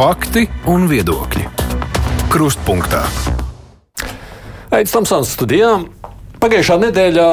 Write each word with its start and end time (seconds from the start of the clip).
Fakti 0.00 0.46
un 0.72 0.86
viedokļi. 0.88 1.42
Krustpunktā. 2.32 3.02
Aizsmeļamies 4.72 4.94
Tamsānas 4.94 5.32
studijām. 5.36 5.82
Pagājušā 6.40 6.78
nedēļā 6.86 7.26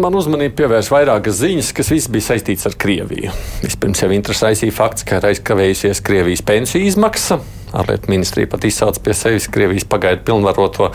man 0.00 0.16
uzmanību 0.16 0.56
pievērsa 0.56 0.94
vairākas 0.94 1.36
ziņas, 1.42 1.74
kas 1.76 1.92
visas 1.92 2.08
bija 2.14 2.24
saistītas 2.30 2.70
ar 2.70 2.78
Krieviju. 2.80 3.34
Vispirms 3.60 4.00
jau 4.00 4.08
interesēja 4.16 4.72
fakts, 4.72 5.04
ka 5.04 5.20
ir 5.20 5.28
aizkavējusies 5.34 6.00
Krievijas 6.08 6.46
pensiju 6.48 6.88
izmaksa. 6.88 7.36
Ārlietu 7.76 8.10
ministrija 8.12 8.48
pat 8.50 8.64
izsauca 8.64 9.02
pie 9.04 9.14
sevis 9.16 9.48
Krievijas 9.52 9.84
pagaidu 9.88 10.24
pilnvaroto 10.26 10.90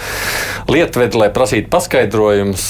lietvedi, 0.71 1.20
lai 1.20 1.29
prasītu 1.34 1.70
paskaidrojumus. 1.71 2.68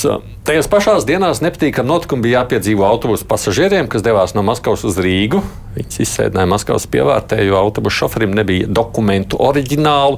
Tajās 0.48 0.68
pašās 0.71 1.05
dienās 1.05 1.44
nepatīkami 1.45 1.88
notikumi 1.88 2.26
bija 2.26 2.41
jāpiedzīvo 2.41 2.85
autobusu 2.88 3.27
pasažieriem, 3.30 3.90
kas 3.91 4.04
devās 4.05 4.34
no 4.35 4.44
Maskavas 4.45 4.84
uz 4.90 4.98
Rīgu. 5.02 5.44
Viņus 5.76 6.02
izsēdināja 6.04 6.49
Maskavas 6.49 6.88
pievārtē, 6.91 7.40
jo 7.45 7.59
autobusu 7.59 8.04
šoferim 8.04 8.34
nebija 8.35 8.68
dokumentu 8.68 9.40
oriģinālu, 9.40 10.18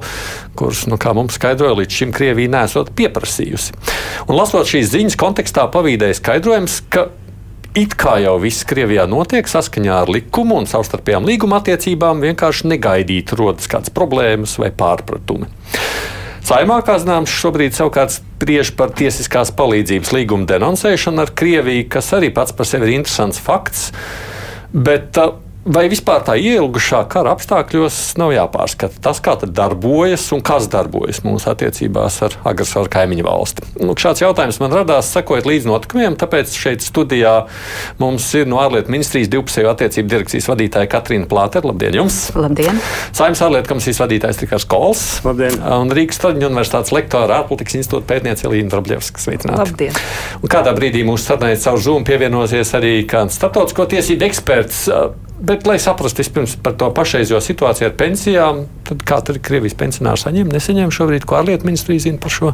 kurus, 0.58 0.86
nu, 0.90 0.98
kā 1.00 1.12
mums 1.14 1.36
skaidroja, 1.38 1.76
līdz 1.82 2.00
šim 2.00 2.14
Krievija 2.16 2.54
nesot 2.56 2.94
pieprasījusi. 2.96 3.76
Un 4.26 4.38
lasot 4.40 4.70
šīs 4.70 4.90
ziņas 4.94 5.20
kontekstā, 5.20 5.68
pavīdēja 5.74 6.18
skaidrojums, 6.22 6.80
ka 6.90 7.10
it 7.74 7.94
kā 7.98 8.16
jau 8.22 8.36
viss 8.42 8.64
Krievijā 8.68 9.04
notiek 9.10 9.48
saskaņā 9.50 10.00
ar 10.04 10.10
likumu 10.12 10.60
un 10.62 10.68
savstarpējām 10.70 11.26
līguma 11.28 11.60
attiecībām, 11.60 12.22
vienkārši 12.22 12.70
negaidīt 12.70 13.34
rodas 13.38 13.70
kādas 13.70 13.92
problēmas 13.94 14.56
vai 14.62 14.70
pārpratumi. 14.74 15.50
Saimā, 16.44 16.82
kā 16.84 16.98
zināms, 17.00 17.32
šobrīd 17.32 17.72
savukārt 17.72 18.18
spriež 18.18 18.74
par 18.76 18.92
tiesiskās 18.92 19.52
palīdzības 19.56 20.12
līgumu 20.12 20.48
denoncēšanu 20.50 21.22
ar 21.24 21.32
Krieviju, 21.32 21.86
kas 21.88 22.12
arī 22.16 22.28
pats 22.36 22.52
par 22.52 22.68
sevi 22.68 22.90
ir 22.90 22.98
interesants 22.98 23.40
fakts. 23.40 23.88
Bet 24.74 25.16
uh, 25.22 25.38
Vai 25.64 25.86
vispār 25.88 26.20
tā 26.20 26.34
ielgušā 26.36 26.98
kara 27.08 27.32
apstākļos 27.32 27.96
nav 28.20 28.34
jāpārskata 28.34 28.98
tas, 29.00 29.16
kā 29.24 29.32
tas 29.40 29.48
darbojas 29.48 30.26
un 30.36 30.42
kas 30.44 30.66
darbojas 30.68 31.22
mūsu 31.24 31.48
attiecībās 31.48 32.18
ar 32.26 32.36
agresoru 32.50 32.92
kaimiņu 32.92 33.24
valsti? 33.24 33.64
Nu, 33.80 33.94
šāds 33.96 34.20
jautājums 34.20 34.60
man 34.60 34.76
radās 34.76 35.08
sekojot 35.16 35.48
līdz 35.48 35.68
notikumiem, 35.70 36.18
tāpēc 36.20 36.52
šeit 36.52 36.84
studijā 36.84 37.32
mums 37.96 38.26
ir 38.36 38.44
no 38.50 38.60
ārlietu 38.60 38.92
ministrijas 38.92 39.32
divpusējo 39.32 39.72
attiecību 39.72 40.12
direkcijas 40.12 40.50
vadītāja 40.52 40.90
Katrīna 40.92 41.30
Plātera. 41.32 41.70
Labdien 41.72 41.96
jums! 41.96 42.20
Labdien! 42.36 42.84
Saimnes 43.16 43.40
ārlietu 43.48 43.72
komisijas 43.72 44.04
vadītājs 44.04 44.44
Rikārs 44.44 44.68
Kols. 44.68 45.06
Labdien! 45.24 45.56
Un 45.64 45.96
Rīgas 45.96 46.20
Traģiņu 46.20 46.52
universitātes 46.52 46.92
lektora 46.92 47.40
ārpolitikas 47.40 47.80
institūta 47.80 48.12
pētniece 48.12 48.50
Elīna 48.50 48.68
Drobļevska. 48.76 49.24
Sveicināti! 49.24 49.64
Labdien! 49.64 50.00
Un 50.42 50.52
kādā 50.52 50.76
brīdī 50.76 51.08
mūsu 51.08 51.30
sarunai 51.30 51.56
caur 51.56 51.80
Zoom 51.80 52.04
pievienosies 52.04 52.76
arī 52.76 52.98
kāds 53.08 53.40
starptautisko 53.40 53.88
tiesību 53.96 54.28
eksperts. 54.28 54.90
Bet, 55.40 55.66
lai 55.66 55.80
saprastu 55.82 56.22
vispirms 56.22 56.54
par 56.62 56.76
to 56.78 56.86
pašreizējo 56.94 57.40
situāciju 57.42 57.88
ar 57.88 57.96
pensijām, 57.98 58.60
tad 58.86 59.02
kā 59.06 59.18
tur 59.26 59.40
Krievijas 59.42 59.74
pensionāri 59.78 60.22
saņem, 60.22 60.52
nesaņem 60.54 60.94
šobrīd, 60.94 61.26
ko 61.26 61.40
ārlietu 61.40 61.66
ministrija 61.66 62.06
zina 62.06 62.22
par 62.22 62.34
šo? 62.34 62.52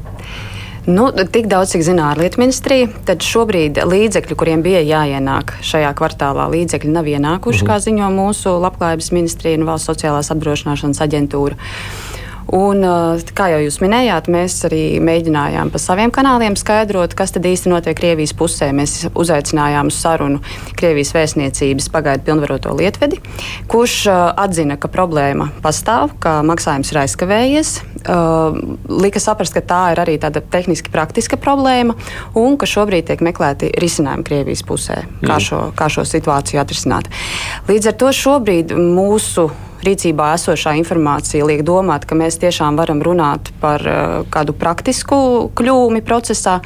Nu, 0.89 1.11
tik 1.13 1.45
daudz, 1.51 1.75
cik 1.75 1.85
zina 1.85 2.07
ārlietu 2.15 2.41
ministrija, 2.41 2.89
tad 3.05 3.21
šobrīd 3.25 3.83
līdzekļi, 3.85 4.37
kuriem 4.39 4.63
bija 4.65 4.81
jāienāk 4.81 5.59
šajā 5.67 5.91
kvartālā, 5.99 6.49
līdzekļi 6.55 6.95
nav 6.95 7.11
ienākuši, 7.11 7.61
mm 7.61 7.67
-hmm. 7.67 7.69
kā 7.69 7.85
ziņo 7.85 8.09
mūsu 8.17 8.55
labklājības 8.65 9.13
ministrija 9.13 9.61
un 9.61 9.69
valsts 9.69 9.93
sociālās 9.93 10.33
apdrošināšanas 10.33 11.05
aģentūra. 11.05 11.61
Un, 12.51 12.83
eh, 12.83 13.23
kā 13.37 13.47
jau 13.53 13.61
jūs 13.63 13.79
minējāt, 13.83 14.27
mēs 14.33 14.57
arī 14.67 14.83
mēģinājām 15.05 15.71
pa 15.71 15.79
saviem 15.79 16.11
kanāliem 16.11 16.57
skaidrot, 16.59 17.15
kas 17.15 17.31
tad 17.37 17.47
īsti 17.47 17.71
notiek 17.71 17.95
Krievijas 17.99 18.35
pusē. 18.35 18.73
Mēs 18.75 19.05
uzaicinājām 19.15 19.91
uz 19.93 19.99
sarunu 20.01 20.41
Krievijas 20.79 21.13
vēstniecības 21.15 21.91
pagaidu 21.95 22.27
pilnvaroto 22.27 22.75
lietvedi, 22.75 23.21
kurš 23.71 23.97
eh, 24.11 24.19
atzina, 24.43 24.79
ka 24.81 24.91
problēma 24.91 25.51
pastāv, 25.63 26.17
ka 26.19 26.41
maksājums 26.47 26.91
ir 26.91 27.03
aizkavējies. 27.05 27.73
Uh, 28.01 28.57
lika 28.89 29.21
saprast, 29.21 29.53
ka 29.53 29.61
tā 29.61 29.81
ir 29.93 30.01
arī 30.01 30.15
tāda 30.17 30.41
tehniski 30.41 30.89
praktiska 30.89 31.37
problēma 31.37 31.93
un 32.39 32.57
ka 32.57 32.65
šobrīd 32.65 33.11
tiek 33.11 33.21
meklēti 33.21 33.69
risinājumi 33.77 34.25
Krievijas 34.25 34.65
pusē, 34.65 35.03
kā, 35.21 35.35
mm. 35.37 35.45
šo, 35.45 35.59
kā 35.77 35.91
šo 35.93 36.07
situāciju 36.09 36.63
atrisināt. 36.63 37.11
Līdz 37.69 37.93
ar 37.93 37.99
to 38.01 38.15
šobrīd 38.17 38.73
mūsu 38.73 39.51
rīcībā 39.87 40.33
esošā 40.37 40.75
informācija 40.81 41.47
liek 41.49 41.65
domāt, 41.67 42.07
ka 42.09 42.19
mēs 42.19 42.41
tiešām 42.43 42.79
varam 42.81 43.03
runāt 43.05 43.53
par 43.63 43.85
uh, 43.85 44.17
kādu 44.33 44.55
praktisku 44.57 45.51
kļūmi 45.57 46.03
procesā, 46.07 46.61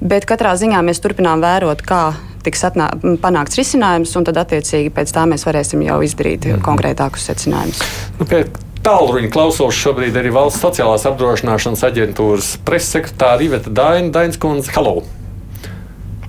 bet 0.00 0.26
katrā 0.28 0.54
ziņā 0.58 0.82
mēs 0.86 1.02
turpinām 1.02 1.42
vērot, 1.44 1.84
kā 1.86 2.02
tiks 2.42 2.64
atnā, 2.66 2.90
panākts 3.22 3.58
risinājums, 3.60 4.16
un 4.18 4.26
tad 4.26 4.40
attiecīgi 4.42 4.90
pēc 4.94 5.14
tā 5.14 5.24
mēs 5.30 5.46
varēsim 5.46 5.84
jau 5.86 6.02
izdarīt 6.02 6.48
mm 6.48 6.66
konkrētākus 6.66 7.30
secinājumus. 7.30 7.82
Nu, 8.20 8.28
pie... 8.28 8.46
Tālruņa 8.82 9.28
klausos 9.30 9.76
šobrīd 9.78 10.16
arī 10.18 10.32
Valsts 10.34 10.58
sociālās 10.58 11.04
apdrošināšanas 11.06 11.84
aģentūras 11.86 12.48
preses-sekretāra 12.66 13.46
Iveta 13.46 13.70
Daina 13.70 14.10
Dainskundze. 14.10 14.74
Hello! 14.74 15.04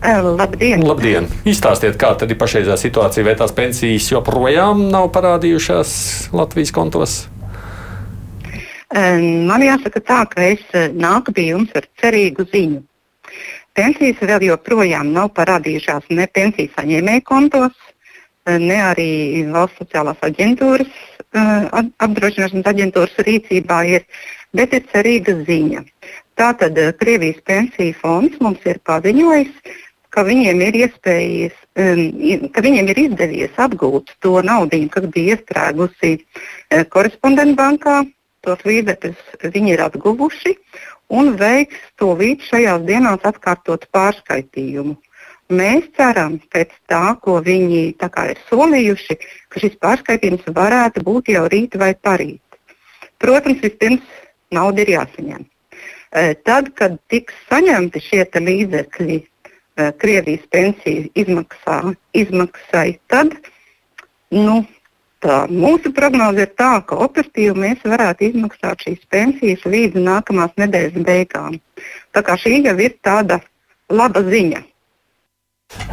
Labdien! 0.04 0.84
Labdien. 0.84 1.30
Izstāstiet, 1.48 1.96
kā 1.96 2.10
tad 2.20 2.32
ir 2.34 2.38
pašreizējā 2.40 2.76
situācija, 2.82 3.24
vai 3.24 3.36
tās 3.40 3.54
pensijas 3.56 4.10
joprojām 4.12 4.90
nav 4.92 5.08
parādījušās 5.16 5.94
Latvijas 6.36 6.74
kontos? 6.76 7.14
Man 8.94 9.64
jāsaka 9.64 10.02
tā, 10.04 10.20
ka 10.30 10.44
es 10.44 10.66
nāku 10.92 11.32
pie 11.34 11.48
jums 11.54 11.72
ar 11.80 11.88
cerīgu 12.02 12.46
ziņu. 12.52 12.82
Pensijas 13.74 14.20
vēl 14.22 14.44
joprojām 14.52 15.14
nav 15.16 15.32
parādījušās 15.40 16.12
ne 16.12 16.28
pensiju 16.28 16.70
saņēmēju 16.76 17.24
kontos, 17.26 17.74
ne 18.46 18.82
arī 18.84 19.08
valsts 19.56 19.80
sociālās 19.82 20.20
aģentūras, 20.28 20.92
apdrošināšanas 21.34 22.70
aģentūras 22.74 23.24
rīcībā 23.26 23.80
ir, 23.96 24.06
bet 24.54 24.76
ir 24.76 24.84
cerīga 24.92 25.40
ziņa. 25.48 25.88
Tātad 26.38 26.78
Krievijas 27.00 27.40
pensiju 27.48 27.96
fonds 28.04 28.38
mums 28.44 28.62
ir 28.70 28.84
paziņojis, 28.86 29.80
ka 30.14 30.24
viņiem 30.28 30.62
ir 30.68 30.80
iespējas, 30.84 31.56
um, 31.80 32.02
ka 32.54 32.64
viņiem 32.66 32.90
ir 32.94 33.00
izdevies 33.08 33.62
atgūt 33.66 34.14
to 34.24 34.36
naudu, 34.46 34.82
kas 34.94 35.08
bija 35.14 35.38
iestrēgusi 35.38 36.18
uh, 36.20 36.84
korespondentu 36.94 38.04
Tos 38.44 38.60
līdzekļus 38.68 39.52
viņi 39.54 39.72
ir 39.72 39.82
atguvuši 39.86 40.52
un 41.16 41.30
veiks 41.40 41.80
to 41.96 42.10
līdz 42.20 42.50
šajās 42.50 42.82
dienās 42.84 43.24
atkārtot 43.24 43.86
pārskaitījumu. 43.96 44.98
Mēs 45.54 45.88
ceram, 45.96 46.36
pēc 46.52 46.74
tā, 46.92 47.16
ko 47.24 47.38
viņi 47.46 47.96
tā 48.02 48.10
ir 48.34 48.42
solījuši, 48.50 49.18
ka 49.48 49.64
šis 49.64 49.80
pārskaitījums 49.80 50.44
varētu 50.60 51.06
būt 51.08 51.32
jau 51.32 51.48
rīt 51.48 51.80
vai 51.80 51.94
parīt. 51.96 52.44
Protams, 53.24 53.64
vispirms 53.64 54.04
nauda 54.52 54.84
ir 54.84 54.98
jāsaņem. 54.98 55.48
Uh, 56.14 56.36
tad, 56.44 56.74
kad 56.76 57.00
tiks 57.08 57.40
saņemti 57.48 58.04
šie 58.04 58.28
līdzekļi 58.28 59.24
Eh, 59.24 59.33
Krievijas 59.76 60.46
pensiju 60.54 61.08
izmaksā, 61.18 61.80
izmaksai, 62.14 63.00
tad 63.10 63.34
nu, 64.34 64.60
tā, 65.24 65.44
mūsu 65.50 65.94
prognoze 65.96 66.46
ir 66.46 66.52
tā, 66.60 66.76
ka 66.86 67.00
operatīvi 67.06 67.56
mēs 67.64 67.86
varētu 67.88 68.28
izmaksāt 68.30 68.86
šīs 68.86 69.02
pensijas 69.14 69.66
līdz 69.66 70.04
nākamās 70.04 70.54
nedēļas 70.62 71.08
beigām. 71.08 71.58
Tā 72.14 72.22
kā 72.26 72.38
šī 72.38 72.60
jau 72.68 72.78
ir 72.78 72.98
tāda 73.06 73.40
laba 73.90 74.22
ziņa. 74.28 74.62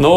Nu, 0.01 0.13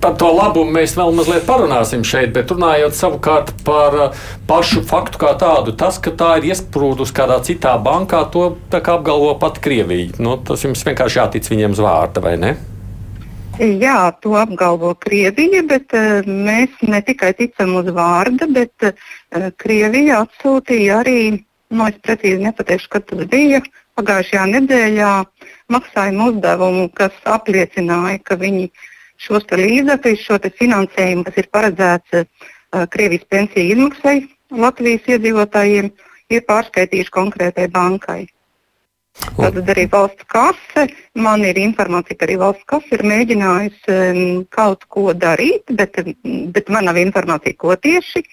par 0.00 0.14
to 0.20 0.30
labumu 0.32 0.72
mēs 0.72 0.94
vēl 0.96 1.12
mazliet 1.16 1.44
parunāsim 1.48 2.04
šeit, 2.06 2.30
bet 2.36 2.52
runājot 2.52 2.96
savukārt 2.96 3.52
par 3.66 3.96
uh, 3.96 4.22
pašu 4.48 4.84
faktu 4.88 5.20
kā 5.20 5.34
tādu, 5.40 5.74
tas, 5.76 5.98
ka 6.00 6.12
tā 6.16 6.30
ir 6.38 6.50
iesprūdusi 6.52 7.16
kādā 7.16 7.40
citā 7.44 7.74
bankā, 7.82 8.22
to 8.32 8.54
apgalvo 8.80 9.34
pat 9.40 9.60
Krievija. 9.60 10.14
Nu, 10.22 10.38
tas 10.40 10.64
jums 10.64 10.84
vienkārši 10.86 11.20
jātic 11.20 11.50
viņiem 11.50 11.76
uz 11.76 11.82
vārta, 11.84 12.24
vai 12.24 12.36
ne? 12.40 12.54
Jā, 13.60 14.14
to 14.24 14.32
apgalvo 14.40 14.94
Krievija, 14.96 15.60
bet 15.68 15.92
uh, 15.96 16.24
mēs 16.24 16.80
ne 16.86 17.02
tikai 17.04 17.34
ticam 17.36 17.76
uz 17.82 17.90
vārda, 17.92 18.48
bet 18.48 18.88
uh, 18.88 19.50
Krievija 19.60 20.22
atsūtīja 20.24 21.02
arī, 21.02 21.18
nu, 21.68 21.90
es 21.90 22.00
precīzi 22.00 22.40
nepateikšu, 22.46 22.92
kad 22.96 23.08
tas 23.12 23.28
bija, 23.28 23.60
pagājušajā 24.00 24.46
nedēļā 24.56 25.12
maksājuma 25.70 26.30
uzdevumu, 26.32 26.88
kas 26.96 27.14
apliecināja, 27.28 28.18
ka 28.24 28.40
viņi 28.40 28.66
šos 29.20 29.46
līdzekļus, 29.52 30.26
šo 30.26 30.40
finansējumu, 30.58 31.24
kas 31.28 31.40
ir 31.40 31.48
paredzēts 31.52 32.20
uh, 32.22 32.28
Krievijas 32.90 33.28
pensiju 33.28 33.76
izmaksai 33.76 34.20
Latvijas 34.50 35.06
iedzīvotājiem, 35.06 35.90
ir 36.30 36.44
pārskaitījuši 36.48 37.12
konkrētai 37.14 37.68
bankai. 37.70 38.22
Tad 39.20 39.58
arī 39.74 39.84
valsts 39.90 40.26
kase, 40.30 40.86
man 41.18 41.42
ir 41.44 41.58
informācija, 41.60 42.16
ka 42.16 42.26
arī 42.26 42.38
valsts 42.40 42.66
kase 42.70 42.94
ir 42.96 43.04
mēģinājusi 43.10 43.96
um, 43.96 44.20
kaut 44.54 44.86
ko 44.88 45.10
darīt, 45.12 45.70
bet, 45.76 45.98
bet 46.54 46.70
man 46.72 46.88
nav 46.88 46.98
informācija, 47.02 47.58
ko 47.58 47.76
tieši. 47.76 48.24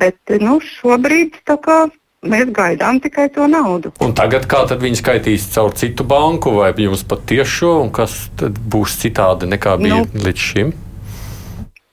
Bet 0.00 0.36
nu, 0.40 0.60
šobrīd 0.64 1.40
kā 1.44 1.80
Mēs 2.24 2.48
gaidām 2.56 3.00
tikai 3.04 3.28
to 3.34 3.46
naudu. 3.50 3.92
Un 4.04 4.14
tagad 4.16 4.48
kā 4.50 4.64
viņi 4.70 5.00
skaitīs 5.00 5.50
caur 5.52 5.74
citu 5.76 6.06
banku 6.08 6.56
vai 6.56 6.72
jums 6.76 7.04
pat 7.08 7.26
tiešo, 7.28 7.76
un 7.84 7.92
kas 7.94 8.16
būs 8.40 8.98
citādi 9.02 9.50
nekā 9.50 9.76
bija 9.82 10.00
nu, 10.02 10.24
līdz 10.24 10.48
šim? 10.48 10.72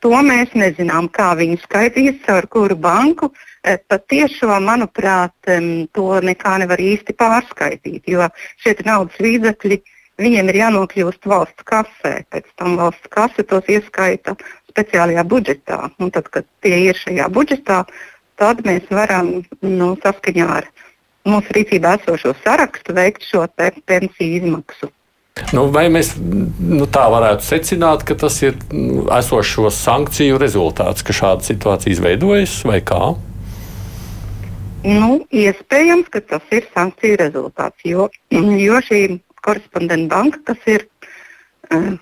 To 0.02 0.18
mēs 0.26 0.56
nezinām, 0.58 1.12
kā 1.14 1.34
viņi 1.38 1.60
skaitīs 1.62 2.22
caur 2.26 2.48
kuru 2.50 2.78
banku. 2.80 3.30
Patiešām, 3.62 4.66
manuprāt, 4.66 5.36
to 5.94 6.06
nekā 6.26 6.56
nevar 6.64 6.82
īsti 6.82 7.14
pārskaitīt, 7.14 8.08
jo 8.10 8.26
šie 8.64 8.74
naudas 8.88 9.20
līdzekļi 9.22 9.78
viņiem 10.22 10.50
ir 10.50 10.58
jānokļūst 10.64 11.28
valsts 11.30 11.68
kasē. 11.70 12.16
Pēc 12.34 12.50
tam 12.58 12.80
valsts 12.80 13.14
kase 13.14 13.46
tos 13.46 13.70
ieskaita 13.70 14.34
speciālajā 14.72 15.26
budžetā. 15.28 15.80
Un 16.02 16.10
tad, 16.16 16.32
kad 16.34 16.48
tie 16.66 16.88
ir 16.88 16.98
šajā 16.98 17.28
budžetā, 17.34 17.84
tad 18.42 18.64
mēs 18.66 18.88
varam 18.90 19.36
nu, 19.62 19.92
saskaņā 20.02 20.48
ar 20.62 20.70
mūsu 21.28 21.54
rīcībā 21.58 21.98
esošo 22.00 22.34
sarakstu 22.42 22.96
veikt 22.98 23.28
šo 23.28 23.46
pensiju 23.56 24.42
izmaksu. 24.42 24.90
Nu, 25.56 25.66
vai 25.74 25.86
mēs 25.94 26.12
nu, 26.20 26.86
tā 26.92 27.06
varētu 27.12 27.46
secināt, 27.46 28.04
ka 28.08 28.18
tas 28.20 28.36
ir 28.44 28.58
nu, 28.74 29.06
esošo 29.16 29.72
sankciju 29.74 30.40
rezultāts, 30.42 31.06
ka 31.08 31.16
šāda 31.16 31.46
situācija 31.48 31.96
izveidojas 31.96 32.58
vai 32.68 32.82
kā? 32.84 33.14
Nu, 34.82 35.22
iespējams, 35.30 36.10
ka 36.12 36.24
tas 36.26 36.56
ir 36.56 36.66
sankciju 36.74 37.20
rezultāts, 37.22 37.86
jo, 37.86 38.10
jo 38.34 38.82
šī 38.88 39.02
korespondenta 39.46 40.10
banka, 40.12 40.42
kas 40.52 40.68
ir, 40.74 40.88
uh, 41.72 41.94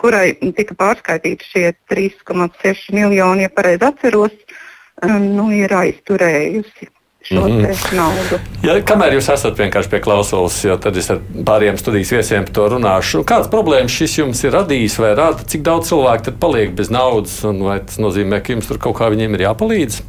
kurai 0.00 0.34
tika 0.58 0.76
pārskaitīti 0.78 1.50
šie 1.54 1.66
3,6 1.90 2.90
miljoni, 2.94 3.46
ja 3.46 3.54
pareizi 3.54 3.86
atceros, 3.88 4.34
uh, 4.34 4.63
nu, 5.02 5.48
ir 5.54 5.72
aizturējusi 5.74 6.90
šo 7.24 7.48
mm 7.48 7.60
-hmm. 7.60 7.96
naudu. 7.96 8.38
Ja, 8.62 8.74
kamēr 8.84 9.14
jūs 9.16 9.30
esat 9.32 9.58
vienkārši 9.58 9.90
pie 9.90 10.00
klausulas, 10.04 10.58
jo 10.64 10.76
tad 10.76 10.96
es 10.96 11.10
ar 11.10 11.20
pāriem 11.44 11.78
studijas 11.80 12.12
viesiem 12.12 12.44
par 12.44 12.52
to 12.52 12.68
runāšu, 12.74 13.24
kādas 13.24 13.48
problēmas 13.48 13.96
šis 13.96 14.18
jums 14.18 14.44
ir 14.44 14.52
radījis 14.52 14.98
vai 15.00 15.14
rada, 15.14 15.44
cik 15.44 15.62
daudz 15.62 15.88
cilvēku 15.88 16.24
tad 16.24 16.34
paliek 16.40 16.74
bez 16.76 16.90
naudas, 16.90 17.44
un 17.44 17.62
vai 17.62 17.78
tas 17.80 17.96
nozīmē, 17.98 18.42
ka 18.42 18.52
jums 18.52 18.66
tur 18.66 18.78
kaut 18.78 18.96
kā 18.98 19.08
viņiem 19.10 19.34
ir 19.34 19.46
jāpalīdz? 19.48 20.02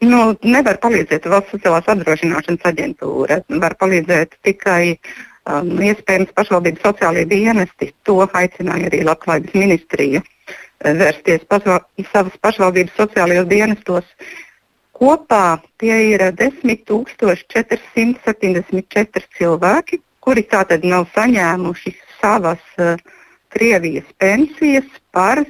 Nu, 0.00 0.36
nevar 0.42 0.78
palīdzēt 0.80 1.26
valsts 1.28 1.52
sociālās 1.52 1.88
apdrošināšanas 1.92 2.62
aģentūra. 2.64 3.42
Var 3.48 3.74
palīdzēt 3.82 4.38
tikai 4.46 4.96
um, 4.96 5.74
iespējams 5.76 6.32
pašvaldības 6.38 6.86
sociālajie 6.86 7.26
dienesti. 7.28 7.90
To 8.08 8.22
aicināja 8.24 8.88
arī 8.88 9.02
Latvijas 9.04 9.52
ministrija 9.54 10.22
vērsties 10.84 11.44
pašva 11.48 11.80
savas 12.12 12.36
pašvaldības 12.42 12.96
sociālajos 12.96 13.46
dienestos. 13.50 14.04
Kopā 15.00 15.60
tie 15.80 15.96
ir 16.12 16.20
10,474 16.36 19.26
cilvēki, 19.38 19.96
kuri 20.20 20.42
tātad 20.44 20.84
nav 20.84 21.06
saņēmuši 21.14 21.92
savas 22.20 22.62
uh, 22.78 22.96
Krievijas 23.50 24.04
pensijas 24.20 24.84
par 25.10 25.38
uh, 25.40 25.46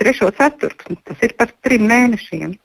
trešo 0.00 0.30
ceturksni. 0.38 0.96
Tas 1.04 1.18
ir 1.22 1.32
par 1.36 1.48
trim 1.62 1.82
mēnešiem. 1.90 2.58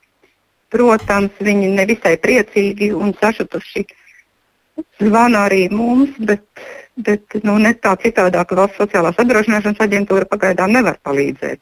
Protams, 0.70 1.32
viņi 1.42 1.68
nevisai 1.74 2.16
priecīgi 2.22 2.92
un 2.94 3.14
sašutuši 3.20 3.84
zvana 5.00 5.38
arī 5.48 5.68
mums, 5.72 6.10
bet, 6.18 6.44
bet 6.96 7.40
nu, 7.42 7.56
ne 7.58 7.74
tā 7.74 7.94
citādāk 8.02 8.54
valsts 8.56 8.80
sociālās 8.80 9.18
apdrošināšanas 9.20 9.82
aģentūra 9.86 10.28
pagaidām 10.30 10.72
nevar 10.74 10.98
palīdzēt. 11.06 11.60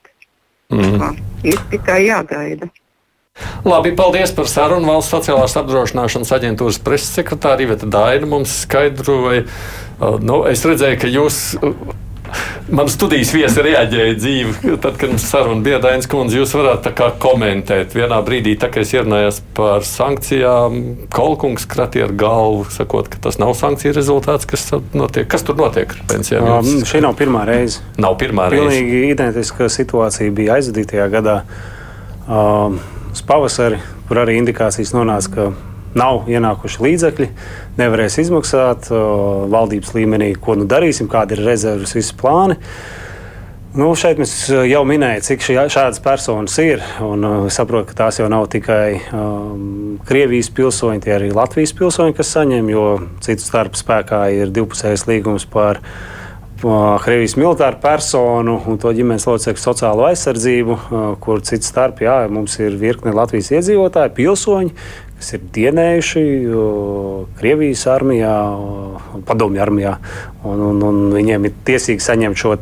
Mm. 0.72 0.98
Tā, 1.00 1.14
ir 1.48 1.62
tikai 1.72 2.02
jāgaida. 2.06 2.68
Labi, 3.64 3.92
paldies 3.96 4.32
par 4.34 4.48
sarunu. 4.50 4.88
Valsts 4.90 5.14
sociālās 5.14 5.54
apdrošināšanas 5.60 6.32
aģentūras 6.34 6.80
preses 6.82 7.12
sekretāra 7.14 7.62
Iveta 7.62 7.86
Daina 7.86 8.26
mums 8.26 8.54
skaidroja. 8.64 9.44
Uh, 9.98 10.18
nu, 10.22 10.42
es 10.50 10.64
redzēju, 10.66 10.98
ka 11.02 11.10
jūs 11.10 11.38
Man 12.68 12.88
studijas 12.92 13.30
viesi 13.32 13.62
reaģēja 13.64 14.16
dzīvi, 14.18 14.74
tad, 14.82 14.98
kad 15.00 15.12
mums 15.12 15.24
saruna 15.30 15.64
bija 15.64 15.78
Dainas 15.80 16.08
kundze, 16.10 16.36
jūs 16.36 16.52
varētu 16.56 16.92
komentēt. 17.22 17.94
Vienā 17.96 18.18
brīdī, 18.26 18.52
tā, 18.60 18.68
kad 18.72 18.84
es 18.84 18.92
ierunājos 18.92 19.40
par 19.56 19.86
sankcijām, 19.88 20.76
Kolkungs 21.14 21.64
kratīja 21.70 22.10
ar 22.10 22.12
galvu, 22.20 22.66
sakot, 22.74 23.08
ka 23.12 23.22
tas 23.28 23.40
nav 23.40 23.54
sankciju 23.56 23.94
rezultāts, 23.96 24.48
kas, 24.48 24.66
notiek. 24.92 25.28
kas 25.30 25.46
tur 25.48 25.56
notiek 25.60 25.94
ar 25.96 26.04
pensijām. 26.10 26.50
Um, 26.58 26.84
šī 26.88 27.00
nav 27.04 27.16
pirmā 27.18 27.46
reize. 27.48 27.80
Nav 27.96 28.18
pirmā 28.20 28.50
reize. 28.52 28.68
Pilnīgi 28.68 29.14
identiska 29.14 29.70
situācija 29.72 30.34
bija 30.36 30.58
aizvadītajā 30.58 31.08
gadā. 31.16 31.40
Um, 32.28 32.76
uz 33.14 33.24
pavasari, 33.24 33.80
kur 34.08 34.20
arī 34.20 34.36
indikācijas 34.42 34.92
nonāca, 34.92 35.32
ka 35.32 35.48
nav 35.96 36.28
ienākuši 36.28 36.84
līdzekļi, 36.84 37.28
nevarēs 37.80 38.18
izmaksāt 38.24 38.90
valdības 38.90 39.94
līmenī, 39.96 40.32
ko 40.40 40.58
nu 40.58 40.68
darīsim, 40.68 41.08
kādi 41.10 41.38
ir 41.38 41.46
rezerves, 41.48 41.96
visi 41.96 42.16
plāni. 42.18 42.58
Nu, 43.78 43.90
šeit 43.94 44.16
mēs 44.16 44.32
jau 44.64 44.80
minējām, 44.88 45.22
cik 45.26 45.42
šī, 45.44 45.54
šādas 45.70 46.00
personas 46.02 46.54
ir. 46.62 46.80
Un, 47.04 47.24
uh, 47.26 47.48
saprotu, 47.52 47.90
ka 47.90 47.98
tās 48.00 48.16
jau 48.18 48.28
nav 48.32 48.46
tikai 48.50 48.96
um, 49.12 49.98
Krievijas 50.08 50.48
pilsoņi, 50.56 51.02
tie 51.04 51.12
arī 51.18 51.28
Latvijas 51.36 51.74
pilsoņi, 51.76 52.16
kas 52.16 52.32
saņem, 52.32 52.70
jo 52.72 52.86
citu 53.24 53.44
starp 53.44 53.76
spēkā 53.76 54.22
ir 54.34 54.54
divpusējs 54.56 55.04
līgums 55.10 55.44
par 55.52 55.82
uh, 55.82 56.96
Krievijas 57.04 57.36
militāru 57.36 57.78
personu 57.84 58.56
un 58.72 58.80
to 58.80 58.94
ģimenes 58.96 59.28
locekļu 59.28 59.62
sociālo 59.62 60.08
aizsardzību, 60.08 60.78
uh, 60.80 61.06
kur 61.20 61.44
citu 61.44 61.68
starp 61.68 62.00
jā, 62.02 62.22
mums 62.32 62.56
ir 62.64 62.80
virkne 62.80 63.12
Latvijas 63.12 63.52
iedzīvotāji, 63.52 64.16
pilsoņi, 64.16 64.74
kas 65.18 65.32
ir 65.34 65.42
dienējuši 65.54 66.22
Krievijas 67.38 67.82
armijā, 67.90 68.34
padomju 69.26 69.62
armijā. 69.62 69.96
Un, 70.46 70.60
un, 70.62 70.78
un 70.86 70.98
viņiem 71.10 71.48
ir 71.48 71.56
tiesīgi 71.66 72.02
saņemt 72.04 72.38
šo 72.38 72.54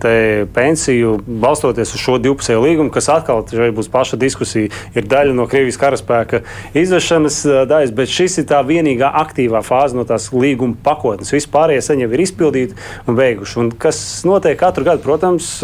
pensiju, 0.57 1.13
balstoties 1.45 1.93
uz 1.93 2.01
šo 2.01 2.17
divpusēju 2.25 2.65
līgumu, 2.65 2.93
kas 2.95 3.11
atkal 3.13 3.45
būs 3.77 3.93
paša 3.93 4.17
diskusija. 4.21 4.73
Ir 4.97 5.09
daļa 5.09 5.37
no 5.37 5.45
Krievijas 5.51 5.81
karaspēka 5.83 6.43
izvešanas 6.77 7.43
daļas, 7.69 7.95
bet 7.97 8.13
šis 8.13 8.41
ir 8.41 8.49
tā 8.49 8.63
vienīgā 8.67 9.13
aktīvā 9.21 9.61
fāze 9.67 9.99
no 9.99 10.07
tās 10.09 10.31
līguma 10.33 10.81
pakotnes. 10.87 11.35
Vispārējie 11.37 11.85
saņem 11.85 12.17
ir 12.17 12.25
izpildīti 12.25 12.79
un 13.07 13.21
beiguši. 13.21 13.59
Un 13.61 13.73
kas 13.77 14.01
notiek 14.29 14.57
katru 14.61 14.89
gadu, 14.89 15.05
protams, 15.05 15.59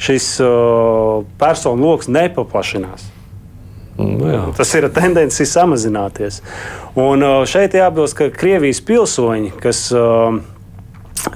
šis 0.00 0.36
personu 1.40 1.92
lokus 1.92 2.08
nepaplašinās. 2.08 3.11
Nu, 3.98 4.30
jā. 4.30 4.44
Tas 4.56 4.72
ir 4.78 4.88
tendence 4.94 5.44
samazināties. 5.48 6.40
Un 6.98 7.24
šeit 7.48 7.76
jāapbilst, 7.76 8.16
ka 8.16 8.30
Krievijas 8.32 8.80
pilsoņi, 8.88 9.52
kas, 9.60 9.84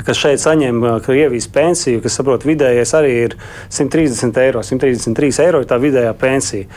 kas 0.06 0.20
šeit 0.20 0.40
saņem 0.40 0.80
Krievijas 1.04 1.48
pensiju, 1.52 2.00
kas 2.04 2.16
saprot, 2.16 2.46
vidējais 2.48 2.94
arī 2.96 3.10
ir 3.26 3.36
130 3.68 4.40
eiro, 4.40 4.62
133 4.64 5.42
eiro 5.44 5.60
ir 5.60 5.68
tā 5.68 5.78
vidējā 5.82 6.14
pensija. 6.20 6.70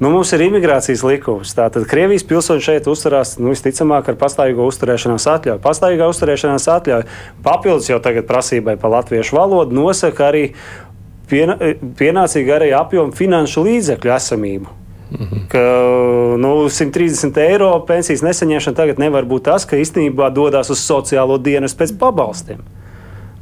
Nu, 0.00 0.08
mums 0.12 0.32
ir 0.36 0.44
imigrācijas 0.44 1.04
likums. 1.04 1.52
Tātad 1.56 1.84
Krievijas 1.88 2.24
pilsoņi 2.28 2.64
šeit 2.64 2.88
uzturās 2.92 3.36
nu, 3.40 3.52
visticamāk 3.52 4.08
ar 4.12 4.18
pastāvīgo 4.20 4.64
uzturēšanās 4.72 5.28
atļauju. 5.36 5.62
Pastāvīgā 5.64 6.08
uzturēšanās 6.12 6.68
atļauja 6.78 7.08
papildus 7.44 7.92
jau 7.92 8.00
tagad 8.04 8.28
prasībai 8.28 8.78
par 8.80 8.92
latviešu 8.98 9.36
valodu 9.36 9.76
nosaka 9.76 10.30
arī 10.30 10.48
pienācīgi 11.28 12.52
arī 12.54 12.72
apjomu 12.76 13.16
finanšu 13.16 13.64
līdzekļu 13.66 14.16
esamību. 14.16 14.76
Mhm. 15.10 15.46
Ka 15.48 15.62
nu, 16.42 16.66
130 16.68 17.36
eiro 17.38 17.70
pensijas 17.86 18.24
nesaņemšana 18.26 18.76
tagad 18.76 18.98
nevar 18.98 19.28
būt 19.28 19.46
tas, 19.46 19.66
ka 19.68 19.78
īstenībā 19.78 20.32
dodas 20.34 20.72
uz 20.74 20.82
sociālo 20.82 21.38
dienas 21.38 21.76
pēc 21.78 21.94
pabalstiem. 22.00 22.64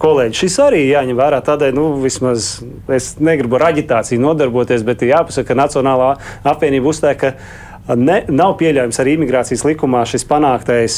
Kolēģi, 0.04 0.37
šis 0.37 0.56
arī 0.61 0.80
jāņem 0.90 1.16
vērā. 1.16 1.38
Tādēļ, 1.47 1.75
nu, 1.76 1.85
vismaz 2.02 2.59
es 2.92 3.12
negribu 3.23 3.56
ar 3.56 3.71
aģitāciju 3.71 4.21
nodarboties, 4.21 4.83
bet 4.85 5.04
jāpasaka, 5.06 5.52
ka 5.52 5.56
Nacionālā 5.56 6.11
apvienība 6.50 6.90
uzstāja, 6.90 7.16
ka 7.21 7.30
Ne, 7.85 8.23
nav 8.33 8.55
pieļaujams 8.57 8.97
arī 9.03 9.12
imigrācijas 9.19 9.61
likumā 9.67 10.07
šis 10.09 10.23
panāktais, 10.25 10.95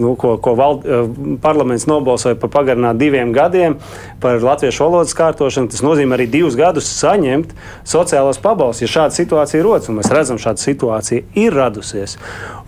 nu, 0.00 0.14
ko, 0.16 0.38
ko 0.40 0.54
vald, 0.56 0.86
eh, 0.88 1.02
parlaments 1.42 1.84
nobalsoja 1.84 2.38
par 2.40 2.48
pagarinātu 2.54 3.02
diviem 3.02 3.32
gadiem 3.36 3.76
par 4.22 4.40
latviešu 4.40 4.86
valodas 4.86 5.12
kārtošanu. 5.18 5.68
Tas 5.68 5.82
nozīmē 5.84 6.16
arī 6.16 6.26
divus 6.32 6.56
gadus 6.56 6.88
saņemt 6.88 7.52
sociālos 7.84 8.40
pabalstus, 8.40 8.86
ja 8.86 8.92
šāda 8.94 9.18
situācija 9.18 9.60
rodas. 9.66 9.90
Mēs 9.92 10.08
redzam, 10.16 10.40
šāda 10.40 10.64
situācija 10.64 11.26
ir 11.36 11.52
radusies. 11.52 12.16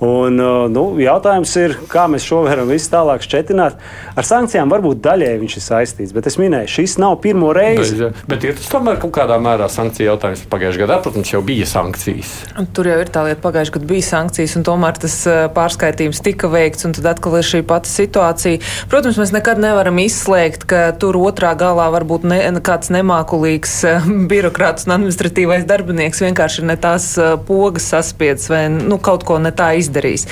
Un, 0.04 0.36
eh, 0.36 0.68
nu, 0.76 0.84
jautājums 1.00 1.56
ir, 1.56 1.78
kā 1.88 2.04
mēs 2.12 2.28
šo 2.28 2.42
varam 2.44 2.68
visu 2.68 2.92
tālāk 2.92 3.24
šķetināt. 3.24 3.80
Ar 4.16 4.28
sankcijām 4.34 4.68
varbūt 4.68 5.00
daļēji 5.00 5.40
viņš 5.40 5.56
ir 5.56 5.64
saistīts, 5.64 6.12
bet 6.12 6.28
es 6.28 6.36
minēju, 6.36 6.74
šis 6.76 6.98
nav 7.00 7.22
pirmo 7.24 7.54
reizi. 7.56 7.96
Bet, 8.04 8.20
bet 8.28 8.44
ir 8.44 8.60
tas 8.60 8.68
tomēr 8.68 9.00
kaut 9.00 9.16
kādā 9.16 9.40
mērā 9.40 9.70
sankcija 9.72 10.12
jautājums. 10.12 10.44
Pagājušajā 10.44 10.84
gadā, 10.84 11.00
protams, 11.00 11.32
jau 11.32 11.40
bija 11.40 11.64
sankcijas. 11.64 12.36
Tur 12.76 12.92
jau 12.92 13.00
ir 13.00 13.08
tā 13.08 13.24
lieta 13.24 13.45
pagājušajā 13.46 13.78
gadā 13.78 13.90
bija 13.90 14.06
sankcijas, 14.06 14.56
un 14.58 14.64
tomēr 14.66 14.98
tas 15.00 15.16
eh, 15.30 15.46
pārskaitījums 15.54 16.22
tika 16.24 16.50
veikts, 16.52 16.86
un 16.88 16.94
tad 16.96 17.08
atkal 17.12 17.38
ir 17.38 17.46
šī 17.46 17.62
pati 17.66 17.90
situācija. 17.90 18.62
Protams, 18.90 19.18
mēs 19.20 19.32
nekad 19.34 19.60
nevaram 19.62 20.00
izslēgt, 20.02 20.66
ka 20.68 20.90
tur 21.00 21.18
otrā 21.20 21.54
galā 21.58 21.88
var 21.94 22.06
būt 22.08 22.26
ne, 22.28 22.40
kāds 22.66 22.90
nemākulīgs 22.94 23.76
eh, 23.88 24.08
birokrāts 24.32 24.88
un 24.88 24.96
administratīvais 24.98 25.66
darbinieks 25.68 26.24
vienkārši 26.24 26.62
ir 26.62 26.70
ne 26.72 26.78
tās 26.80 27.12
eh, 27.20 27.34
pogas 27.48 27.88
saspiedz 27.92 28.48
vai 28.52 28.66
nu, 28.72 28.98
kaut 29.02 29.26
ko 29.26 29.38
ne 29.42 29.52
tā 29.54 29.72
izdarījis. 29.80 30.26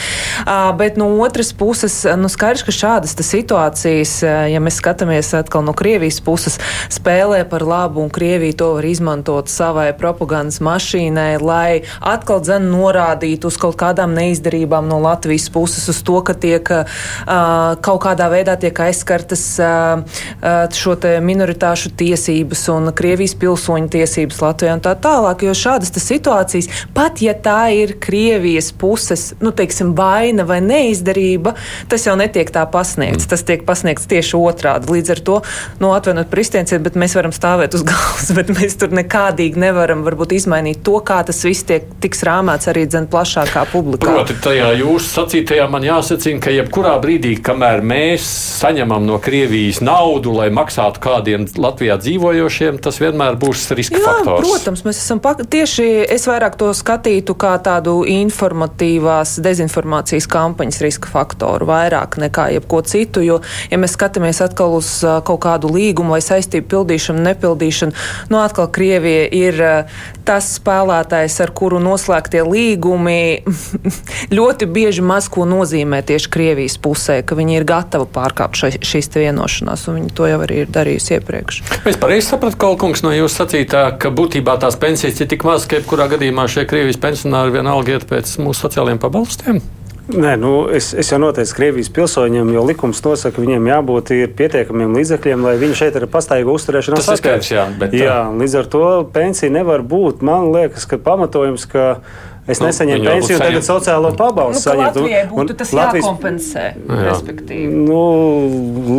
Bet 0.78 0.98
no 1.00 1.06
otras 1.22 1.52
puses, 1.56 2.00
nu, 2.18 2.28
skaidrs, 2.32 2.64
ka 2.66 2.74
šādas 2.74 3.14
situācijas, 3.24 4.16
ja 4.50 4.60
mēs 4.62 4.78
skatāmies 4.80 5.30
atkal 5.36 5.64
no 5.66 5.74
Krievijas 5.76 6.20
puses, 6.24 6.58
spēlē 6.92 7.42
par 7.48 7.64
labu, 7.66 8.02
un 8.04 8.12
Krievija 8.12 8.58
to 8.60 8.70
var 8.76 8.88
izmantot 8.88 9.50
savai 9.52 9.88
propagandas 9.96 10.60
mašīnai, 10.64 11.38
lai 11.44 11.84
atkal 12.00 12.42
dzen 12.44 12.68
norādītu 13.04 13.48
uz 13.48 13.58
kaut 13.60 13.76
kādām 13.76 14.14
neizdarībām 14.16 14.88
no 14.88 15.00
Latvijas 15.02 15.48
puses, 15.52 15.88
uz 15.88 16.00
to, 16.02 16.20
ka 16.24 16.34
tiek 16.34 16.64
uh, 16.70 16.84
kaut 17.84 18.02
kādā 18.04 18.28
veidā 18.32 18.56
tiek 18.60 18.78
aizskartas 18.80 19.44
uh, 19.60 20.04
šo 20.74 20.96
minoritāšu 21.20 21.92
tiesības 21.98 22.68
un 22.72 22.92
Krievijas 22.94 23.34
pilsoņu 23.38 23.90
tiesības 23.92 24.40
Latvijā 24.40 24.76
un 24.76 24.82
tā 24.84 24.94
tālāk. 24.96 25.44
Jo 25.44 25.54
šādas 25.54 25.92
situācijas, 25.94 26.70
pat 26.94 27.20
ja 27.22 27.34
tā 27.34 27.74
ir 27.74 27.96
Krievijas 28.00 28.72
puses, 28.72 29.32
nu, 29.40 29.52
teiksim, 29.52 29.94
vaina 29.96 30.46
vai 30.48 30.60
neizdarība, 30.64 31.54
tas 31.90 32.06
jau 32.06 32.16
netiek 32.16 32.50
tā 32.54 32.64
pasniegts. 32.70 33.26
Mm. 33.26 33.30
Tas 33.34 33.44
tiek 33.46 33.64
pasniegts 33.66 34.08
tieši 34.10 34.38
otrādi. 34.38 34.92
Līdz 34.94 35.14
ar 35.16 35.22
to, 35.26 35.40
nu, 35.82 35.92
atvainojiet 35.96 36.40
izteicienu, 36.44 36.84
bet 36.84 36.98
mēs 37.00 37.16
varam 37.18 37.34
stāvēt 37.34 37.76
uz 37.76 37.84
galvas, 37.86 38.30
bet 38.38 38.52
mēs 38.54 38.78
tur 38.80 38.94
nekādīgi 38.94 39.60
nevaram 39.60 40.04
varbūt 40.06 40.36
izmainīt 40.38 40.84
to, 40.86 40.98
kā 41.04 41.20
tas 41.26 41.42
viss 41.46 41.66
tiek 41.68 41.88
tiks 42.02 42.24
rāmēts 42.26 42.70
arī 42.70 42.86
dzen 42.94 43.08
plašākā 43.10 43.66
publikā. 43.72 44.06
Proti, 44.06 44.36
tajā 44.44 44.70
jūsu 44.78 45.10
sacītajā 45.10 45.66
man 45.70 45.84
jāsacina, 45.86 46.38
ka 46.42 46.52
jebkurā 46.54 46.94
brīdī, 47.02 47.34
kamēr 47.42 47.82
mēs 47.82 48.26
saņemam 48.60 49.02
no 49.08 49.18
Krievijas 49.22 49.80
naudu, 49.84 50.36
lai 50.38 50.50
maksātu 50.54 51.02
kādiem 51.02 51.48
Latvijā 51.58 51.98
dzīvojošiem, 51.98 52.78
tas 52.84 53.00
vienmēr 53.02 53.38
būs 53.40 53.66
riska 53.74 53.98
Jā, 53.98 54.04
faktors. 54.06 54.46
Protams, 54.46 54.84
mēs 54.86 55.00
esam 55.02 55.22
tieši 55.24 55.88
es 56.14 56.28
vairāk 56.30 56.58
to 56.60 56.70
skatītu 56.76 57.34
kā 57.40 57.56
tādu 57.64 57.96
informatīvās 58.08 59.36
dezinformācijas 59.44 60.28
kampaņas 60.30 60.82
riska 60.84 61.10
faktoru, 61.10 61.66
vairāk 61.70 62.18
nekā 62.22 62.50
jebko 62.54 62.84
citu. 62.86 63.24
Jo, 63.24 63.40
ja 63.72 63.80
mēs 63.80 63.96
skatāmies 63.98 64.42
atkal 64.44 64.76
uz 64.78 65.00
kaut 65.02 65.42
kādu 65.42 65.72
līgumu 65.74 66.14
vai 66.14 66.22
saistību 66.24 66.70
pildīšanu, 66.70 67.24
nepildīšanu, 67.26 67.98
nu 68.30 68.42
atkal 68.44 68.70
Krievija 68.74 69.26
ir 69.34 69.60
tas 70.24 70.54
spēlētājs, 70.58 71.40
ar 71.44 71.52
kuru 71.56 71.80
noslēgtie 71.82 72.44
līgumi 72.46 72.83
ļoti 74.38 74.68
bieži 74.70 75.04
maz 75.04 75.28
ko 75.32 75.46
nozīmē 75.48 76.02
tieši 76.06 76.30
Krievijas 76.34 76.76
pusē, 76.82 77.20
ka 77.26 77.38
viņi 77.38 77.58
ir 77.58 77.66
gatavi 77.68 78.08
pārkāpt 78.14 78.60
ša, 78.60 78.72
šīs 78.84 79.10
vienošanās, 79.16 79.86
un 79.88 80.00
viņi 80.00 80.12
to 80.16 80.28
jau 80.30 80.40
arī 80.44 80.64
ir 80.64 80.74
darījusi 80.74 81.16
iepriekš. 81.18 81.62
Es 81.88 82.00
pareizi 82.00 82.28
sapratu, 82.30 82.60
Kolkungs, 82.64 83.04
no 83.06 83.14
jūsu 83.14 83.42
sacītā, 83.42 83.86
ka 84.00 84.12
būtībā 84.14 84.58
tās 84.62 84.76
pensijas 84.80 85.22
ir 85.22 85.30
tik 85.30 85.46
maz, 85.48 85.68
ka 85.68 85.80
jebkurā 85.80 86.10
gadījumā 86.12 86.48
šie 86.50 86.66
Krievijas 86.68 87.00
pensionāri 87.00 87.56
vienalga 87.56 87.96
iet 87.96 88.06
pēc 88.10 88.36
mūsu 88.42 88.66
sociālajiem 88.66 89.02
pabalstiem. 89.02 89.64
Nē, 90.04 90.34
nu, 90.36 90.50
es, 90.68 90.90
es 90.92 91.08
jau 91.08 91.16
noteicu 91.16 91.54
Krievijas 91.56 91.88
pilsoņiem, 91.96 92.50
jo 92.52 92.64
likums 92.68 93.00
nosaka, 93.06 93.38
ka 93.38 93.40
viņiem 93.40 93.70
jābūt 93.70 94.10
pietiekamiem 94.36 94.98
līdzekļiem, 94.98 95.46
lai 95.46 95.54
viņi 95.62 95.78
šeit 95.78 95.96
ir 95.96 96.04
pastāvīga 96.12 96.52
uzturēšanās. 96.52 97.06
Tas 97.06 97.16
ir 97.16 97.22
skaidrs, 97.22 97.48
jā. 97.54 97.64
Bet, 97.80 97.96
jā, 97.96 98.18
līdz 98.36 98.58
ar 98.60 98.68
to 98.68 98.84
pensija 99.14 99.54
nevar 99.54 99.80
būt. 99.80 100.20
Man 100.20 100.50
liekas, 100.52 100.84
ka 100.90 101.00
pamatojums, 101.00 101.64
ka 101.72 101.86
Es 102.44 102.60
nu, 102.60 102.68
nesaņēmu 102.68 103.06
pensiju, 103.08 103.38
saņem... 103.38 103.54
tagad 103.54 103.64
sociālo 103.64 104.10
pabalstu 104.18 104.58
nu, 104.58 104.62
saņemtu. 104.66 105.00
Latvijai 105.00 105.20
būtu 105.30 105.54
tas 105.56 105.70
Latvijas... 105.72 106.04
jākompensē, 106.04 106.64
jā. 106.76 106.98
respektīvi. 107.06 107.78
Nu, 107.86 108.00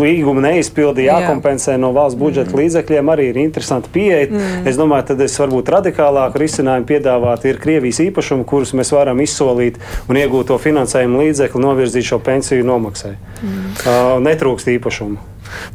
līguma 0.02 0.42
neizpildi 0.48 1.06
jākompensē 1.06 1.76
jā. 1.76 1.82
no 1.84 1.92
valsts 1.94 2.18
budžeta 2.18 2.50
mm. 2.50 2.62
līdzekļiem 2.64 3.12
arī 3.14 3.28
ir 3.30 3.38
interesanti 3.44 3.92
pieeja. 3.94 4.32
Mm. 4.32 4.66
Es 4.72 4.80
domāju, 4.82 5.12
tad 5.12 5.22
es 5.28 5.38
varbūt 5.42 5.70
radikālāku 5.76 6.42
risinājumu 6.42 6.90
piedāvāt 6.90 7.46
ir 7.46 7.62
Krievijas 7.62 8.02
īpašumu, 8.08 8.48
kurus 8.50 8.74
mēs 8.78 8.90
varam 8.96 9.22
izsolīt 9.22 9.78
un 10.10 10.18
iegūt 10.24 10.50
to 10.50 10.58
finansējumu 10.66 11.22
līdzekli, 11.28 11.62
novirzīt 11.68 12.10
šo 12.10 12.20
pensiju 12.26 12.66
nomaksai. 12.66 13.14
Mm. 13.14 13.62
Uh, 13.86 14.16
netrūkst 14.26 14.74
īpašumu. 14.74 15.22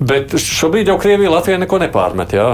Bet 0.03 0.35
šobrīd 0.43 0.91
jau 0.91 0.99
Krievija 0.99 1.31
Latvijai 1.37 1.63
neko 1.63 1.79
nepārmet. 1.85 2.35
Jā? 2.35 2.51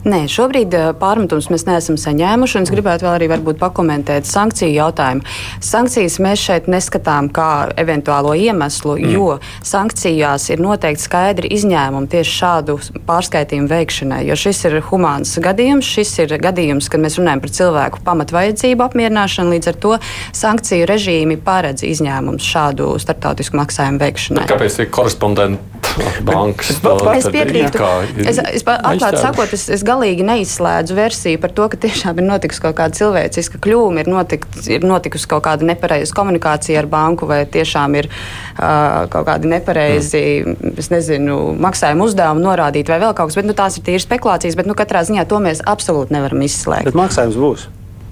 Nē, 0.00 0.22
šobrīd 0.32 0.72
eh, 0.72 0.86
pārmetums 0.96 1.50
mēs 1.52 1.66
neesam 1.68 1.98
saņēmuši, 2.00 2.56
un 2.56 2.64
es 2.64 2.72
gribētu 2.72 3.04
vēl 3.04 3.12
arī 3.18 3.56
pakomentēt 3.60 4.24
sankciju 4.28 4.72
jautājumu. 4.72 5.24
Sankcijas 5.60 6.16
mēs 6.24 6.40
šeit 6.40 6.70
neskatām 6.72 7.28
kā 7.28 7.68
eventuālo 7.80 8.32
iemeslu, 8.32 8.96
mm. 8.96 9.10
jo 9.12 9.34
sankcijās 9.66 10.48
ir 10.54 10.62
noteikti 10.64 11.04
skaidri 11.04 11.50
izņēmumi 11.56 12.08
tieši 12.14 12.36
šādu 12.38 12.78
pārskaitījumu 13.08 13.68
veikšanai. 13.68 14.22
Jo 14.30 14.38
šis 14.40 14.62
ir 14.70 14.78
humāns 14.88 15.34
gadījums, 15.42 15.90
šis 15.98 16.14
ir 16.24 16.36
gadījums, 16.40 16.88
kad 16.88 17.04
mēs 17.04 17.18
runājam 17.20 17.44
par 17.44 17.54
cilvēku 17.58 18.04
pamatvajadzību 18.06 18.86
apmierināšanu. 18.86 19.56
Līdz 19.56 19.72
ar 19.74 19.80
to 19.84 19.98
sankciju 20.36 20.88
režīmi 20.88 21.36
paredz 21.44 21.84
izņēmumus 21.84 22.48
šādu 22.54 22.94
starptautisku 23.04 23.60
maksājumu 23.60 24.00
veikšanai. 24.00 24.46
Bet 24.46 24.54
kāpēc 24.56 24.80
ir 24.80 24.90
korespondenti? 24.96 25.69
bankas. 26.28 26.78
es 27.16 27.28
piekrītu. 27.32 27.80
Es, 28.24 28.40
es 28.40 28.64
atklāti 28.66 29.20
sakot, 29.20 29.54
es, 29.56 29.66
es 29.72 29.84
galīgi 29.86 30.26
neizslēdzu 30.26 30.96
versiju 30.98 31.40
par 31.42 31.54
to, 31.56 31.68
ka 31.72 31.80
tiešām 31.86 32.20
ir 32.20 32.28
notikusi 32.28 32.64
kaut 32.64 32.78
kāda 32.80 32.98
cilvēciska 32.98 33.60
kļūme, 33.64 34.04
ir, 34.04 34.10
notikt, 34.12 34.60
ir 34.70 34.86
notikusi 34.86 35.30
kaut 35.30 35.44
kāda 35.48 35.66
nepareiza 35.68 36.14
komunikācija 36.16 36.82
ar 36.82 36.90
banku, 36.90 37.28
vai 37.30 37.42
tiešām 37.50 37.98
ir 38.00 38.10
uh, 38.10 39.08
kaut 39.12 39.28
kādi 39.28 39.50
nepareizi, 39.50 40.24
mm. 40.44 40.76
es 40.80 40.92
nezinu, 40.92 41.40
maksājuma 41.60 42.08
uzdevumi 42.08 42.46
norādīti, 42.46 42.92
vai 42.92 43.02
vēl 43.02 43.16
kaut 43.16 43.32
kas. 43.32 43.40
Bet 43.40 43.50
nu, 43.50 43.56
tās 43.58 43.78
ir 43.78 43.86
tīras 43.86 44.08
spekulācijas, 44.08 44.58
bet 44.58 44.70
nu, 44.70 44.78
katrā 44.78 45.04
ziņā 45.06 45.26
to 45.30 45.42
mēs 45.42 45.64
absolūti 45.68 46.16
nevaram 46.16 46.46
izslēgt. 46.46 46.90
Bet 46.90 46.98
maksājums 46.98 47.38
būs. 47.40 47.68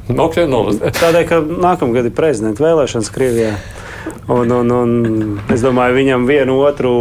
Okay, 0.09 0.47
no. 0.49 0.63
Tādēļ, 0.73 1.25
ka 1.29 1.43
nākamgad 1.45 2.09
ir 2.09 2.15
prezidenta 2.17 2.65
vēlēšanas 2.65 3.11
Krievijā. 3.13 3.53
Un, 4.29 4.51
un, 4.53 4.71
un 4.73 4.93
es 5.53 5.61
domāju, 5.65 5.97
viņam 5.99 6.25
vienu 6.29 6.57
otru 6.65 6.93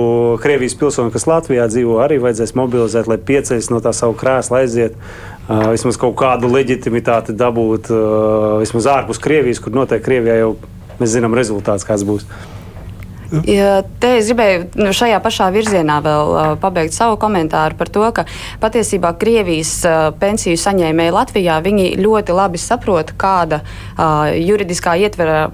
Krievijas 0.43 0.75
pilsoni, 0.79 1.11
kas 1.13 1.27
Latvijā 1.27 1.67
dzīvo, 1.71 2.01
arī 2.03 2.19
vajadzēs 2.23 2.55
mobilizēt, 2.59 3.07
lai 3.07 3.19
pieceļas 3.29 3.71
no 3.71 3.79
tā 3.83 3.93
savu 3.95 4.15
krēslu 4.19 4.59
aiziet. 4.59 4.99
Uh, 5.47 5.69
vismaz 5.71 5.99
kaut 5.99 6.17
kādu 6.19 6.51
leģitimitāti 6.51 7.35
dabūt, 7.37 7.91
uh, 7.95 8.57
vismaz 8.63 8.89
ārpus 8.97 9.23
Krievijas, 9.23 9.63
kur 9.63 9.75
noteikti 9.75 10.07
Krievijā 10.09 10.41
jau 10.41 10.53
mēs 10.99 11.15
zinām 11.15 11.35
rezultāts, 11.37 11.87
kāds 11.87 12.03
būs. 12.07 12.27
Ja 13.47 13.81
te 13.99 14.13
es 14.21 14.29
gribēju 14.31 14.93
šajā 14.95 15.17
pašā 15.23 15.49
virzienā 15.51 15.97
vēl 16.03 16.33
pabeigt 16.63 16.95
savu 16.95 17.17
komentāru 17.19 17.75
par 17.75 17.89
to, 17.91 18.05
ka 18.15 18.23
patiesībā 18.61 19.11
Krievijas 19.19 19.73
pensiju 20.19 20.59
saņēmēji 20.61 21.15
Latvijā 21.15 21.57
ļoti 21.67 22.35
labi 22.35 22.61
saprot, 22.61 23.11
kāda, 23.19 23.59
uh, 23.97 24.31
juridiskā 24.31 24.95
ietverā, 25.03 25.49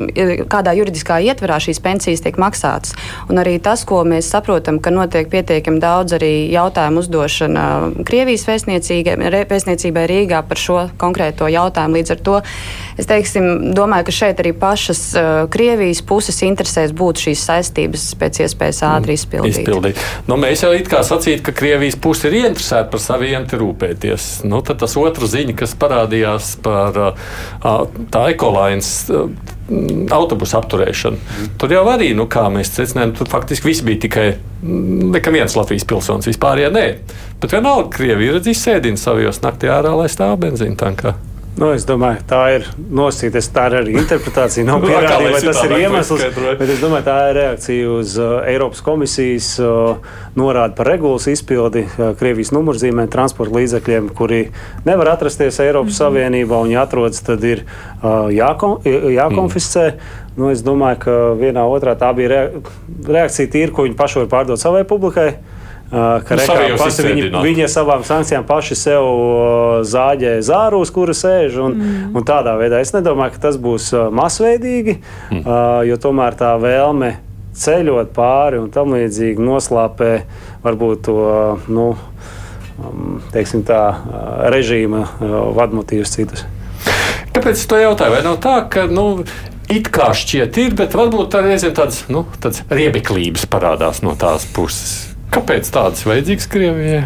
kādā 0.52 0.76
juridiskā 0.78 1.18
ietverā 1.26 1.58
šīs 1.64 1.82
pensijas 1.84 2.22
tiek 2.22 2.38
maksātas. 2.38 2.94
Un 3.30 3.42
arī 3.42 3.58
tas, 3.64 3.84
ko 3.88 4.04
mēs 4.06 4.30
saprotam, 4.30 4.80
ka 4.84 4.94
notiek 4.94 5.30
pietiekami 5.32 5.82
daudz 5.82 6.18
arī 6.20 6.52
jautājumu 6.54 7.02
uzdošana 7.02 7.66
Krievijas 8.06 8.46
vēstniecībai 8.48 10.06
Rīgā 10.10 10.44
par 10.48 10.62
šo 10.62 10.80
konkrēto 11.02 11.50
jautājumu. 11.50 11.98
Līdz 11.98 12.16
ar 12.16 12.24
to 12.26 12.38
es 13.02 13.10
teiksim, 13.10 13.74
domāju, 13.74 14.10
ka 14.10 14.18
šeit 14.22 14.44
arī 14.44 14.54
pašas 14.54 15.04
uh, 15.18 15.34
Krievijas 15.54 16.04
puses 16.06 16.42
interesēs 16.46 16.94
būt 16.94 17.26
šīs 17.26 17.42
saistības 17.50 17.63
saistības 17.64 18.06
pēc 18.20 18.44
iespējas 18.44 18.84
ātri 18.88 19.16
izpildīt. 19.18 19.62
izpildīt. 19.64 20.04
Nu, 20.28 20.38
mēs 20.40 20.66
jau 20.66 20.74
it 20.76 20.90
kā 20.92 21.02
sacītu, 21.06 21.46
ka 21.48 21.56
Krievijas 21.56 21.98
puse 22.02 22.28
ir 22.30 22.38
ieinteresēta 22.44 22.92
par 22.92 23.04
saviem 23.04 23.48
te 23.48 23.60
rūpēties. 23.60 24.44
Nu, 24.50 24.62
tad 24.66 24.82
tas 24.84 24.98
otrs 25.00 25.34
ziņa, 25.34 25.56
kas 25.64 25.76
parādījās 25.80 26.56
par 26.64 27.16
tā 27.64 28.24
ekolainas 28.34 28.94
autobusu 30.12 30.58
apturēšanu. 30.60 31.18
Mm. 31.18 31.52
Tur 31.62 31.72
jau 31.72 31.84
arī, 31.90 32.12
nu, 32.18 32.28
kā 32.32 32.46
mēs 32.52 32.74
secinājām, 32.76 33.16
tur 33.18 33.32
faktiski 33.32 33.72
viss 33.72 33.86
bija 33.86 34.04
tikai 34.06 34.28
nekam 34.64 35.40
viens 35.40 35.56
Latvijas 35.56 35.88
pilsonis, 35.88 36.28
vispār 36.30 36.66
ja 36.66 36.72
nē. 36.74 36.88
Bet 37.42 37.56
vienalga, 37.56 37.90
Krievija 37.96 38.36
ir 38.36 38.52
izsēdina 38.54 39.00
savos 39.00 39.42
naktī 39.44 39.72
ārā, 39.72 39.96
lai 39.98 40.10
stāv 40.12 40.38
benzīna 40.44 40.80
tankā. 40.80 41.16
Nu, 41.54 41.68
es 41.70 41.84
domāju, 41.86 42.24
tā 42.26 42.40
ir 42.56 42.64
nosīta. 42.98 43.42
Tā 43.54 43.68
ir 43.70 43.76
arī 43.84 43.94
interpretācija. 44.02 44.66
Nav 44.66 44.82
pierādījuma, 44.88 45.36
vai 45.36 45.42
tas 45.46 45.60
ir 45.62 45.76
iemesls. 45.78 46.24
Bet 46.58 46.72
es 46.74 46.82
domāju, 46.82 47.06
tā 47.06 47.18
ir 47.30 47.38
reakcija 47.38 47.92
uz 47.94 48.16
uh, 48.18 48.40
Eiropas 48.50 48.82
komisijas 48.86 49.52
uh, 49.62 50.00
norādi 50.40 50.74
par 50.80 50.90
regulas 50.90 51.30
izpildi 51.30 51.86
uh, 51.86 52.16
Krievijas 52.18 52.50
numurzīmēm, 52.58 53.12
transporta 53.14 53.54
līdzekļiem, 53.60 54.10
kuri 54.18 54.42
nevar 54.88 55.14
atrasties 55.14 55.62
Eiropas 55.62 55.94
mm 55.94 55.94
-hmm. 55.94 56.02
Savienībā 56.02 56.62
un, 56.66 56.74
ja 56.74 56.88
atrodas, 56.88 57.22
tad 57.22 57.44
ir 57.46 57.62
uh, 57.66 58.34
jākon, 58.34 58.80
jākonfiscē. 59.14 59.88
Mm. 59.92 60.22
Nu, 60.38 60.50
es 60.50 60.66
domāju, 60.66 60.98
ka 61.06 61.12
vienā 61.38 61.62
otrā 61.70 61.94
tā 61.94 62.10
bija 62.18 62.48
reakcija 63.06 63.48
tīra, 63.54 63.72
ko 63.72 63.86
viņi 63.86 63.96
paši 63.96 64.24
var 64.24 64.32
pārdot 64.32 64.58
savai 64.58 64.84
publikai. 64.84 65.36
Ka 65.94 66.34
nu, 66.34 66.42
rekā, 66.42 66.78
pasi, 66.82 67.04
viņi, 67.06 67.28
viņi 67.38 67.66
ar 67.68 67.70
savām 67.70 68.06
sankcijām 68.08 68.48
paši 68.50 68.78
sev 68.80 69.10
zāģē 69.86 70.32
zārus, 70.42 70.90
kura 70.94 71.14
sēž. 71.14 71.60
Un, 71.62 71.76
mm. 71.78 72.08
un 72.18 72.26
tādā 72.26 72.56
veidā 72.58 72.80
es 72.82 72.96
nedomāju, 72.96 73.36
ka 73.36 73.44
tas 73.46 73.60
būs 73.62 73.92
masveidīgi, 74.16 74.98
mm. 75.36 75.44
jo 75.90 76.00
tomēr 76.02 76.40
tā 76.40 76.56
vēlme 76.62 77.12
ceļot 77.54 78.10
pāri 78.16 78.58
un 78.64 78.72
tam 78.74 78.96
līdzīgi 78.98 79.46
noslāpē 79.46 80.12
varbūt 80.66 81.06
to. 81.06 81.20
Nu, 81.70 81.92
teiksim, 83.34 83.62
tā 83.68 83.84
režīma 84.50 85.06
vadmotīvus 85.54 86.18
citus. 86.18 86.46
Kāpēc 87.34 87.58
es 87.58 87.70
to 87.70 87.78
jautāju? 87.78 88.18
Vai 88.18 88.26
nav 88.26 88.42
tā, 88.42 88.58
ka 88.70 88.88
nu, 88.90 89.24
it 89.70 89.90
kā 89.94 90.10
šķiet 90.18 90.58
ir, 90.66 90.76
bet 90.82 90.98
varbūt 90.98 91.38
arī 91.38 91.54
reizēm 91.54 91.78
tādas, 91.78 92.04
nu, 92.14 92.26
tādas 92.42 92.66
riebeklības 92.74 93.46
parādās 93.50 94.02
no 94.06 94.18
tās 94.18 94.50
puses. 94.58 95.13
Kāpēc 95.34 95.70
tādas 95.74 96.04
vajadzīgas 96.06 96.50
Krievijai? 96.52 97.04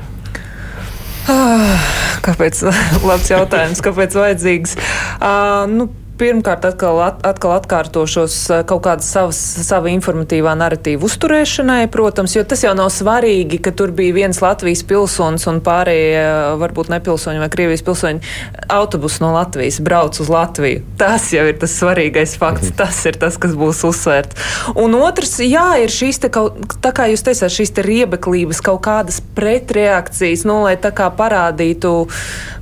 Ah, 1.31 1.86
kāpēc? 2.25 2.60
Labs 3.07 3.31
jautājums. 3.31 3.84
Kāpēc 3.84 4.17
vajadzīgs? 4.19 4.75
Uh, 5.19 5.63
nu, 5.72 5.88
pirmkārt 6.18 6.66
atkal, 6.68 7.00
at, 7.06 7.22
atkal 7.28 7.54
atkārtošos 7.58 8.36
eh, 8.52 8.64
kaut 8.68 8.84
kādas 8.88 9.10
savas, 9.14 9.38
sava 9.68 9.92
informatīvā 9.94 10.56
narratīva 10.58 11.06
uzturēšanai, 11.08 11.88
protams, 11.94 12.36
jo 12.38 12.44
tas 12.48 12.64
jau 12.66 12.74
nav 12.78 12.90
svarīgi, 12.94 13.60
ka 13.64 13.74
tur 13.78 13.94
bija 13.96 14.16
viens 14.16 14.42
Latvijas 14.42 14.84
pilsonis 14.88 15.48
un 15.50 15.62
pārējie 15.66 16.24
varbūt 16.62 16.92
nepilsoņi 16.94 17.44
vai 17.44 17.50
Krievijas 17.54 17.86
pilsoņi 17.86 18.34
autobusu 18.74 19.24
no 19.26 19.34
Latvijas 19.36 19.80
brauc 19.84 20.18
uz 20.22 20.32
Latviju. 20.32 20.84
Tas 21.00 21.30
jau 21.36 21.46
ir 21.50 21.60
tas 21.62 21.76
svarīgais 21.78 22.38
fakts, 22.40 22.72
mhm. 22.72 22.78
tas 22.82 23.04
ir 23.10 23.20
tas, 23.22 23.38
kas 23.42 23.54
būs 23.58 23.84
uzsvērts. 23.88 24.50
Un 24.78 24.98
otrs, 24.98 25.38
jā, 25.46 25.68
ir 25.84 25.94
šīs 25.94 26.22
te 26.26 26.32
kaut, 26.34 26.58
tā 26.84 26.94
kā 26.96 27.10
jūs 27.12 27.26
teicāt, 27.28 27.54
šīs 27.54 27.76
te 27.78 27.86
riebeklības, 27.86 28.64
kaut 28.66 28.82
kādas 28.88 29.22
pretreakcijas, 29.38 30.48
nu, 30.50 30.64
lai 30.66 30.76
tā 30.82 30.92
kā 30.96 31.10
parādītu, 31.14 31.94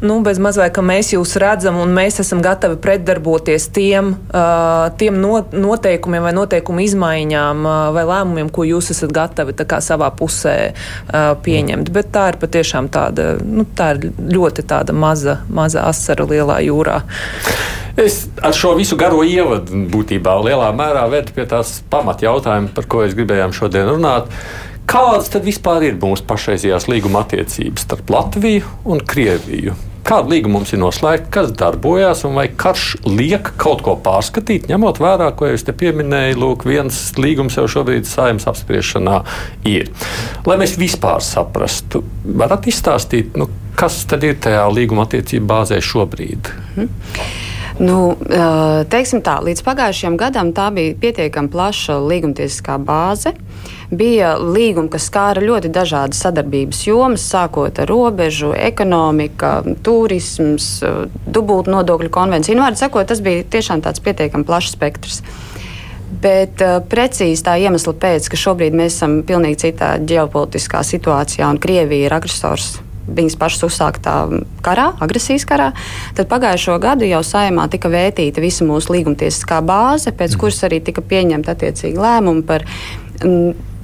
nu, 0.05 0.19
bez 0.25 0.41
mazvai, 0.43 0.69
ka 0.75 0.83
mēs 0.85 1.13
jūs 1.15 1.37
redzam 1.41 1.79
un 1.81 1.95
mēs 1.95 2.19
esam 2.23 2.43
gatavi 2.45 2.79
pretdarbot 2.83 3.44
tuvoties 3.45 3.67
tiem, 3.69 4.15
tiem 4.97 5.21
noteikumiem 5.51 6.23
vai 6.25 6.33
noteikumu 6.33 6.81
izmaiņām 6.81 7.67
vai 7.93 8.03
lēmumiem, 8.05 8.49
ko 8.49 8.65
jūs 8.65 8.89
esat 8.91 9.13
gatavi 9.13 9.53
savā 9.79 10.09
pusē 10.17 10.73
pieņemt. 11.45 11.91
Bet 11.93 12.11
tā 12.11 12.31
ir 12.33 12.39
patiešām 12.41 12.89
tāda, 12.89 13.37
nu, 13.43 13.65
tā 13.65 13.93
ir 13.95 14.11
ļoti 14.17 14.65
tāda 14.65 14.93
maza, 14.93 15.43
maza 15.49 15.85
asara 15.85 16.25
lielā 16.25 16.59
jūrā. 16.65 17.01
Es 17.95 18.25
ar 18.43 18.53
šo 18.53 18.73
visu 18.75 18.97
garo 18.97 19.23
ievadu 19.23 19.85
būtībā 19.91 20.35
lielā 20.43 20.73
mērā 20.75 21.05
vedu 21.11 21.31
pie 21.35 21.45
tās 21.47 21.81
pamatjautājuma, 21.89 22.73
par 22.75 22.89
ko 22.89 23.05
es 23.05 23.15
gribējām 23.15 23.53
šodien 23.55 23.87
runāt. 23.93 24.31
Kādas 24.85 25.31
tad 25.33 25.45
vispār 25.47 25.87
ir 25.87 25.97
mūsu 26.01 26.25
pašreizējās 26.27 26.89
līguma 26.91 27.23
attiecības 27.25 27.87
starp 27.87 28.11
Latviju 28.11 28.67
un 28.85 29.01
Krieviju? 29.01 29.77
Kāda 30.05 30.29
līguma 30.29 30.59
mums 30.59 30.69
ir 30.69 30.77
noslēgta, 30.83 31.31
kas 31.33 31.53
darbojas, 31.57 32.19
un 32.27 32.35
vai 32.37 32.45
karš 32.53 32.99
liek 33.07 33.47
kaut 33.57 33.81
ko 33.85 33.95
pārskatīt, 34.05 34.67
ņemot 34.69 34.99
vērā, 35.01 35.31
ko 35.33 35.49
jūs 35.49 35.65
te 35.65 35.73
pieminējāt, 35.73 36.37
lūk, 36.37 36.67
viens 36.69 36.99
līgums 37.17 37.57
jau 37.57 37.65
šobrīd 37.73 38.05
saimnes 38.05 38.45
apspriešanā 38.51 39.23
ir. 39.65 39.89
Lai 40.45 40.59
mēs 40.61 40.75
vispār 40.77 41.25
saprastu, 41.25 42.03
varat 42.37 42.69
izstāstīt, 42.69 43.33
nu, 43.39 43.49
kas 43.79 44.03
tad 44.09 44.27
ir 44.27 44.37
tajā 44.45 44.67
līguma 44.69 45.07
attiecību 45.07 45.49
bāzē 45.49 45.81
šobrīd? 45.81 46.53
Hmm. 46.75 46.93
Nu, 47.81 47.97
teiksim 48.93 49.19
tā, 49.25 49.39
līdz 49.43 49.65
pagājušajam 49.65 50.21
gadam 50.21 50.53
tā 50.55 50.69
bija 50.75 50.95
pietiekami 51.01 51.49
plaša 51.51 51.97
līgumtiesiskā 52.05 52.77
bāze. 52.79 53.33
Bija 53.91 54.35
līgumi, 54.41 54.89
kas 54.93 55.09
skāra 55.09 55.43
ļoti 55.43 55.69
dažādas 55.73 56.21
sadarbības 56.25 56.81
jomas, 56.87 57.25
sākot 57.29 57.81
ar 57.83 57.89
robežu, 57.89 58.53
ekonomika, 58.57 59.59
turisms, 59.85 60.69
dubultu 61.25 61.73
nodokļu 61.75 62.09
konvenciju. 62.13 62.57
Nu, 62.57 62.65
Vārds 62.65 62.81
sakot, 62.81 63.05
tas 63.09 63.21
bija 63.25 63.45
tiešām 63.45 63.83
tāds 63.85 64.01
pietiekami 64.05 64.47
plašs 64.47 64.73
spektrs. 64.77 65.21
Bet 66.25 66.61
uh, 66.63 66.79
precīzi 66.89 67.43
tā 67.45 67.57
iemesla 67.61 67.93
pēc, 68.01 68.31
ka 68.31 68.39
šobrīd 68.39 68.73
mēs 68.77 68.95
esam 68.95 69.19
pilnīgi 69.27 69.67
citā 69.67 69.95
ģeopolitiskā 70.01 70.81
situācijā 70.85 71.49
un 71.51 71.61
Krievija 71.61 72.09
ir 72.09 72.17
agresors 72.17 72.77
viņas 73.05 73.37
pašas 73.37 73.67
uzsāktā 73.67 74.15
karā, 74.65 74.87
agresijas 75.03 75.45
karā, 75.45 75.71
tad 76.17 76.29
pagājušo 76.31 76.77
gadu 76.81 77.05
jau 77.05 77.21
saimā 77.25 77.67
tika 77.71 77.91
vērtīta 77.93 78.41
visa 78.43 78.65
mūsu 78.67 78.95
līgumtiesiskā 78.95 79.61
bāze, 79.65 80.13
pēc 80.15 80.37
kuras 80.41 80.63
arī 80.67 80.81
tika 80.85 81.03
pieņemta 81.05 81.53
attiecīgi 81.55 82.01
lēmumi 82.01 82.45
par 82.47 82.65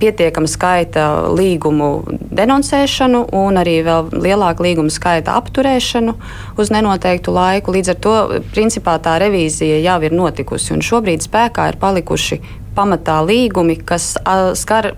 pietiekama 0.01 0.49
skaita 0.49 1.05
līgumu 1.37 1.91
denoncēšanu 2.33 3.25
un 3.37 3.59
arī 3.61 3.77
vēl 3.85 4.09
lielāka 4.15 4.65
līguma 4.65 4.93
skaita 4.93 5.35
apturēšanu 5.39 6.15
uz 6.61 6.73
nenoteiktu 6.73 7.35
laiku. 7.35 7.75
Līdz 7.75 7.93
ar 7.93 8.01
to 8.05 8.15
principā 8.55 8.97
tā 9.03 9.17
revīzija 9.21 9.81
jau 9.83 9.99
ir 10.07 10.17
notikusi 10.17 10.73
un 10.75 10.83
šobrīd 10.85 11.23
spēkā 11.27 11.71
ir 11.71 11.79
palikuši 11.81 12.41
pamatā 12.75 13.19
līgumi, 13.27 13.77
kas 13.85 14.13
skar 14.59 14.93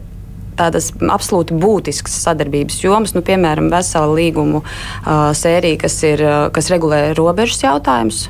tādas 0.58 0.92
absolūti 0.94 1.56
būtiskas 1.58 2.16
sadarbības 2.28 2.78
jomas, 2.84 3.16
nu, 3.16 3.24
piemēram, 3.26 3.72
vesela 3.74 4.10
līgumu 4.14 4.62
uh, 4.62 5.32
sērija, 5.38 5.80
kas, 5.86 5.98
ir, 6.06 6.22
uh, 6.22 6.38
kas 6.54 6.70
regulē 6.74 7.08
robežas 7.18 7.64
jautājumus. 7.66 8.28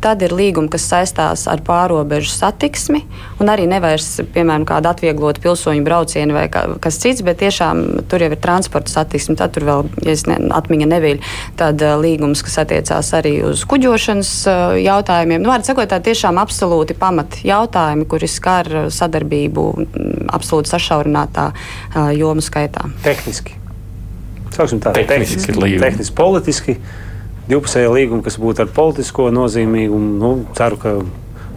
Tad 0.00 0.22
ir 0.24 0.32
līgumi, 0.32 0.70
kas 0.72 0.86
saistās 0.88 1.44
ar 1.50 1.60
pārobežu 1.64 2.30
satiksmi, 2.32 3.02
un 3.42 3.50
arī 3.52 3.66
nevairs, 3.68 4.22
piemēram, 4.32 4.64
kāda 4.68 4.94
atvieglota 4.94 5.42
pilsoņu 5.44 5.84
brauciena 5.84 6.36
vai 6.36 6.46
kas 6.50 6.98
cits, 7.02 7.20
bet 7.26 7.42
tiešām 7.42 7.82
tur 8.08 8.24
jau 8.24 8.30
ir 8.32 8.40
transporta 8.40 8.92
satiksme. 8.92 9.36
Tad 9.40 9.52
tur 9.56 9.66
vēl, 9.68 9.90
ja 10.06 10.14
es 10.14 10.24
ne, 10.28 10.38
atmiņa 10.56 10.88
neviļ, 10.94 11.20
tad 11.60 11.84
līgums, 12.00 12.40
kas 12.46 12.62
attiecās 12.64 13.12
arī 13.18 13.34
uz 13.50 13.66
kuģošanas 13.68 14.32
jautājumiem. 14.80 15.44
Nu, 15.44 15.52
Vārds 15.52 15.68
sakot, 15.68 15.90
tā 15.92 16.00
tiešām 16.04 16.40
absolūti 16.40 16.96
pamat 16.96 17.42
jautājumi, 17.44 18.08
kuri 18.08 18.30
skar 18.30 18.72
sadarbību 18.88 19.66
absolūti 20.32 20.72
sašaurinātā 20.72 21.50
jomu 22.16 22.44
skaitā. 22.44 22.88
Tehniski. 23.04 23.58
Sāksim 24.50 24.80
tā, 24.82 24.90
tehniski, 24.96 25.44
tehniski, 25.44 25.78
tehniski 25.78 26.16
politiski 26.18 26.76
divpusēja 27.50 27.90
līguma, 27.92 28.24
kas 28.26 28.38
būtu 28.40 28.64
ar 28.64 28.72
politisko 28.74 29.28
nozīmīgumu. 29.34 30.14
Nu, 30.20 30.32
ceru, 30.56 30.80
ka 30.80 30.94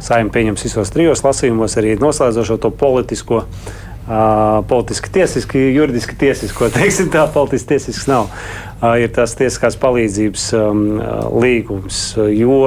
saimnieks 0.04 0.36
pieņems 0.36 0.68
visos 0.68 0.92
trijos 0.94 1.24
lasījumos 1.26 1.78
arī 1.80 1.96
noslēdzošo 2.02 2.60
to 2.64 2.74
politisko. 2.84 3.46
Uh, 4.04 4.58
politiski, 4.68 5.08
tiesiski, 5.16 5.62
juridiski 5.78 6.18
tiesisko, 6.20 6.68
teiksim 6.76 7.08
tā, 7.14 7.22
politiski 7.32 7.70
tiesisks 7.70 8.10
nav. 8.10 8.28
Uh, 8.82 8.98
ir 9.00 9.14
tas 9.16 9.32
tiesiskās 9.40 9.78
palīdzības 9.80 10.50
um, 10.60 10.82
līgums, 11.40 12.02
jo 12.36 12.58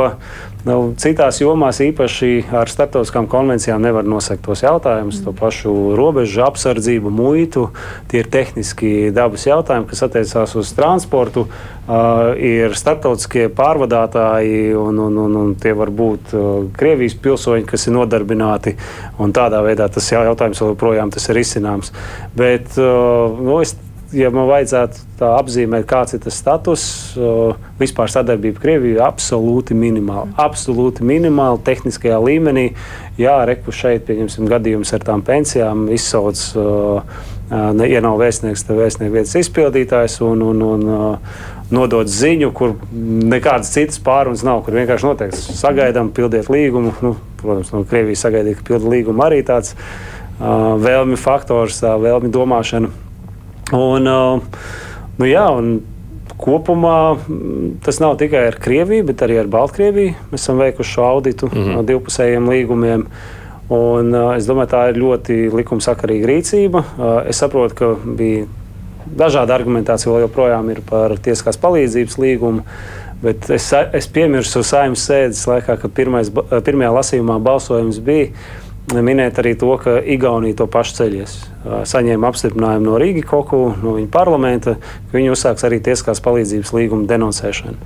Nu, 0.67 0.97
citās 0.99 1.37
jomās, 1.39 1.79
īpaši 1.79 2.49
ar 2.59 2.67
starptautiskām 2.67 3.29
konvencijām, 3.31 3.79
nevar 3.85 4.07
nosakt 4.09 4.43
tos 4.49 4.65
jautājumus, 4.65 5.21
to 5.23 5.31
pašu 5.37 5.75
robežu 5.95 6.43
apsardzību, 6.43 7.13
muitu. 7.15 7.69
Tie 8.11 8.25
ir 8.25 8.31
tehniski 8.35 8.91
dabas 9.15 9.47
jautājumi, 9.47 9.87
kas 9.93 10.03
attiecās 10.09 10.57
uz 10.59 10.73
transportu. 10.75 11.47
Uh, 11.87 12.33
ir 12.43 12.75
starptautiskie 12.75 13.47
pārvadātāji, 13.55 14.75
un, 14.75 14.99
un, 15.07 15.23
un, 15.23 15.39
un 15.45 15.55
tie 15.63 15.71
var 15.79 15.93
būt 15.95 16.35
uh, 16.35 16.49
Krievijas 16.75 17.15
pilsoņi, 17.23 17.63
kas 17.71 17.87
ir 17.87 17.95
nodarbināti. 18.01 18.75
Tādā 19.37 19.63
veidā 19.63 19.87
tas 19.93 20.11
jautājums 20.11 20.65
joprojām 20.65 21.15
ir 21.15 21.45
izcināms. 21.45 21.95
Bet 22.35 22.75
uh, 22.75 23.39
nu, 23.39 23.61
es 23.63 23.77
ja 24.15 24.31
man 24.35 24.47
vajadzētu 24.51 25.27
apzīmēt, 25.27 25.87
kāds 25.89 26.15
ir 26.17 26.23
tas 26.23 26.39
status, 26.39 26.85
vispār 27.81 28.11
sadarbība 28.13 28.63
Krievijā 28.63 28.99
ir 28.99 29.05
absolūti 29.07 29.77
minimāla. 29.79 30.29
Absolūti 30.41 31.07
minimāla 31.07 31.59
tehniskajā 31.67 32.19
līmenī. 32.23 32.69
Jā, 33.21 33.39
reku 33.49 33.75
šeit, 33.75 34.05
pieņemsim, 34.09 34.47
gadījums 34.51 34.93
ar 34.95 35.07
tām 35.07 35.25
pensijām 35.27 35.87
izsauc. 35.95 36.43
Ja 37.47 38.03
nav 38.03 38.19
vēstnieks, 38.19 38.65
tad 38.67 38.81
vēstnieks 38.81 39.15
vietas 39.15 39.37
izpildītājs 39.39 40.19
un, 40.27 40.43
un, 40.43 40.65
un 40.67 40.89
nodot 41.71 42.11
ziņu, 42.11 42.51
kur 42.55 42.75
nekādas 42.93 43.71
citas 43.75 44.03
pārunas 44.03 44.45
nav, 44.47 44.65
kur 44.67 44.75
vienkārši 44.79 45.07
noteikti 45.07 45.57
sagaidām, 45.57 46.11
pildiet 46.15 46.51
līgumu. 46.53 46.95
Nu, 47.03 47.15
protams, 47.41 47.73
no 47.75 47.83
Krievijas 47.87 48.27
sagaidīt, 48.27 48.61
ka 48.61 48.73
pilda 48.73 48.91
līgumu 48.91 49.27
arī 49.27 49.43
tāds 49.47 49.75
vēlmi 50.39 51.19
faktors, 51.19 51.81
vēlmi 51.83 52.31
domāšana. 52.35 53.06
Un, 53.75 54.07
uh, 54.07 54.43
nu 55.19 55.27
jā, 55.27 55.47
un 55.51 55.81
kopumā 56.39 56.99
mm, 57.17 57.71
tas 57.85 57.99
nav 58.03 58.19
tikai 58.21 58.45
ar 58.51 58.59
Krieviju, 58.63 59.09
bet 59.09 59.25
arī 59.27 59.41
ar 59.41 59.49
Baltkrieviju. 59.51 60.15
Mēs 60.31 60.45
esam 60.45 60.61
veikuši 60.63 60.93
šo 60.93 61.09
auditu 61.09 61.49
mm 61.51 61.65
-hmm. 61.65 61.89
divpusējiem 61.89 62.51
līgumiem. 62.51 63.07
Un, 63.69 64.15
uh, 64.15 64.37
es 64.37 64.47
domāju, 64.47 64.71
tā 64.71 64.89
ir 64.91 65.03
ļoti 65.03 65.51
likumsakarīga 65.55 66.27
rīcība. 66.27 66.85
Uh, 66.99 67.27
es 67.27 67.43
saprotu, 67.43 67.75
ka 67.75 67.95
bija 68.05 68.47
dažāda 69.17 69.55
argumentācija 69.55 70.13
vēl 70.13 70.27
joprojām 70.27 70.71
ir 70.71 70.81
par 70.87 71.17
tieskās 71.19 71.59
palīdzības 71.59 72.19
līgumu. 72.19 72.63
Bet 73.23 73.51
es, 73.51 73.73
es 73.73 74.07
piemirsu 74.13 74.63
saimnes 74.63 75.07
sēdes 75.09 75.47
laikā, 75.49 75.79
kad 75.81 75.91
pirmais, 75.97 76.31
pirmajā 76.65 76.93
lasījumā 76.93 77.39
balsojums 77.43 77.99
bija 77.99 78.29
minēt 78.95 79.39
arī 79.43 79.55
to, 79.59 79.73
ka 79.83 79.99
Igaunija 79.99 80.61
to 80.61 80.67
pašu 80.71 81.01
ceļies. 81.01 81.37
Saņēma 81.91 82.31
apstiprinājumu 82.31 82.87
no 82.87 82.99
Rīgas 83.03 83.27
koku, 83.27 83.61
no 83.83 83.97
viņa 83.97 84.11
parlamenta, 84.15 84.77
ka 84.79 85.19
viņi 85.19 85.33
uzsāks 85.35 85.67
arī 85.67 85.81
tieskās 85.83 86.23
palīdzības 86.23 86.73
līguma 86.77 87.09
denoncēšanu. 87.11 87.77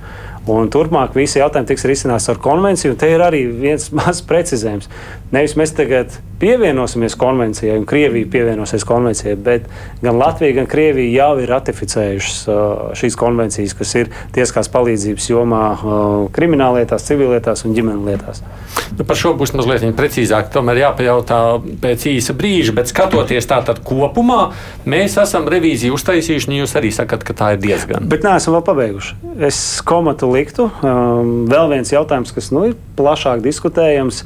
Un 0.49 0.71
turpmāk 0.73 1.13
visi 1.13 1.37
jautājumi 1.37 1.69
tiks 1.69 1.85
risināts 1.85 2.25
ar 2.31 2.39
konvenciju, 2.41 2.95
te 2.97 3.11
ir 3.13 3.21
arī 3.21 3.43
viens 3.45 3.91
mazs 3.97 4.23
precizējums. 4.25 4.89
Nevis 5.31 5.57
mēs 5.59 5.75
tagad 5.77 6.17
pievienosimies 6.41 7.13
konvencijai, 7.21 7.75
un 7.77 7.85
Krievija 7.85 8.25
pievienosies 8.33 8.83
konvencijai, 8.89 9.35
bet 9.37 9.67
gan 10.01 10.17
Latvija, 10.17 10.55
gan 10.57 10.65
Krievija 10.69 11.27
jau 11.27 11.43
ir 11.43 11.51
ratificējušas 11.53 12.97
šīs 12.97 13.17
konvencijas, 13.19 13.75
kas 13.77 13.93
ir 13.99 14.09
tieskās 14.33 14.71
palīdzības 14.73 15.27
jomā 15.29 15.61
krimināllietās, 16.33 17.05
civilietās 17.05 17.61
un 17.67 17.77
ģimenelietās. 17.77 18.41
Nu, 18.97 19.05
par 19.05 19.19
šo 19.19 19.35
būs 19.37 19.53
mazliet 19.53 19.85
precīzāk. 19.97 20.49
Tomēr 20.51 20.81
jāpajautā 20.81 21.39
pēc 21.83 22.07
īsa 22.15 22.33
brīža, 22.37 22.73
bet 22.75 22.89
skatoties 22.89 23.47
tātad 23.47 23.83
kopumā, 23.85 24.49
mēs 24.89 25.19
esam 25.21 25.45
revīziju 25.51 25.93
uztaisījuši, 25.95 26.49
un 26.49 26.57
jūs 26.63 26.75
arī 26.81 26.89
sakat, 26.95 27.23
ka 27.27 27.37
tā 27.37 27.53
ir 27.55 27.61
diezgan. 27.61 28.09
Bet 28.09 28.25
neesam 28.25 28.57
vēl 28.57 28.65
pabeiguši. 28.65 29.15
Es 29.45 29.61
komatu 29.85 30.30
liktu. 30.33 30.69
Um, 30.81 31.45
vēl 31.51 31.71
viens 31.75 31.93
jautājums, 31.93 32.33
kas 32.35 32.49
nu, 32.55 32.65
ir 32.71 32.77
plašāk 32.99 33.43
diskutējams. 33.45 34.23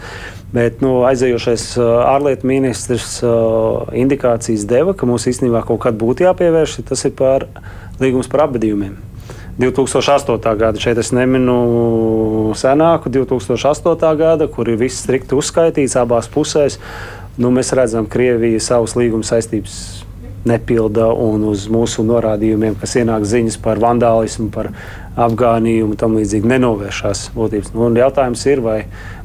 Bet 0.56 0.80
nu, 0.80 1.02
aizējošais 1.04 1.64
ārlietu 1.84 2.48
ministrs 2.48 3.18
indikācijas 3.26 4.64
deva, 4.70 4.94
ka 4.96 5.10
mums 5.10 5.26
īstenībā 5.28 5.66
kaut 5.68 5.82
kad 5.84 5.98
būtu 6.00 6.24
jāpievērš, 6.24 6.78
tas 6.88 7.04
ir 7.10 7.12
par 7.18 7.48
līgums 8.00 8.30
par 8.32 8.46
apbedījumiem. 8.46 8.96
2008. 9.60 10.56
gada, 10.60 10.80
šeit 10.80 11.00
es 11.00 11.14
neminu 11.16 12.52
senāku, 12.60 13.12
2008. 13.12 14.16
gada, 14.20 14.48
kur 14.52 14.68
ir 14.68 14.80
viss 14.80 15.00
strikti 15.04 15.36
uzskaitīts 15.36 15.96
abās 16.00 16.28
pusēs. 16.32 16.80
Nu, 17.40 17.52
mēs 17.56 17.72
redzam, 17.76 18.08
ka 18.08 18.18
Krievija 18.18 18.60
savus 18.64 18.96
līguma 19.00 19.28
saistības 19.28 20.05
nepilda 20.46 21.10
un 21.14 21.48
uz 21.50 21.66
mūsu 21.72 22.06
norādījumiem, 22.06 22.78
kas 22.82 22.96
ienāk 23.02 23.26
ziņas 23.28 23.58
par 23.64 23.82
vandālismu, 23.82 24.52
par 24.54 24.72
apgānījumu 25.16 25.94
un 25.94 26.00
tam 26.00 26.18
līdzīgi 26.20 26.50
nenovēršās 26.52 27.30
būtības. 27.36 27.72
Nu, 27.76 27.88
jautājums 27.98 28.44
ir, 28.52 28.62
vai 28.66 28.78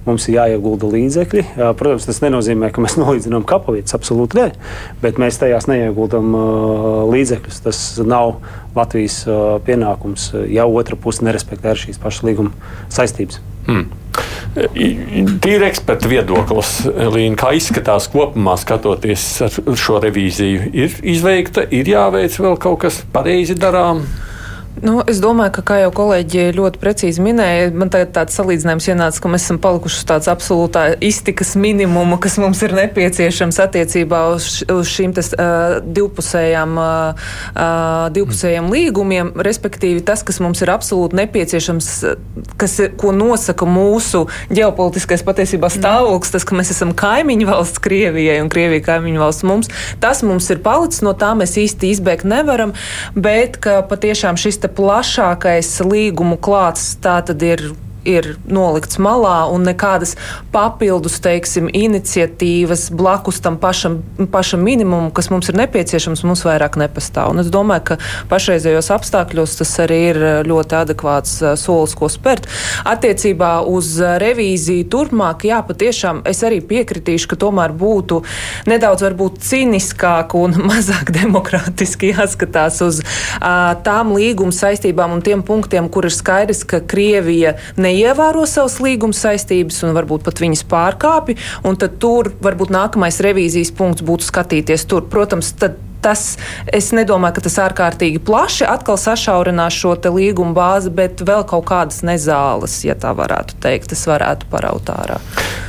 mums 0.06 0.28
ir 0.28 0.38
jāiegulda 0.38 0.90
līdzekļi. 0.94 1.44
Protams, 1.78 2.06
tas 2.09 2.22
nenozīmē, 2.24 2.70
ka 2.72 2.85
mēs 2.85 2.96
nolīdzinām 3.02 3.44
kapavietas, 3.48 3.96
absolūti 3.98 4.40
nē, 4.40 4.48
bet 5.02 5.20
mēs 5.20 5.40
tajās 5.42 5.68
neieguldam 5.70 6.33
līdzekļus. 7.11 7.62
Tas 7.66 7.85
nav 8.06 8.38
Latvijas 8.78 9.22
pienākums, 9.66 10.30
ja 10.48 10.68
otra 10.70 10.98
puse 11.00 11.26
nerespektē 11.26 11.76
šīs 11.85 12.00
pašas 12.02 12.28
līguma 12.30 12.54
saistības. 12.92 13.42
Hmm. 13.66 13.88
Tīri 14.50 15.66
eksperta 15.68 16.08
viedoklis, 16.10 16.72
Līna, 17.14 17.36
kā 17.38 17.52
izskatās 17.54 18.08
kopumā, 18.10 18.56
skatoties 18.58 19.26
šo 19.78 20.00
revīziju, 20.02 20.72
ir 20.74 20.96
izveikta, 21.12 21.68
ir 21.70 21.92
jāveic 21.92 22.34
vēl 22.40 22.58
kaut 22.60 22.80
kas 22.86 22.98
pareizi 23.14 23.54
darām. 23.54 24.02
Nu, 24.78 25.00
es 25.11 25.18
domāju, 25.20 25.50
ka, 25.59 25.62
kā 25.66 25.76
jau 25.83 25.90
kolēģi 25.92 26.44
ļoti 26.54 26.78
precīzi 26.80 27.20
minēja, 27.20 27.72
man 27.76 27.90
tagad 27.92 28.12
tāds 28.14 28.37
salīdzinājums 28.38 28.87
ienāca, 28.92 29.20
ka 29.20 29.30
mēs 29.33 29.44
esam 29.44 29.59
palikuši 29.61 29.96
uz 29.98 30.04
tāds 30.09 30.28
absolūtā 30.30 30.85
iztikas 31.04 31.52
minimumu, 31.59 32.16
kas 32.22 32.38
mums 32.40 32.62
ir 32.64 32.72
nepieciešams 32.78 33.59
attiecībā 33.66 34.20
uz, 34.33 34.62
uz 34.70 34.88
šīm 34.88 35.12
tas, 35.16 35.33
uh, 35.35 35.80
divpusējām, 35.85 36.78
uh, 36.80 37.33
divpusējām 38.14 38.70
līgumiem, 38.72 39.33
respektīvi 39.42 40.04
tas, 40.06 40.22
kas 40.24 40.38
mums 40.40 40.62
ir 40.62 40.72
absolūti 40.72 41.18
nepieciešams, 41.18 41.90
kas, 42.62 42.78
ko 43.00 43.12
nosaka 43.12 43.68
mūsu 43.68 44.22
ģeopolitiskais 44.54 45.26
patiesībā 45.26 45.68
stāvoklis, 45.74 46.33
tas, 46.38 46.46
ka 46.46 46.56
mēs 46.56 46.72
esam 46.76 46.94
kaimiņu 46.96 47.50
valsts 47.50 47.83
Krievijai 47.85 48.38
un 48.40 48.48
Krievija 48.54 48.87
kaimiņu 48.92 49.26
valsts 49.26 49.48
mums, 49.50 49.74
tas 50.00 50.24
mums 50.24 50.48
ir 50.54 50.62
palicis, 50.64 51.02
no 51.04 51.12
tā 51.18 51.35
mēs 51.37 51.59
īsti 51.61 51.92
izbēgt 51.98 52.24
nevaram, 52.30 52.72
bet 53.18 53.61
ka 53.61 53.80
patiešām 53.90 54.40
šis 54.40 54.62
plašākais 54.76 55.70
līgumu 55.87 56.38
klāts 56.40 56.92
tā 57.02 57.18
tad 57.26 57.42
ir 57.46 57.70
ir 58.08 58.34
nolikts 58.48 58.98
malā 59.02 59.44
un 59.52 59.64
nekādas 59.68 60.16
papildus, 60.52 61.18
teiksim, 61.22 61.68
iniciatīvas 61.72 62.88
blakus 62.96 63.40
tam 63.44 63.58
pašam, 63.60 64.00
pašam 64.32 64.62
minimumam, 64.64 65.10
kas 65.14 65.30
mums 65.32 65.50
ir 65.50 65.58
nepieciešams, 65.60 66.24
mums 66.26 66.44
vairāk 66.46 66.78
nepastāv. 66.80 67.34
Un 67.34 67.42
es 67.44 67.50
domāju, 67.52 67.92
ka 67.92 67.98
pašreizējos 68.30 68.90
apstākļos 68.94 69.58
tas 69.60 69.74
arī 69.84 70.00
ir 70.10 70.20
ļoti 70.48 70.78
adekvāts 70.80 71.36
solis, 71.60 71.94
ko 71.98 72.08
spērt. 72.12 72.48
Attiecībā 72.88 73.52
uz 73.68 73.92
revīziju 74.00 74.88
turpmāk, 74.92 75.46
jā, 75.50 75.60
patiešām 75.66 76.22
es 76.30 76.42
arī 76.46 76.60
piekritīšu, 76.64 77.30
ka 77.30 77.40
tomēr 77.44 77.74
būtu 77.76 78.22
nedaudz 78.70 79.04
varbūt 79.06 79.40
ciniskāk 79.44 80.34
un 80.38 80.56
mazāk 80.70 81.12
demokrātiski 81.16 82.14
jāskatās 82.14 82.80
uz 82.86 83.02
uh, 83.04 83.74
tām 83.84 84.14
līguma 84.16 84.54
saistībām 84.54 85.18
un 85.18 85.24
tiem 85.24 85.44
punktiem, 85.46 85.90
kur 85.92 86.08
ir 86.08 86.14
skaidrs, 86.14 86.64
ka 86.68 86.82
Krievija 86.90 87.56
ne 87.80 87.89
neievēro 87.90 88.46
savas 88.48 88.79
līguma 88.83 89.16
saistības 89.16 89.83
un 89.87 89.94
varbūt 89.98 90.26
pat 90.29 90.42
viņas 90.42 90.64
pārkāpj, 90.70 91.38
un 91.66 91.79
tad 91.81 91.98
tur 92.03 92.33
varbūt 92.42 92.74
nākamais 92.74 93.20
revīzijas 93.26 93.74
punkts 93.76 94.07
būtu 94.07 94.31
skatīties 94.31 94.87
tur. 94.90 95.07
Protams, 95.11 95.55
tad 95.61 95.79
tas, 96.02 96.36
es 96.72 96.90
nedomāju, 96.96 97.38
ka 97.38 97.44
tas 97.46 97.58
ārkārtīgi 97.66 98.22
plaši 98.26 98.66
atkal 98.68 98.98
sašaurinās 99.00 99.76
šo 99.76 99.96
līguma 100.10 100.54
bāzi, 100.56 100.90
bet 100.94 101.20
vēl 101.26 101.44
kaut 101.48 101.66
kādas 101.70 102.02
nezāles, 102.06 102.80
ja 102.86 102.96
tā 102.98 103.12
varētu 103.16 103.58
teikt, 103.62 103.90
tas 103.92 104.06
varētu 104.08 104.48
paraut 104.50 104.90
ārā. 104.92 105.18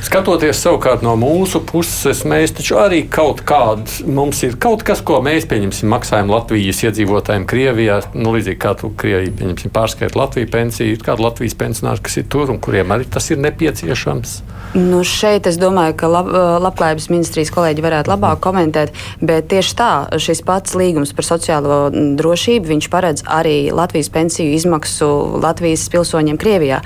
Skatoties 0.02 0.58
savukārt 0.64 1.04
no 1.04 1.14
mūsu 1.18 1.60
puses, 1.66 2.24
mēs 2.28 2.54
taču 2.58 2.78
arī 2.80 3.02
kaut 3.10 3.44
kāds, 3.48 4.00
mums 4.06 4.42
ir 4.46 4.56
kaut 4.60 4.82
kas, 4.86 5.02
ko 5.04 5.20
mēs 5.24 5.46
pieņemsim, 5.50 5.90
maksājam 5.92 6.32
Latvijas 6.32 6.82
iedzīvotājiem 6.88 7.46
Krievijā, 7.48 8.00
nu 8.18 8.34
līdzīgi 8.34 8.60
kā 8.62 8.74
tu 8.80 8.90
Krievija 8.98 9.34
pieņemsim 9.38 9.74
pārskait 9.74 10.18
Latviju 10.18 10.50
pensiju, 10.52 10.96
ir 10.96 11.06
kādi 11.06 11.24
Latvijas 11.26 11.58
pensionāri, 11.60 12.02
kas 12.04 12.18
ir 12.18 12.26
tur 12.32 12.50
un 12.52 12.60
kuriem 12.62 12.92
arī 12.94 13.06
tas 13.10 13.30
ir 13.30 13.40
nepieciešams. 13.42 14.40
Nu 14.72 15.02
šeit 15.04 15.46
es 15.50 15.58
domāju, 15.60 15.94
ka 16.00 16.08
lab, 16.08 16.28
labklājības 16.64 17.10
ministrijas 17.12 17.50
kolēģi 17.52 17.84
varētu 17.84 18.12
labāk 18.12 18.40
komentēt, 18.40 18.94
bet 19.20 19.50
tieši 19.52 19.74
tā 19.76 19.90
šis 20.22 20.42
pats 20.46 20.76
līgums 20.78 21.12
par 21.16 21.26
sociālo 21.26 21.78
drošību, 21.92 22.70
viņš 22.70 22.88
paredz 22.92 23.24
arī 23.26 23.56
Latvijas 23.74 24.10
pensiju 24.12 24.54
izmaksu 24.56 25.08
Latvijas 25.42 25.88
pilsoņiem 25.92 26.38
Krievijā. 26.40 26.80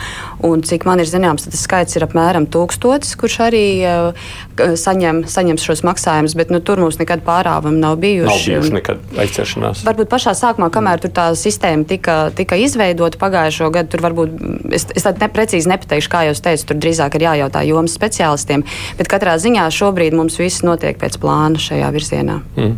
Un, 0.46 0.64
cik 0.66 0.86
man 0.88 1.02
ir 1.02 1.08
zināms, 1.10 1.46
tas 1.48 1.62
skaits 1.64 1.96
ir 1.98 2.06
apmēram 2.06 2.48
tūkstotis, 2.52 3.14
kurš 3.20 3.38
arī 3.46 3.66
uh, 3.86 4.28
saņem, 4.56 5.24
saņem 5.30 5.60
šos 5.60 5.82
maksājumus, 5.86 6.36
bet 6.38 6.52
nu, 6.54 6.60
tur 6.64 6.80
mums 6.82 6.98
nekad 7.00 7.24
pārāvumi 7.26 7.80
nav 7.82 7.98
bijuši. 8.02 8.30
Nav 8.30 8.46
bijuši 8.46 8.74
nekad 8.76 9.18
aizķeršanās. 9.24 9.84
Varbūt 9.86 10.10
pašā 10.12 10.34
sākumā, 10.36 10.70
kamēr 10.74 11.02
tur 11.04 11.12
tā 11.16 11.28
sistēma 11.38 11.86
tika, 11.88 12.18
tika 12.36 12.58
izveidota 12.60 13.20
pagājušo 13.20 13.70
gadu, 13.74 13.92
tur 13.94 14.04
varbūt, 14.06 14.36
es, 14.76 14.88
es 14.96 15.06
tādu 15.06 15.24
neprecīzi 15.24 15.70
nepateikšu, 15.72 16.12
kā 16.12 16.26
jau 16.28 16.36
teicu, 16.48 16.68
tur 16.70 16.80
drīzāk 16.82 17.18
ir 17.18 17.26
jājautā 17.28 17.64
jomas 17.68 17.96
speciālistiem, 17.96 18.64
bet 18.98 19.10
katrā 19.12 19.36
ziņā 19.42 19.68
šobrīd 19.74 20.16
mums 20.16 20.38
viss 20.40 20.64
notiek 20.66 20.98
pēc 21.00 21.18
plāna 21.22 21.60
šajā 21.62 21.90
virzienā. 21.94 22.40
Mm. 22.56 22.76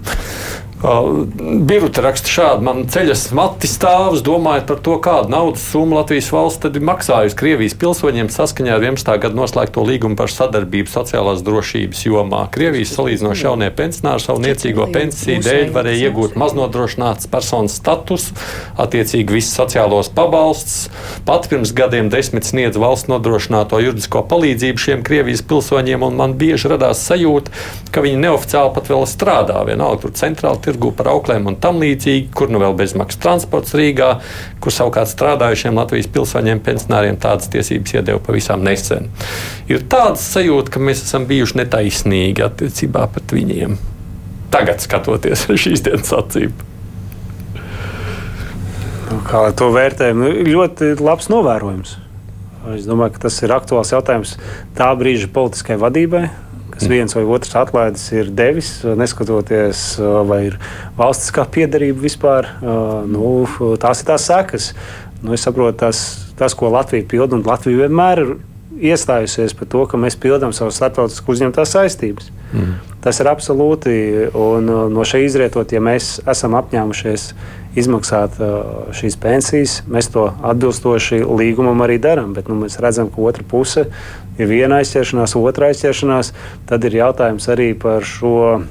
Birta 0.78 2.04
raksta 2.04 2.30
šādi: 2.30 2.62
Man 2.62 2.84
ceļas 2.86 3.24
mati 3.34 3.66
stāvus, 3.66 4.20
domājot 4.22 4.66
par 4.68 4.78
to, 4.86 4.94
kādu 5.02 5.32
naudas 5.32 5.64
summu 5.72 5.96
Latvijas 5.98 6.28
valsts 6.30 6.68
ir 6.68 6.84
maksājusi 6.86 7.34
Krievijas 7.38 7.74
pilsoņiem 7.80 8.28
saskaņā 8.30 8.76
ar 8.76 8.84
11. 8.86 9.10
gadu 9.24 9.40
noslēgto 9.40 9.82
līgumu 9.82 10.14
par 10.18 10.30
sadarbību 10.30 10.90
sociālās 10.92 11.42
drošības 11.42 12.02
jomā. 12.06 12.44
Krievijas 12.54 12.92
salīdzinoši 12.94 13.46
jaunie 13.48 13.70
pensionāri 13.74 14.22
savu 14.22 14.44
niecīgo 14.44 14.86
pensiju 14.94 15.42
dēļ 15.42 15.72
varēja 15.74 16.12
iegūt 16.12 16.38
maznodrošināts 16.38 17.26
personas 17.32 17.74
status, 17.80 18.28
attiecīgi 18.78 19.34
visus 19.34 19.58
sociālos 19.58 20.12
pabalstus. 20.14 20.92
Pat 21.26 21.50
pirms 21.50 21.74
gadiem 21.74 22.12
desmit 22.14 22.46
sniedz 22.46 22.78
valsts 22.78 23.10
nodrošināto 23.10 23.82
juridisko 23.82 24.22
palīdzību 24.30 24.86
šiem 24.86 25.02
Krievijas 25.02 25.42
pilsoņiem, 25.42 26.06
un 26.06 26.22
man 26.22 26.38
bieži 26.38 26.70
radās 26.70 27.02
sajūta, 27.10 27.50
ka 27.90 28.06
viņi 28.06 28.22
neoficiāli 28.28 28.74
pat 28.78 28.94
vēl 28.94 29.06
strādā 29.10 29.66
vienalga 29.66 30.06
tur 30.06 30.14
centrāli 30.14 30.67
tirgu 30.68 30.92
par 30.96 31.10
auklēm 31.14 31.48
un 31.48 31.58
tam 31.60 31.80
līdzīgi, 31.82 32.28
kur 32.36 32.52
nu 32.52 32.60
vēl 32.62 32.76
bezmaksas 32.78 33.20
transports 33.24 33.74
Rīgā, 33.78 34.14
kur 34.62 34.74
savukārt 34.74 35.10
strādājušiem 35.10 35.78
Latvijas 35.80 36.10
pilsoņiem, 36.12 36.62
pensionāriem 36.64 37.18
tādas 37.20 37.50
tiesības 37.52 37.98
iedeva 37.98 38.22
pavisam 38.22 38.64
nesen. 38.64 39.08
Ir 39.72 39.84
tāds 39.90 40.28
sajūta, 40.34 40.76
ka 40.76 40.82
mēs 40.84 41.04
esam 41.06 41.26
bijuši 41.28 41.62
netaisnīgi 41.62 42.44
attiecībā 42.44 43.08
pret 43.14 43.36
viņiem. 43.36 43.78
Tagad 44.52 44.84
skatoties 44.84 45.46
šīs 45.64 45.84
dienas 45.84 46.12
acīm. 46.16 46.52
Nu, 49.08 49.22
kā 49.24 49.46
to 49.56 49.70
vērtējam? 49.72 50.20
Nu, 50.20 50.34
ļoti 50.52 50.92
labs 51.00 51.30
novērojums. 51.32 51.96
Es 52.74 52.84
domāju, 52.84 53.14
ka 53.14 53.22
tas 53.24 53.38
ir 53.40 53.54
aktuāls 53.54 53.94
jautājums 53.94 54.34
tā 54.76 54.88
brīža 54.98 55.30
politiskai 55.32 55.78
vadībai, 55.80 56.26
kas 56.78 56.90
viens 56.90 57.16
vai 57.16 57.24
otrs 57.26 57.56
atlaides 57.58 58.06
ir 58.14 58.30
devis, 58.34 58.70
neskatoties, 58.86 59.84
vai 60.28 60.44
ir 60.52 60.58
valstiskā 60.98 61.44
piedarība 61.50 62.06
vispār. 62.06 62.52
Nu, 63.10 63.46
tās 63.82 64.04
ir 64.04 64.10
tās 64.12 64.28
sekas. 64.30 64.72
Nu, 65.18 65.34
es 65.34 65.42
saprotu, 65.42 65.80
tas, 65.82 66.04
tas, 66.38 66.54
ko 66.54 66.70
Latvija 66.70 67.06
pilda, 67.10 67.34
un 67.34 67.42
Latvija 67.46 67.88
vienmēr 67.88 68.22
ir 68.22 68.36
iestājusies 68.92 69.56
par 69.58 69.66
to, 69.72 69.84
ka 69.90 69.98
mēs 69.98 70.14
pildām 70.20 70.52
savas 70.54 70.78
starptautiski 70.78 71.32
uzņemtās 71.34 71.72
saistības. 71.74 72.28
Mm. 72.52 72.76
Tas 73.02 73.18
ir 73.18 73.30
absolūti, 73.30 73.94
un 74.38 74.70
no 74.94 75.06
šī 75.06 75.24
izrietot, 75.26 75.72
ja 75.74 75.82
mēs 75.82 76.18
esam 76.28 76.54
apņēmušies 76.58 77.32
izmaksāt 77.78 78.38
šīs 78.96 79.18
pensijas, 79.22 79.78
mēs 79.90 80.10
to 80.14 80.28
atbilstoši 80.50 81.20
līgumam 81.26 81.82
arī 81.84 81.98
darām. 82.02 82.32
Bet 82.36 82.50
nu, 82.50 82.58
mēs 82.62 82.78
redzam, 82.82 83.10
ka 83.12 83.22
otra 83.26 83.46
puse 83.46 83.88
ir 84.38 84.50
viena 84.50 84.80
aizķeršanās, 84.82 85.36
otra 85.38 85.72
aizķeršanās. 85.72 86.32
Tad 86.68 86.84
ir 86.88 87.00
jautājums 87.02 87.48
arī 87.52 87.72
par 87.78 88.06
šo 88.06 88.62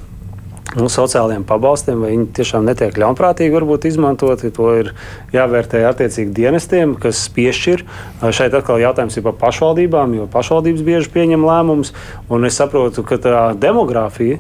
nu, 0.76 0.88
sociālajiem 0.92 1.46
pabalstiem, 1.48 2.02
vai 2.04 2.12
viņi 2.14 2.28
tiešām 2.38 2.66
netiek 2.68 2.98
ļaunprātīgi 3.00 3.62
izmantoti. 3.88 4.52
To 4.56 4.72
ir 4.80 4.92
jāvērtē 5.36 5.84
attiecīgi 5.88 6.34
dienestiem, 6.36 6.96
kas 7.00 7.24
piešķir. 7.36 7.86
Šeit 8.36 8.56
atkal 8.58 8.82
jautājums 8.84 9.18
ir 9.18 9.26
par 9.28 9.38
pašvaldībām, 9.42 10.16
jo 10.18 10.28
pašvaldības 10.32 10.86
bieži 10.88 11.14
pieņem 11.14 11.46
lēmumus. 11.48 11.94
Es 12.48 12.60
saprotu, 12.60 13.06
ka 13.08 13.20
tā 13.22 13.44
demogrāfija 13.60 14.40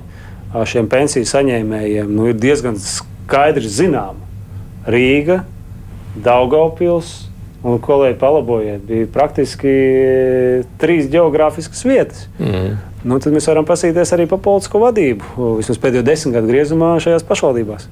šiem 0.68 0.88
pensiju 0.90 1.28
saņēmējiem 1.28 2.12
nu, 2.12 2.30
ir 2.32 2.40
diezgan 2.40 2.80
skaidri 2.80 3.68
zināma. 3.68 4.24
Rīga, 4.88 5.42
Daugaupils. 6.24 7.27
Un, 7.67 7.82
kolēģi, 7.84 8.15
palabojiet, 8.21 8.84
bija 8.88 9.08
praktiski 9.12 9.71
trīs 10.80 11.10
geogrāfiskas 11.12 11.84
vietas. 11.84 12.27
Mm 12.39 12.77
nu, 13.08 13.19
tad 13.23 13.36
mēs 13.36 13.47
varam 13.49 13.67
pasīties 13.67 14.12
arī 14.15 14.27
par 14.30 14.41
politisko 14.43 14.82
vadību, 14.82 15.47
vismaz 15.60 15.80
pēdējo 15.82 16.06
desmit 16.08 16.38
gadu 16.38 16.51
griezumā 16.51 16.95
šajās 17.03 17.25
pašvaldībās. 17.27 17.88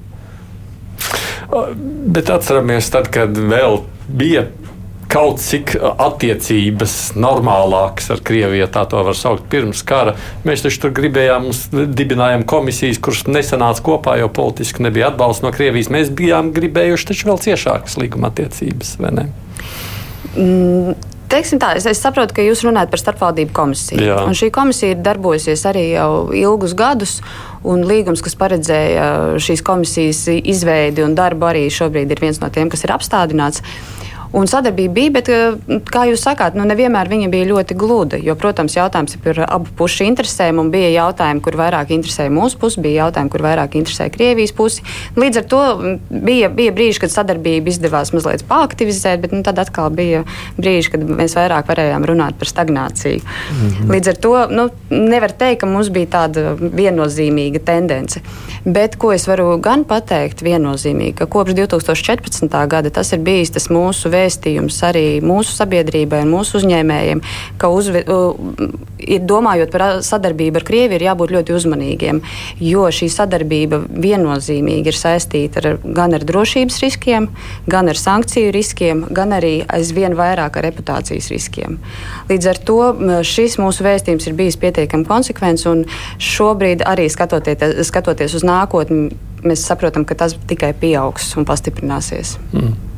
Bet 2.16 2.30
atceramies, 2.34 2.88
tad, 2.92 3.08
kad 3.14 3.36
vēl 3.36 3.80
bija 4.10 4.48
kaut 5.16 5.40
cik 5.40 5.72
attiecības 5.80 7.14
normālākas 7.16 8.10
ar 8.12 8.20
Krieviju, 8.26 8.68
tā 8.72 8.84
to 8.90 9.00
var 9.06 9.16
saukt, 9.16 9.46
pirms 9.52 9.80
kara. 9.86 10.12
Mēs 10.44 10.66
taču 10.66 10.82
tur 10.84 10.94
gribējām, 10.96 11.48
dibinājām 11.96 12.44
komisijas, 12.48 13.00
kuras 13.00 13.24
nesanāca 13.30 13.84
kopā, 13.86 14.18
jo 14.20 14.28
politiski 14.28 14.84
nebija 14.84 15.10
atbalsts 15.12 15.46
no 15.46 15.54
Krievijas. 15.56 15.88
Mēs 15.94 16.12
bijām 16.12 16.52
gribējuši 16.56 17.10
taču 17.12 17.30
vēl 17.30 17.42
ciešākas 17.48 17.96
līguma 18.02 18.32
attiecības, 18.32 18.96
vai 19.00 19.14
ne? 19.16 19.28
Mm. 20.36 20.96
Teiksim 21.26 21.58
tā, 21.58 21.72
es, 21.74 21.82
es 21.90 21.98
saprotu, 21.98 22.36
ka 22.36 22.42
jūs 22.44 22.60
runājat 22.62 22.92
par 22.92 23.00
starpvaldību 23.02 23.50
komisiju. 23.56 24.18
Šī 24.36 24.52
komisija 24.54 24.94
ir 24.94 25.00
darbojusies 25.02 25.64
arī 25.66 25.88
jau 25.96 26.10
ilgus 26.30 26.76
gadus. 26.78 27.16
Un 27.66 27.82
līgums, 27.82 28.22
kas 28.22 28.36
paredzēja 28.38 29.08
šīs 29.42 29.64
komisijas 29.66 30.20
izveidi 30.36 31.02
un 31.02 31.16
darbu, 31.18 31.48
arī 31.48 31.64
šobrīd 31.72 32.14
ir 32.14 32.22
viens 32.22 32.38
no 32.38 32.50
tiem, 32.54 32.70
kas 32.70 32.86
ir 32.86 32.94
apstādināts. 32.94 33.64
Un 34.32 34.48
sadarbība 34.50 34.94
bija, 34.94 35.12
bet, 35.12 35.28
eh, 35.28 35.80
kā 35.86 36.06
jūs 36.10 36.24
sakāt, 36.24 36.54
nu, 36.54 36.64
nevienmēr 36.64 37.08
viņa 37.08 37.30
bija 37.30 37.46
ļoti 37.52 37.76
gluda. 37.78 38.18
Jo, 38.22 38.34
protams, 38.34 38.76
jautājums 38.76 39.14
ir 39.14 39.20
par 39.24 39.44
abu 39.48 39.66
pušu 39.76 40.04
interesēm. 40.06 40.70
Bija 40.70 40.90
jautājumi, 40.90 41.42
kur 41.42 41.52
vairāk 41.52 41.92
interesēja 41.94 42.32
mūsu 42.32 42.58
pusi, 42.58 42.80
bija 42.80 43.06
jautājumi, 43.06 43.30
kur 43.30 43.40
vairāk 43.40 43.76
interesēja 43.78 44.12
Krievijas 44.12 44.52
pusi. 44.52 44.82
Līdz 45.16 45.36
ar 45.36 45.44
to 45.44 45.62
bija, 46.10 46.48
bija 46.48 46.72
brīži, 46.72 47.00
kad 47.00 47.10
sadarbība 47.10 47.68
izdevās 47.68 48.12
mazliet 48.12 48.44
paaktivizēt, 48.48 49.20
bet 49.20 49.32
nu, 49.32 49.42
tad 49.42 49.58
atkal 49.58 49.90
bija 49.90 50.24
brīži, 50.56 50.90
kad 50.90 51.04
mēs 51.04 51.36
vairāk 51.36 51.68
varējām 51.70 52.06
runāt 52.08 52.38
par 52.38 52.48
stagnāciju. 52.48 53.20
Mm 53.20 53.68
-hmm. 53.68 53.90
Līdz 53.94 54.08
ar 54.08 54.16
to 54.16 54.46
nu, 54.50 54.68
nevar 54.90 55.32
teikt, 55.32 55.60
ka 55.60 55.66
mums 55.66 55.88
bija 55.88 56.06
tāda 56.06 56.56
viennozīmīga 56.56 57.58
tendence. 57.64 58.20
Bet 58.64 58.96
ko 58.96 59.12
es 59.12 59.26
varu 59.28 59.58
gan 59.62 59.84
pateikt 59.84 60.42
viennozīmīgi, 60.42 61.14
ka 61.14 61.26
kopš 61.26 61.52
2014. 61.52 62.66
gada 62.66 62.90
tas 62.90 63.12
ir 63.12 63.18
bijis 63.18 63.50
tas 63.50 63.68
mūsu 63.68 64.10
vēstījums 64.16 64.80
arī 64.88 65.06
mūsu 65.24 65.54
sabiedrībai 65.56 66.22
un 66.24 66.32
mūsu 66.32 66.60
uzņēmējiem, 66.60 67.22
ka 67.60 67.70
uzve, 67.72 68.02
ir 69.02 69.24
domājot 69.28 69.72
par 69.74 69.84
sadarbību 70.06 70.60
ar 70.60 70.66
Krieviju, 70.66 70.98
ir 70.98 71.06
jābūt 71.06 71.34
ļoti 71.36 71.54
uzmanīgiem, 71.56 72.20
jo 72.64 72.86
šī 72.98 73.08
sadarbība 73.12 73.82
viennozīmīgi 73.92 74.92
ir 74.92 74.98
saistīta 74.98 75.62
ar, 75.62 75.68
gan 75.84 76.16
ar 76.16 76.24
drošības 76.26 76.80
riskiem, 76.82 77.28
gan 77.70 77.92
ar 77.92 78.00
sankciju 78.00 78.54
riskiem, 78.56 79.04
gan 79.14 79.36
arī 79.36 79.60
aizvien 79.72 80.16
vairāk 80.18 80.58
ar 80.58 80.68
reputācijas 80.70 81.30
riskiem. 81.32 81.78
Līdz 82.30 82.50
ar 82.52 82.62
to 82.68 82.80
šis 83.26 83.58
mūsu 83.62 83.86
vēstījums 83.86 84.26
ir 84.28 84.36
bijis 84.38 84.58
pietiekami 84.62 85.06
konsekvents, 85.08 85.66
un 85.70 85.84
šobrīd 86.22 86.84
arī 86.86 87.08
skatoties, 87.12 87.82
skatoties 87.86 88.36
uz 88.38 88.46
nākotni, 88.46 89.10
mēs 89.46 89.64
saprotam, 89.66 90.06
ka 90.08 90.16
tas 90.18 90.36
tikai 90.48 90.72
pieaugs 90.80 91.34
un 91.38 91.46
pastiprināsies. 91.48 92.36
Mm. 92.52 92.95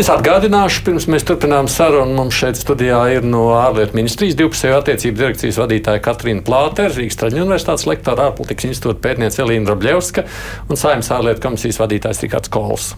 Es 0.00 0.08
atgādināšu, 0.12 0.82
pirms 0.86 1.06
mēs 1.12 1.26
turpinām 1.28 1.68
sarunu. 1.68 2.14
Mums 2.16 2.36
šeit 2.38 2.56
studijā 2.60 3.00
ir 3.16 3.26
no 3.28 3.50
ārlietu 3.58 3.98
ministrijas 3.98 4.38
divpusējo 4.38 4.78
attiecību 4.80 5.18
direkcijas 5.18 5.60
vadītāja 5.60 6.02
Katrīna 6.04 6.44
Plātere, 6.46 6.94
Rīgas 6.96 7.20
Traģiņu 7.20 7.44
universitātes 7.44 7.88
lektora, 7.90 8.30
ārpolitikas 8.30 8.70
institūta 8.70 9.02
pētniece 9.04 9.42
Elīna 9.44 9.68
Drobļevska 9.68 10.24
un 10.68 10.80
Saimnes 10.80 11.12
ārlietu 11.12 11.44
komisijas 11.44 11.82
vadītājs 11.82 12.22
Rikārds 12.24 12.52
Kols. 12.52 12.92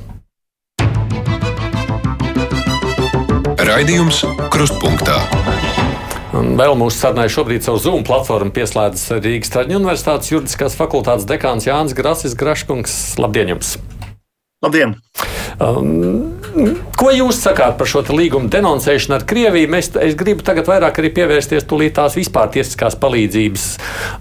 Raidījums 3.65 4.23
Krustpunktā. 4.53 5.19
Un 6.35 6.57
vēl 6.59 6.75
mūsu 6.79 6.99
sarunai 6.99 7.29
šobrīd 7.31 7.63
savu 7.63 7.79
Zoom 7.81 8.03
platformu 8.07 8.51
pieslēdzas 8.55 9.21
Rīgas 9.23 9.53
Traģiņu 9.55 9.79
universitātes 9.81 10.33
juridiskās 10.33 10.75
fakultātes 10.79 11.27
dekāns 11.31 11.69
Jānis 11.69 11.95
Grasis 11.97 12.35
Graškungs. 12.39 12.97
Labdien 13.23 13.55
jums! 13.55 13.77
Labdien! 14.65 14.97
Um, 15.63 16.34
ko 16.99 17.11
jūs 17.11 17.41
sakāt 17.43 17.77
par 17.79 17.89
šo 17.91 18.05
līgumu 18.15 18.51
denoncēšanu 18.53 19.17
ar 19.17 19.27
Krieviju? 19.29 19.71
Mēs, 19.73 19.91
es 19.99 20.15
gribu 20.19 20.45
tagad 20.47 20.69
vairāk 20.71 21.01
arī 21.01 21.11
pievērsties 21.17 21.67
tās 21.67 22.17
vispār 22.19 22.51
tiesiskās 22.55 22.97
palīdzības 23.01 23.67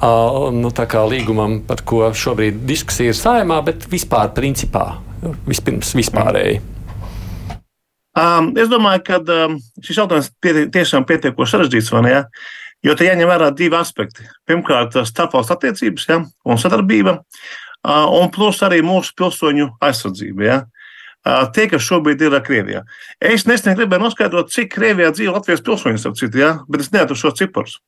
uh, 0.02 0.50
nu, 0.54 0.72
līgumam, 1.14 1.62
par 1.68 1.84
ko 1.86 2.10
šobrīd 2.10 2.64
diskusija 2.66 3.14
ir 3.14 3.18
saimā, 3.18 3.62
bet 3.66 3.86
vispār 3.92 4.34
principā 4.34 4.98
vispirms 5.48 5.94
vispārēji. 5.96 6.62
Um, 8.14 8.52
es 8.60 8.70
domāju, 8.70 9.02
ka 9.08 9.20
um, 9.22 9.58
šis 9.82 10.04
jautājums 10.04 10.30
pieti, 10.42 10.68
tiešām 10.74 11.06
pietiekoši 11.10 11.56
sarežģīts. 11.56 11.94
Ja? 12.10 12.24
Jo 12.84 12.94
te 12.98 13.08
jāņem 13.08 13.30
vērā 13.30 13.50
divi 13.56 13.78
aspekti. 13.80 14.28
Pirmkārt, 14.50 14.98
starpvalstu 15.10 15.56
attiecības 15.56 16.10
ja? 16.10 16.20
un 16.46 16.62
sadarbība, 16.62 17.16
uh, 17.18 18.06
un 18.20 18.30
plus 18.34 18.62
arī 18.66 18.84
mūsu 18.86 19.16
pilsoņu 19.18 19.72
aizsardzība. 19.82 20.46
Ja? 20.46 20.60
Tie, 21.56 21.68
kas 21.72 21.86
šobrīd 21.86 22.22
ir 22.22 22.38
Krievijā. 22.44 22.84
Es 23.22 23.48
nesen 23.50 23.78
gribēju 23.80 24.08
noskaidrot, 24.08 24.52
cik 24.54 24.74
Krievijā 24.76 25.14
dzīvo 25.16 25.38
Latvijas 25.38 25.64
pilsoņus, 25.66 26.08
citu, 26.20 26.42
ja? 26.42 26.54
bet 26.68 26.86
es 26.86 26.92
neatradu 26.92 27.20
šo 27.20 27.34
ciprus. 27.38 27.80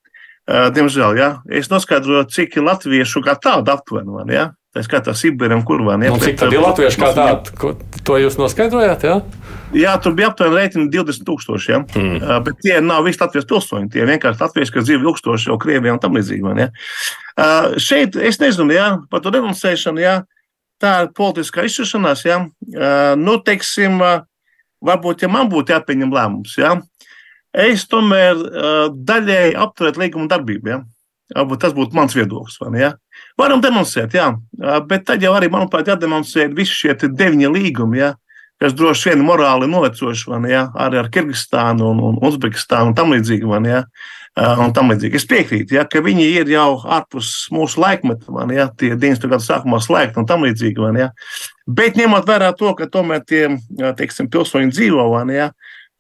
Diemžēl, 0.46 1.18
ja? 1.18 1.30
es 1.50 1.72
noskaidroju, 1.72 2.28
cik 2.30 2.60
latviešu 2.62 3.24
kā 3.26 3.34
tādu 3.42 3.74
aptuveni. 3.74 4.30
Ja? 4.30 4.52
Tā 4.76 4.84
skaitā 4.84 5.14
Sibīram, 5.16 5.64
Kurvānam. 5.66 6.04
Ja? 6.04 6.18
Cik 6.20 6.38
tad 6.42 6.54
ir 6.54 6.60
latviešu 6.62 7.00
kā 7.00 7.10
tādu? 7.16 7.72
To 8.06 8.18
jūs 8.20 8.36
noskaidrojāt? 8.36 9.06
Ja? 9.08 9.16
Jā, 9.76 9.94
tur 10.04 10.14
bija 10.18 10.30
aptuveni 10.30 10.60
rēķini 10.60 10.90
20,000. 10.92 11.70
Ja? 11.72 11.80
Mm. 11.96 12.18
Uh, 12.20 12.36
bet 12.44 12.60
tie 12.62 12.78
nav 12.84 13.08
visi 13.08 13.22
Latvijas 13.24 13.48
pilsoņi. 13.50 13.88
Tie 13.94 14.04
vienkārši 14.06 14.44
latvieši, 14.44 14.76
kas 14.76 14.86
dzīvo 14.90 15.08
ilgstoši 15.10 15.50
jau 15.50 15.58
Krievijā 15.64 15.96
un 15.96 16.02
tam 16.04 16.20
līdzīgi. 16.20 16.54
Ja? 16.60 16.68
Uh, 17.40 17.80
šeit 17.82 18.20
es 18.20 18.38
nezinu, 18.44 18.76
ja, 18.76 18.90
par 19.10 19.24
to 19.24 19.34
denuncēšanu. 19.34 20.04
Ja? 20.04 20.18
Tā 20.82 20.96
ir 21.06 21.14
politiskā 21.16 21.66
izšķiršanās, 21.68 22.26
ja, 22.28 22.42
nu, 23.20 23.38
teiksim, 23.46 24.02
varbūt, 24.86 25.24
ja 25.26 25.32
man 25.32 25.50
būtu 25.52 25.76
jāpieņem 25.76 26.14
lēmums, 26.16 26.58
ja, 26.60 26.76
es 27.56 27.88
tomēr 27.92 28.42
daļēji 28.92 29.56
apturētu 29.64 30.04
līguma 30.04 30.32
darbību. 30.32 30.74
Ja. 30.74 30.84
Tas 31.58 31.74
būtu 31.74 31.98
mans 31.98 32.14
viedoklis. 32.14 32.60
Ne, 32.70 32.82
ja? 32.84 32.92
Varam 33.40 33.58
demonstrēt, 33.64 34.14
jā, 34.14 34.28
bet 34.86 35.08
tad 35.08 35.24
jau 35.26 35.32
arī, 35.34 35.50
manuprāt, 35.50 35.88
jādemonstrē 35.90 36.46
visi 36.54 36.76
šie 36.84 36.94
deviņi 37.02 37.50
līgumi, 37.50 37.98
ja, 38.04 38.12
kas 38.62 38.76
droši 38.76 39.12
vien 39.12 39.24
morāli 39.28 39.68
novecojuši, 39.72 40.36
ja, 40.52 40.68
arī 40.86 41.02
ar 41.02 41.10
Kirgistānu 41.12 41.90
un, 41.92 42.04
un 42.10 42.22
Uzbekistānu 42.24 42.92
un 42.92 42.98
tam 42.98 43.16
līdzīgi. 43.16 43.50
Ja. 43.70 43.86
Uh, 44.36 44.58
un 44.60 44.74
tam 44.76 44.90
līdzīgi. 44.92 45.16
Es 45.16 45.24
piekrītu, 45.32 45.78
ja, 45.78 45.86
ka 45.88 46.02
viņi 46.04 46.26
ir 46.42 46.50
jau 46.52 46.82
ārpus 46.92 47.46
mūsu 47.56 47.80
laikmeta, 47.80 48.28
man, 48.36 48.50
ja, 48.52 48.66
tie 48.68 48.90
90. 48.92 49.30
gadu 49.32 49.46
sākumā 49.46 49.80
slēgti 49.80 50.20
un 50.20 50.28
tam 50.28 50.44
līdzīgi. 50.44 50.82
Man, 50.84 51.00
ja. 51.00 51.08
Bet 51.64 51.96
ņemot 51.96 52.28
vērā 52.28 52.50
to, 52.60 52.74
ka 52.76 52.90
tomēr 52.92 53.24
tie 53.24 53.46
teiksim, 53.96 54.28
pilsoņi 54.34 54.76
dzīvo, 54.76 55.08
man, 55.14 55.32
ja, 55.32 55.48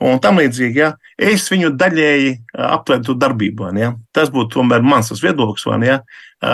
un 0.03 0.19
tam 0.23 0.39
līdzīgi, 0.41 0.81
ja, 0.81 0.91
es 1.15 1.45
viņu 1.51 1.71
daļēji 1.79 2.33
aptvertu 2.67 3.15
darbībā. 3.19 3.71
Ja. 3.79 3.93
Tas 4.15 4.31
būtu 4.33 4.57
tomēr 4.57 4.83
mans 4.85 5.13
viedoklis, 5.13 5.65
man, 5.71 5.85
ja, 5.87 6.01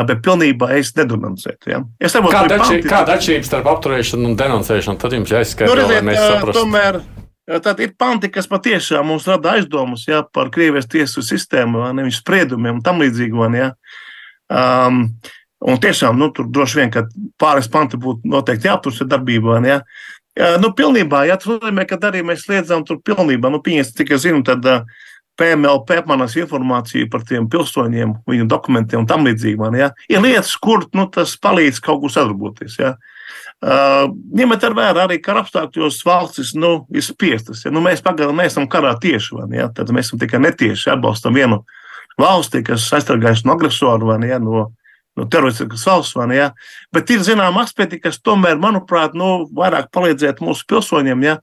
bet 0.08 0.22
pilnībā 0.26 0.74
es 0.78 0.94
nedenoncētu. 0.98 1.72
Ja. 1.74 1.82
Es 2.00 2.14
saprotu, 2.14 2.38
kāda 2.38 2.78
ir 2.78 3.18
atšķirība 3.18 3.50
starp 3.50 3.74
apturēšanu 3.74 4.32
un 4.32 4.38
denoncēšanu. 4.40 5.02
Tad 5.02 5.18
jums 5.18 5.34
jāizskaidro, 5.34 5.82
nu, 5.82 5.90
lai 5.90 6.06
mēs 6.12 6.22
saprastu. 6.22 6.62
Tomēr, 6.62 7.02
Tad 7.60 7.82
ir 7.84 7.96
panti, 8.00 8.30
kas 8.32 8.46
patiešām 8.48 9.08
mums 9.12 9.26
rada 9.28 9.56
aizdomas 9.58 10.06
ja, 10.08 10.22
par 10.24 10.52
Krievijas 10.54 10.88
tiesu 10.88 11.24
sistēmu, 11.26 11.82
nevis 11.98 12.22
spriedumiem 12.22 12.78
un 12.78 12.84
tam 12.86 13.02
līdzīgi. 13.02 13.48
Ja. 13.58 13.72
Um, 14.52 15.02
un 15.66 15.82
tiešām 15.82 16.20
nu, 16.22 16.30
tur 16.36 16.48
droši 16.54 16.80
vien, 16.80 16.94
ka 16.94 17.04
pāris 17.42 17.68
panti 17.72 18.00
būtu 18.00 18.30
noteikti 18.30 18.70
jāaptur 18.70 18.96
darbībā. 19.10 19.58
Ja. 19.68 19.82
Ja, 20.40 20.56
nu, 20.62 20.72
pilnībā, 20.72 21.26
ja 21.28 21.36
tas 21.40 21.50
nozīmē, 21.52 21.84
ka 21.90 21.98
arī 22.08 22.22
mēs 22.24 22.46
liedzam 22.48 22.86
tur 22.88 23.02
pilnībā, 23.04 23.52
nu, 23.52 23.60
cik 23.64 24.14
es 24.16 24.24
zinu, 24.24 24.44
tad 24.48 24.64
uh, 24.64 24.86
PMLP 25.40 25.98
apmainās 26.02 26.36
informāciju 26.40 27.10
par 27.12 27.24
tiem 27.28 27.48
pilsoņiem, 27.52 28.14
viņu 28.30 28.48
dokumentiem 28.50 29.02
un 29.02 29.08
tam 29.10 29.26
līdzīgi. 29.28 29.72
Ja? 29.80 29.92
Ir 30.12 30.22
lietas, 30.24 30.54
kur 30.62 30.86
nu, 30.98 31.08
tas 31.12 31.34
palīdz 31.42 31.82
kaut 31.84 32.04
kur 32.04 32.14
sadarboties. 32.14 32.78
Ja? 32.80 32.96
Uh, 33.62 34.12
ņemiet 34.38 34.66
vērā 34.76 35.06
arī 35.06 35.20
kara 35.24 35.44
apstākļos, 35.44 36.02
valstis 36.06 36.54
nu, 36.58 36.86
ir 36.94 37.06
spiestas. 37.06 37.66
Ja? 37.66 37.74
Nu, 37.74 37.84
mēs 37.84 38.04
pagaidām 38.06 38.40
neesam 38.42 38.68
karā 38.72 38.94
tieši, 39.02 39.38
vai, 39.38 39.50
ja? 39.60 39.70
tad 39.74 39.92
mēs 39.96 40.10
esam 40.10 40.22
tikai 40.22 40.42
netieši 40.44 40.94
atbalstam 40.96 41.38
vienu 41.38 41.64
valsti, 42.20 42.64
kas 42.68 42.90
aizsargājas 42.98 43.46
no 43.48 43.56
agresoru 43.58 44.12
vai 44.12 44.22
ja? 44.30 44.40
no, 44.42 44.70
no 45.20 45.28
teroristiskas 45.32 45.88
valsts. 45.88 46.18
Vai, 46.20 46.30
ja? 46.38 46.52
Bet 46.94 47.10
ir 47.14 47.26
zināmas 47.26 47.72
aspekti, 47.72 48.02
kas 48.04 48.22
tomēr, 48.24 48.60
manuprāt, 48.62 49.18
nu, 49.18 49.48
vairāk 49.58 49.92
palīdzētu 49.96 50.48
mūsu 50.48 50.68
pilsoņiem. 50.70 51.28
Ja? 51.28 51.40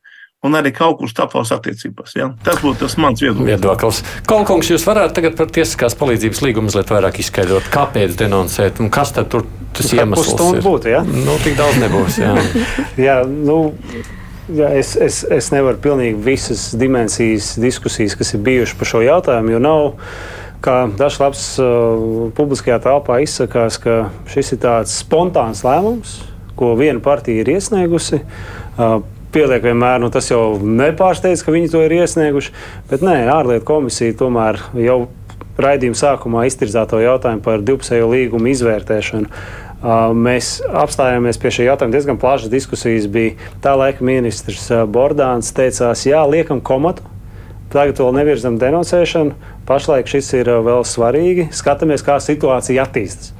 un 0.46 0.54
arī 0.54 0.70
kaut 0.74 1.00
kur 1.00 1.10
starpvalstu 1.10 1.56
attiecībās. 1.56 2.14
Ja? 2.14 2.28
Tas 2.46 2.60
būtu 2.62 2.84
tas 2.84 2.94
mans 3.02 3.22
viedoklis. 3.22 4.02
Kolkungs, 4.28 4.70
jūs 4.70 4.84
varētu 4.86 5.16
tagad 5.18 5.38
par 5.38 5.50
tiesiskās 5.54 5.98
palīdzības 5.98 6.42
līgumu 6.46 6.70
mazliet 6.70 6.92
vairāk 6.94 7.18
izskaidrot, 7.24 7.66
kāpēc 7.74 8.14
denoncēt 8.20 8.78
un 8.82 8.92
kas 8.94 9.14
tad 9.16 9.32
tur 9.32 9.48
tas 9.76 9.90
iemesls 9.96 10.38
ir? 10.52 10.62
Būtu, 10.62 10.92
ja? 10.94 11.02
Nu, 11.02 11.34
tik 11.42 11.58
daudz 11.58 11.82
nebūs. 11.82 12.20
Jā, 12.22 12.36
jā 13.08 13.18
nu. 13.26 13.60
Jā, 14.48 14.70
es, 14.80 14.94
es, 14.96 15.20
es 15.28 15.50
nevaru 15.52 15.76
pilnīgi 15.84 16.22
visas 16.24 16.70
dimensijas 16.80 17.50
diskusijas, 17.60 18.14
kas 18.16 18.32
ir 18.32 18.40
bijušas 18.46 18.78
par 18.80 18.88
šo 18.88 19.02
jautājumu, 19.04 19.52
jo 19.52 19.58
nav, 19.60 19.82
kā 20.64 20.78
dažs 20.98 21.20
labs 21.22 21.44
uh, 21.62 22.30
publiskajā 22.36 22.80
telpā 22.84 23.20
izsakās, 23.24 23.78
ka 23.82 24.08
šis 24.30 24.54
ir 24.56 24.62
tāds 24.64 24.96
spontāns 25.02 25.62
lēmums, 25.66 26.18
ko 26.58 26.72
viena 26.78 27.02
partija 27.04 27.44
ir 27.44 27.52
iesniegusi. 27.54 28.22
Uh, 28.78 29.00
pieliek 29.34 29.62
vienmēr, 29.64 30.00
nu, 30.02 30.10
tas 30.12 30.30
jau 30.30 30.58
nepārsteidz, 30.58 31.44
ka 31.44 31.54
viņi 31.54 31.70
to 31.72 31.84
ir 31.84 31.94
iesnieguši. 32.00 32.54
Bet 32.90 33.04
nē, 33.04 33.20
ārlietu 33.32 33.66
komisija 33.68 34.16
tomēr 34.18 34.60
jau 34.80 35.00
raidījuma 35.58 35.98
sākumā 35.98 36.46
iztirzā 36.48 36.84
to 36.88 37.00
jautājumu 37.02 37.42
par 37.44 37.64
divpusējo 37.66 38.10
līgumu 38.12 38.52
izvērtēšanu. 38.54 39.30
Uh, 39.78 40.10
mēs 40.10 40.56
apstājāmies 40.74 41.38
pie 41.38 41.52
šī 41.54 41.68
jautājuma 41.68 41.94
diezgan 41.94 42.18
plašas 42.18 42.50
diskusijas. 42.50 43.06
Bija 43.10 43.36
tā 43.62 43.76
laika 43.78 44.02
ministrs 44.06 44.66
uh, 44.72 44.82
Bordāns 44.90 45.52
teicās, 45.54 46.02
jā, 46.08 46.24
liekam 46.26 46.62
komatu. 46.64 47.04
Tagad 47.72 48.00
vēl 48.00 48.14
nevirzam 48.16 48.56
denonsēšanu. 48.60 49.34
Pašlaik 49.68 50.08
šis 50.08 50.30
ir 50.38 50.48
uh, 50.48 50.62
vēl 50.64 50.86
svarīgi. 50.88 51.50
Skatāmies, 51.56 52.04
kā 52.06 52.16
situācija 52.24 52.86
attīstās. 52.88 53.34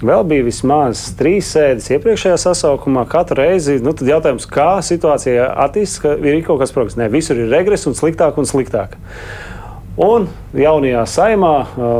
Vēl 0.00 0.22
bija 0.24 0.46
vismaz 0.46 1.02
trīs 1.18 1.50
sēdes 1.52 1.90
iepriekšējā 1.92 2.38
sasaukumā. 2.40 3.02
Katru 3.10 3.42
reizi 3.42 3.76
nu, 3.84 3.92
jautājums, 3.92 4.46
kā 4.48 4.78
situācija 4.84 5.50
attīstās, 5.66 6.00
ka 6.00 6.14
ir 6.24 6.40
kaut 6.46 6.62
kas 6.62 6.72
progress. 6.72 6.96
Nē, 6.96 7.10
visur 7.12 7.36
ir 7.36 7.52
regress 7.52 7.84
un 7.90 7.96
sliktāk 7.98 8.40
un 8.40 8.48
sliktāk. 8.48 8.96
Un 10.00 10.30
jaunajā 10.56 11.02
saimā 11.10 11.54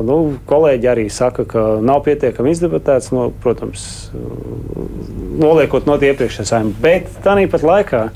nu, 0.09 0.17
kolēģi 0.49 0.89
arī 0.89 1.05
saka, 1.13 1.45
ka 1.45 1.65
nav 1.85 2.01
pietiekami 2.07 2.55
izdebatēts, 2.55 3.11
no, 3.13 3.27
protams, 3.45 3.83
noliekot 5.43 5.85
no 5.85 5.99
iepriekšējā 6.01 6.47
saimā. 6.55 6.73
Bet 6.81 7.11
tāpat 7.27 7.67
laikā, 7.69 8.07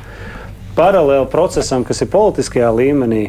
paralēli 0.77 1.31
procesam, 1.33 1.85
kas 1.87 2.03
ir 2.05 2.11
politiskajā 2.13 2.71
līmenī, 2.75 3.25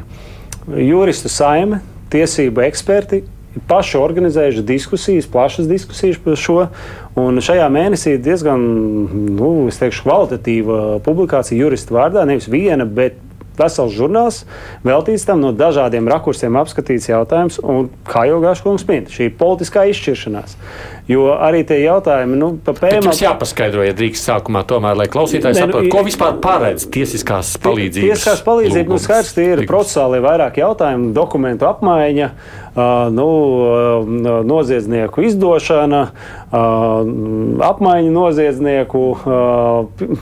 juristu 0.68 1.32
saime, 1.32 1.82
tiesību 2.14 2.66
eksperti 2.68 3.24
paši 3.68 3.98
organizējuši 3.98 4.64
diskusijas, 4.68 5.28
plašas 5.32 5.70
diskusijas 5.70 6.18
par 6.24 6.40
šo. 6.40 6.58
Un 7.20 7.40
šajā 7.44 7.68
mēnesī 7.72 8.16
ir 8.16 8.24
diezgan 8.26 8.66
nu, 9.38 9.52
teikšu, 9.72 10.04
kvalitatīva 10.04 10.82
publikācija 11.06 11.60
jurista 11.62 11.96
vārdā. 11.96 12.26
Nevis 12.28 12.50
viena, 12.52 12.84
bet 12.86 13.22
vesels 13.56 13.96
žurnāls 13.96 14.42
veltīts 14.84 15.24
tam 15.28 15.40
no 15.44 15.54
dažādiem 15.56 16.10
rakursiem 16.12 16.58
apskatīts 16.60 17.08
jautājums. 17.10 17.62
Un, 17.64 17.90
kā 18.08 18.26
jau 18.30 18.42
Gāžkungs 18.44 18.84
min, 18.90 19.08
šī 19.12 19.30
ir 19.30 19.38
politiskā 19.40 19.86
izšķiršanās. 19.92 20.58
Jo 21.06 21.36
arī 21.38 21.60
tie 21.70 21.84
jautājumi, 21.84 22.38
nu, 22.40 22.48
par 22.66 22.80
PML. 22.80 23.06
Mums 23.06 23.22
jāpaskaidro, 23.22 23.84
ja 23.86 23.94
drīkst 23.94 24.26
sākumā 24.26 24.64
tomēr, 24.66 24.98
lai 24.98 25.06
klausītājs 25.14 25.60
nu, 25.60 25.68
saprotu, 25.68 25.92
ko 25.94 26.02
vispār 26.08 26.40
paredz 26.42 26.88
tiesiskās 26.90 27.52
palīdzības. 27.62 28.10
Tiesiskās 28.10 28.42
palīdzības, 28.48 28.90
nu, 28.90 29.02
skaidrs, 29.04 29.34
tie 29.38 29.46
ir 29.54 29.66
procesāli 29.70 30.24
vairāk 30.26 30.58
jautājumu, 30.64 31.12
dokumentu 31.14 31.70
apmaiņa 31.70 32.32
nu, 33.16 33.28
noziedznieku 34.44 35.22
izdošana, 35.30 36.02
apmaiņa 37.70 38.10
noziedznieku, 38.12 39.04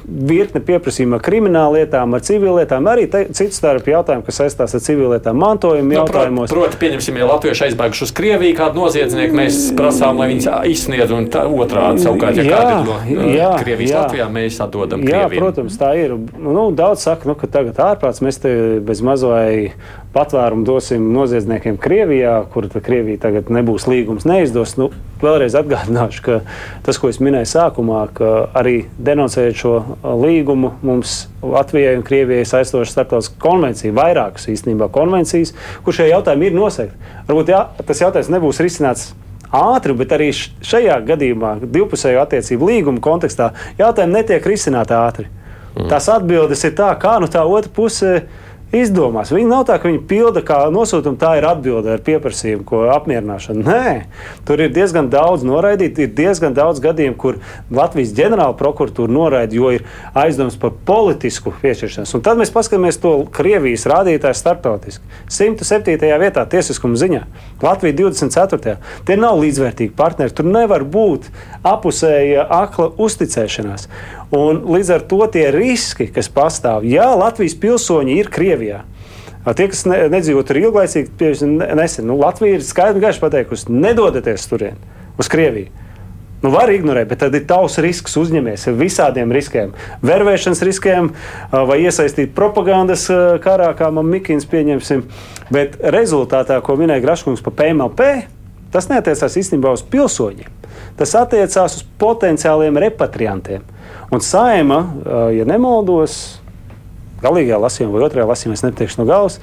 virkne 0.05 0.61
pieprasījuma 0.67 1.17
krimināla 1.23 1.79
lietām, 1.79 2.13
ar 2.13 2.21
civilietām, 2.27 2.91
arī 2.91 3.07
citu 3.09 3.55
starp 3.55 3.87
jautājumu, 3.89 4.25
kas 4.27 4.41
saistās 4.43 4.75
ar 4.77 4.83
civilietām 4.85 5.39
mantojumu 5.41 5.89
nu, 5.89 5.97
jautājumos. 6.01 6.53
Proti, 6.53 6.77
pieņemsim, 6.83 7.17
ja 7.23 7.31
latvieši 7.31 7.69
aizbēguši 7.69 8.05
uz 8.05 8.13
Krieviju 8.19 8.59
kādu 8.59 8.83
noziedznieku, 8.83 9.39
mēs 9.39 9.63
prasām, 9.77 10.21
lai 10.21 10.29
viņus 10.35 10.51
izsniedz 10.73 11.13
un 11.15 11.29
tā 11.31 11.45
otrādi 11.47 12.03
savukārt, 12.03 12.37
ja 12.41 12.45
jā, 12.47 12.59
kādi 12.59 13.17
no 13.17 13.29
jā, 13.31 13.49
Krievijas 13.61 13.93
jā, 13.93 14.03
Latvijā 14.03 14.27
mēs 14.33 14.59
atdodam 14.63 15.05
jā, 15.05 15.23
Krievijam. 15.23 15.45
Protams, 15.45 15.79
tā 15.79 15.93
ir. 15.99 16.15
Nu, 16.37 16.67
daudz 16.75 17.05
saka, 17.07 17.29
nu, 17.29 17.37
ka 17.39 17.49
tagad 17.51 17.79
ārprāts 17.83 18.23
mēs 18.25 18.41
te 18.43 18.53
bez 18.85 19.03
mazai 19.05 19.73
patvērumu 20.13 20.65
dosim 20.67 21.09
noziedzniekiem 21.15 21.79
Krievijā, 21.81 22.35
kur 22.53 22.67
Krievija 22.73 23.25
tagad 23.27 23.49
nebūs 23.53 23.87
līgums, 23.89 24.27
neizdos. 24.29 24.75
Nu, 24.77 24.91
vēlreiz 25.23 25.55
atgādināšu, 25.57 26.23
ka 26.25 26.39
tas, 26.85 26.99
ko 26.99 27.09
es 27.09 27.19
minēju 27.23 27.49
sākumā, 27.49 28.03
ka 28.17 28.31
arī 28.59 28.83
denoncējot 29.01 29.59
šo 29.59 29.73
līgumu, 30.03 30.75
mums 30.85 31.23
Latvijai 31.43 31.97
un 31.97 32.05
Krievijai 32.07 32.45
saistoša 32.47 32.91
starptautiskā 32.91 33.39
konvencija, 33.43 33.95
vairākas 33.95 34.49
īstenībā 34.53 34.89
konvencijas, 34.93 35.55
kur 35.85 35.95
šie 35.95 36.11
jautājumi 36.11 36.49
ir 36.49 36.57
noseikti. 36.57 37.11
Varbūt 37.29 37.53
jā, 37.53 37.65
tas 37.83 38.03
jautājums 38.03 38.31
nebūs 38.35 38.61
risināts 38.63 39.11
ātri, 39.53 39.95
bet 39.97 40.13
arī 40.15 40.31
šajā 40.33 40.97
gadījumā, 41.07 41.55
divpusēju 41.63 42.21
attiecību 42.23 42.69
līguma 42.71 43.03
kontekstā, 43.03 43.51
jautājumi 43.79 44.17
netiek 44.19 44.47
risināti 44.49 44.95
ātri. 44.97 45.27
Mm. 45.73 45.89
Tās 45.89 46.09
atbildes 46.13 46.63
ir 46.67 46.75
tā, 46.77 46.91
kā 47.01 47.17
nu 47.21 47.29
tā 47.31 47.43
otra 47.45 47.71
puse 47.73 48.13
izdomās. 48.73 49.31
Viņi 49.33 49.49
nav 49.49 49.65
tā, 49.69 49.77
ka 49.79 49.89
viņi 49.89 50.01
pilda 50.09 50.41
kā 50.45 50.59
nosūtījumu, 50.73 51.19
tā 51.21 51.35
ir 51.39 51.47
atbilde 51.47 51.93
ar 51.93 52.01
pieprasījumu, 52.03 52.65
ko 52.67 52.81
apmierināšanu. 52.93 53.63
Nē, 53.67 53.93
tur 54.47 54.63
ir 54.63 54.73
diezgan 54.73 55.09
daudz 55.13 55.45
noraidīti, 55.47 56.07
ir 56.07 56.15
diezgan 56.17 56.55
daudz 56.57 56.81
gadījumu, 56.83 57.17
kur 57.19 57.39
Latvijas 57.73 58.13
ģenerāla 58.17 58.57
prokuratūra 58.59 59.13
noraida, 59.13 59.55
jo 59.57 59.71
ir 59.77 59.85
aizdoms 60.17 60.57
par 60.59 60.73
politisku 60.87 61.53
piešķiršanos. 61.61 62.15
Un 62.17 62.25
tad 62.25 62.41
mēs 62.41 62.53
paskatāmies 62.53 62.99
to 63.03 63.13
Krievijas 63.33 63.85
rādītāju 63.89 64.39
starptautiski. 64.41 65.05
107. 65.29 66.09
vietā 66.23 66.45
tiesiskuma 66.49 66.99
ziņā, 66.99 67.23
Latvija 67.63 67.99
24. 68.01 68.77
Tie 69.05 69.19
nav 69.19 69.37
līdzvērtīgi 69.43 69.93
partneri, 69.97 70.33
tur 70.33 70.49
nevar 70.49 70.85
būt 70.87 71.29
apusēja 71.67 72.47
akla 72.63 72.89
uzticēšanās. 73.01 73.87
Un 74.33 74.63
līdz 74.73 74.89
ar 74.95 75.03
to 75.05 75.21
tie 75.29 75.49
riski, 75.53 76.07
kas 76.09 76.31
pastāv, 76.33 76.87
ja 76.89 77.11
Latvijas 77.13 77.53
pilsoņi 77.61 78.17
ir 78.17 78.31
Krievijā, 78.33 78.81
Tie, 79.43 79.65
kas 79.67 79.81
ne, 79.83 79.97
nedzīvo 80.07 80.39
tur 80.47 80.55
ilglaicīgi, 80.55 81.33
nesen, 81.75 82.05
nu, 82.07 82.15
Latvija 82.15 82.55
ir 82.55 82.61
skaidri 82.63 83.01
un 83.01 83.03
gaiši 83.03 83.19
pateikusi, 83.19 83.73
nedodieties 83.75 84.45
turien, 84.47 84.77
uz 85.19 85.27
Krieviju. 85.27 85.67
Nu, 86.43 86.51
var 86.51 86.71
ignorēt, 86.71 87.07
bet 87.07 87.21
tad 87.23 87.35
ir 87.35 87.43
tavs 87.47 87.77
risks 87.83 88.17
uzņemies 88.19 88.65
ar 88.67 88.75
visādiem 88.75 89.31
riskiem. 89.35 89.71
Vervēšanas 90.03 90.63
riskiem 90.67 91.11
vai 91.51 91.77
iesaistīt 91.85 92.33
propagandas 92.35 93.05
karā, 93.43 93.69
kā 93.79 93.87
man 93.95 94.09
Mikins 94.11 94.47
pieņemsim. 94.51 95.05
Bet 95.55 95.77
rezultātā, 95.95 96.59
ko 96.63 96.75
minēja 96.79 97.03
Graškungs 97.03 97.43
par 97.43 97.55
PMLP, 97.59 98.09
tas 98.75 98.89
neatiecās 98.91 99.39
īstenībā 99.39 99.71
uz 99.75 99.85
pilsoņiem. 99.87 100.51
Tas 100.99 101.15
attiecās 101.19 101.79
uz 101.79 101.87
potenciāliem 101.99 102.79
repatriantiem. 102.89 103.63
Un 104.13 104.21
saima, 104.21 104.79
ja 105.33 105.45
nemaldos, 105.49 106.39
galīgajā 107.23 107.59
lasījumā 107.63 107.97
vai 107.97 108.07
otrajā 108.07 108.29
lasījumā, 108.29 108.57
es 108.59 108.65
nepateikšu 108.65 109.01
no 109.01 109.07
galvas, 109.09 109.39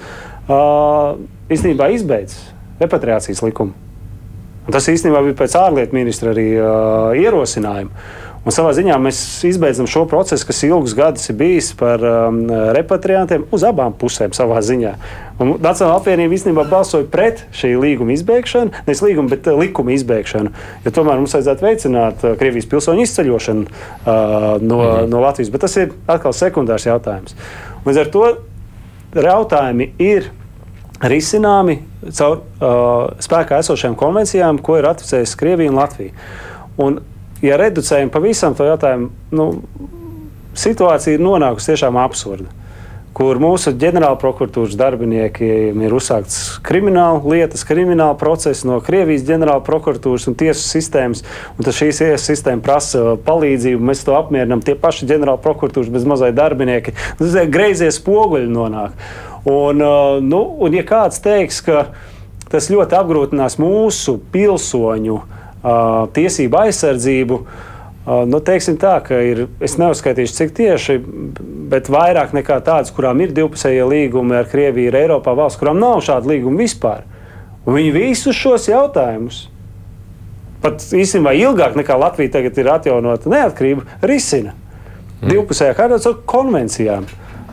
īstenībā 1.50 1.90
izbeidz 1.96 2.36
repatriācijas 2.80 3.42
likumu. 3.44 3.74
Un 4.66 4.74
tas 4.76 4.86
īstenībā 4.92 5.22
bija 5.24 5.38
pēc 5.40 5.54
ārlietu 5.58 5.96
ministra 5.96 6.34
arī 6.34 6.48
uh, 6.54 7.16
ierosinājuma. 7.18 8.04
Un 8.40 8.54
savā 8.56 8.70
ziņā 8.72 8.94
mēs 9.04 9.18
izbeidzam 9.44 9.84
šo 9.90 10.06
procesu, 10.08 10.46
kas 10.48 10.62
ilgus 10.64 10.94
gadus 10.96 11.28
ir 11.28 11.36
bijis 11.36 11.74
par 11.76 12.00
um, 12.00 12.38
repatriantiem 12.72 13.44
uz 13.52 13.66
abām 13.68 13.92
pusēm. 14.00 14.32
Nacionāla 14.32 15.98
apvienība 15.98 16.36
īstenībā 16.38 16.64
balsoja 16.70 17.04
pret 17.12 17.42
šī 17.56 17.74
līguma 17.80 18.14
izbeigšanu, 18.16 18.72
nevis 18.86 19.02
līguma, 19.04 19.28
bet 19.34 19.50
uh, 19.50 19.60
likuma 19.60 19.92
izbeigšanu. 19.92 20.54
Jo 20.86 20.92
tomēr 20.96 21.20
mums 21.20 21.36
vajadzētu 21.36 21.66
veicināt 21.66 22.24
uh, 22.24 22.32
Krievijas 22.40 22.70
pilsoņu 22.72 23.04
izceļošanu 23.04 23.66
uh, 23.68 23.76
no, 24.08 24.80
mhm. 24.80 25.12
no 25.12 25.20
Latvijas. 25.26 25.52
Bet 25.52 25.66
tas 25.66 25.76
ir 25.76 25.92
atkal 26.08 26.32
sekundārs 26.36 26.88
jautājums. 26.88 27.36
Līdz 27.84 28.02
ar 28.06 28.12
to 28.16 28.26
jautājumi 29.20 29.92
ir 30.00 30.32
risināmi 31.12 31.82
caur 32.08 32.40
uh, 32.40 33.12
spēkā 33.20 33.60
esošajām 33.60 34.00
konvencijām, 34.00 34.64
ko 34.64 34.80
ir 34.80 34.88
ratificējusi 34.88 35.40
Krievija 35.44 35.72
un 35.72 35.80
Latvija. 35.84 36.28
Un 36.80 37.00
ja 37.42 37.58
reducējam 37.60 38.10
pavisam 38.12 38.56
to 38.56 38.66
jautājumu, 38.68 39.10
nu, 39.34 39.50
situācija 40.56 41.16
ir 41.16 41.24
nonākusi 41.24 41.72
tiešām 41.74 42.00
absurda. 42.00 42.56
kur 43.10 43.40
mūsu 43.42 43.72
ģenerālprokuratūras 43.74 44.76
darbiniekiem 44.78 45.80
ir 45.82 45.94
uzsākts 45.96 46.60
krimināla 46.64 47.18
lietas, 47.26 47.64
krimināla 47.66 48.14
procesi 48.16 48.68
no 48.68 48.76
Krievijas 48.80 49.24
ģenerālprokuratūras 49.26 50.28
un 50.30 50.36
tiesu 50.38 50.62
sistēmas. 50.62 51.24
Un 51.58 51.66
tad 51.66 51.74
šīs 51.74 51.98
tiesu 52.00 52.22
sistēma 52.22 52.62
prasa 52.64 53.16
palīdzību, 53.26 53.82
mēs 53.90 54.04
to 54.06 54.14
apmierinām. 54.14 54.62
Tie 54.62 54.76
paši 54.78 55.10
ģenerālprokuratūras 55.10 55.90
bez 55.90 56.06
mazai 56.06 56.30
darbinieki, 56.38 56.94
greizie 57.50 57.90
spoguļi 57.92 58.48
nonāk. 58.54 58.94
Un, 59.50 59.82
nu, 60.22 60.40
un 60.62 60.78
ja 60.78 60.86
kāds 60.86 61.20
teiks, 61.24 61.60
ka 61.66 61.88
tas 62.48 62.70
ļoti 62.70 62.96
apgrūtinās 63.02 63.58
mūsu 63.60 64.20
pilsoņu 64.32 65.18
uh, 65.18 65.39
tiesību 65.62 66.58
aizsardzību, 66.64 67.38
nu, 68.30 68.40
teiksim 68.44 68.78
tā, 68.80 68.94
ka 69.04 69.20
ir, 69.24 69.44
es 69.62 69.76
neuzskaitīšu, 69.80 70.36
cik 70.36 70.54
tieši, 70.56 70.98
bet 71.70 71.90
vairāk 71.92 72.32
nekā 72.36 72.60
tādas, 72.66 72.92
kurām 72.96 73.20
ir 73.20 73.34
divpusējie 73.36 73.84
līgumi 73.86 74.38
ar 74.40 74.48
Krieviju, 74.50 74.90
ir 74.90 74.98
Eiropā 75.02 75.34
valsts, 75.36 75.60
kurām 75.60 75.80
nav 75.82 76.00
šāda 76.06 76.32
līguma 76.32 76.62
vispār. 76.64 77.04
Un 77.66 77.76
viņi 77.76 77.92
visus 77.92 78.38
šos 78.40 78.70
jautājumus, 78.70 79.44
pat 80.64 80.80
īstenībā 80.80 81.36
ilgāk 81.36 81.76
nekā 81.76 81.98
Latvija 82.00 82.38
tagad 82.38 82.58
ir 82.58 82.72
atjaunota 82.72 83.32
neatkarība, 83.32 83.84
risina 84.00 84.54
mm. 84.54 85.28
divpusējā 85.28 85.76
kārtā 85.76 86.00
ar 86.00 86.18
konvencijām. 86.28 87.06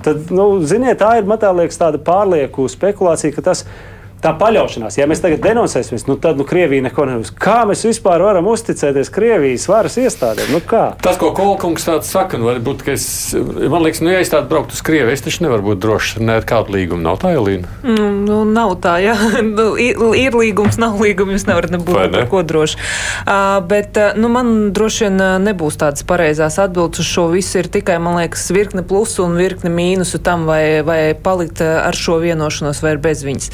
Tad, 0.07 0.31
nu, 0.31 0.47
ziniet, 0.63 1.01
tā 1.01 1.17
ir, 1.19 1.27
man 1.27 1.41
liekas, 1.59 1.79
tāda 1.81 1.99
pārlieku 1.99 2.69
spekulācija, 2.71 3.35
ka 3.35 3.43
tas 3.49 3.65
ir 3.65 3.96
tā 4.21 4.33
paļaušanās. 4.37 4.97
Ja 4.97 5.05
mēs 5.09 5.21
tagad 5.21 5.43
denunsēsim, 5.45 5.99
nu, 6.09 6.17
tad 6.21 6.39
nu, 6.39 6.45
Krievija 6.47 6.85
neko 6.87 7.05
nevis. 7.09 7.31
Kā 7.37 7.59
mēs 7.69 7.83
vispār 7.85 8.23
varam 8.25 8.47
uzticēties 8.49 9.11
Krievijas 9.13 9.67
varas 9.69 9.97
iestādēm? 10.01 10.49
Nu, 10.55 10.61
kā? 10.65 10.89
Tas, 11.03 11.19
ko 11.21 11.29
Kolkungs 11.37 11.85
tāds 11.85 12.09
saka, 12.11 12.39
nu, 12.41 12.49
varbūt, 12.49 12.83
ka 12.87 12.95
es, 12.95 13.07
man 13.37 13.85
liekas, 13.85 14.01
nu, 14.03 14.11
ja 14.13 14.21
es 14.23 14.33
tādu 14.33 14.49
brauktu 14.51 14.77
uz 14.77 14.81
Krieviju, 14.85 15.13
es 15.13 15.25
taču 15.25 15.45
nevaru 15.45 15.69
būt 15.69 15.83
drošs 15.83 16.17
ar 16.33 16.47
kādu 16.49 16.73
līgumu. 16.77 17.03
Nav 17.05 17.19
tā, 17.21 17.33
Elīna? 17.37 17.69
Mm, 17.85 18.23
nu, 18.25 18.41
nav 18.49 18.77
tā, 18.83 18.97
jā. 19.03 19.17
Nu, 19.57 19.71
ir, 19.79 20.35
līgums, 20.35 20.75
nav 20.81 20.97
līgums, 21.01 21.37
jūs 21.37 21.45
nevarat 21.47 21.71
nebūt 21.73 21.95
ne? 21.97 22.09
par 22.13 22.25
ko 22.29 22.41
droši. 22.45 22.77
Uh, 23.23 23.57
bet, 23.69 23.97
nu, 24.19 24.29
man 24.33 24.51
droši 24.75 25.07
vien 25.07 25.23
nebūs 25.45 25.79
tādas 25.79 26.03
pareizās 26.07 26.59
atbildes 26.61 27.01
uz 27.01 27.09
šo 27.09 27.27
visu. 27.31 27.61
Ir 27.61 27.69
tikai, 27.71 27.97
man 28.03 28.19
liekas, 28.19 28.47
virkne 28.53 28.83
plusu 28.87 29.23
un 29.25 29.37
virkne 29.39 29.71
mīnusu 29.73 30.19
tam, 30.25 30.45
vai, 30.49 30.81
vai 30.85 30.99
palikt 31.15 31.63
ar 31.63 31.97
šo 31.97 32.19
vienošanos 32.23 32.83
vai 32.85 32.97
bez 33.01 33.23
viņas. 33.27 33.53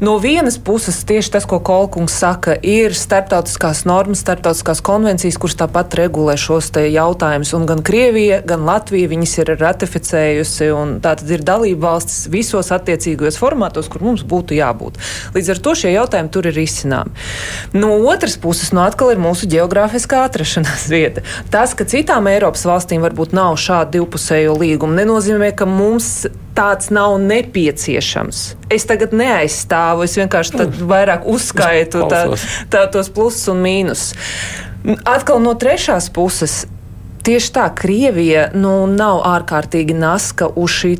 No 0.00 0.14
vienas 0.22 0.58
puses, 0.62 1.00
tieši 1.02 1.32
tas, 1.34 1.46
ko 1.50 1.56
Kolkungs 1.58 2.14
saka, 2.14 2.54
ir 2.62 2.92
starptautiskās 2.94 3.80
normas, 3.82 4.20
starptautiskās 4.22 4.78
konvencijas, 4.86 5.34
kuras 5.42 5.58
tāpat 5.58 5.96
regulē 5.98 6.36
šos 6.38 6.70
jautājumus. 6.70 7.50
Un 7.58 7.66
gan 7.66 7.82
Krievija, 7.82 8.38
gan 8.46 8.62
Latvija 8.62 9.10
viņas 9.10 9.34
ir 9.40 9.52
ratificējusi, 9.58 10.70
un 10.70 10.94
tā 11.02 11.16
tad 11.18 11.34
ir 11.34 11.42
dalība 11.42 11.88
valstis 11.88 12.28
visos 12.30 12.70
attiecīgajos 12.70 13.40
formātos, 13.42 13.90
kur 13.90 14.06
mums 14.06 14.22
būtu 14.22 14.54
jābūt. 14.60 15.02
Līdz 15.34 15.50
ar 15.56 15.62
to 15.66 15.74
šie 15.82 15.96
jautājumi 15.96 16.30
tur 16.30 16.46
ir 16.46 16.62
izcināmi. 16.62 17.18
No 17.74 17.96
otras 18.06 18.38
puses, 18.38 18.70
no 18.70 18.86
atkal 18.86 19.10
ir 19.10 19.18
mūsu 19.18 19.50
geogrāfiskā 19.50 20.22
atrašanās 20.28 20.86
vieta. 20.94 21.26
Tas, 21.50 21.74
ka 21.74 21.82
citām 21.90 22.30
Eiropas 22.30 22.68
valstīm 22.70 23.02
varbūt 23.02 23.34
nav 23.34 23.58
šādu 23.58 23.98
divpusējo 23.98 24.54
līgumu, 24.62 24.94
nenozīmē, 25.02 25.56
ka 25.58 25.66
mums 25.66 26.28
tāds 26.58 26.90
nav 26.94 27.16
nepieciešams. 27.22 28.42
Es 28.74 28.86
tagad 28.88 29.14
neaizstāvu, 29.16 30.04
es 30.08 30.16
vienkārši 30.18 30.66
vairāk 30.90 31.28
uzskaitu 31.30 32.06
tā, 32.10 32.24
tā, 32.72 32.86
tos 32.92 33.10
plusus 33.14 33.46
un 33.52 33.62
mīnus. 33.62 34.10
Atkal 35.06 35.42
no 35.44 35.54
trešās 35.58 36.10
puses. 36.14 36.64
Tieši 37.28 37.50
tā, 37.52 37.66
Krievija 37.76 38.46
nu, 38.56 38.86
nav 38.88 39.18
ārkārtīgi 39.28 39.92
naska 39.92 40.46
uz 40.56 40.72
šī 40.72 40.94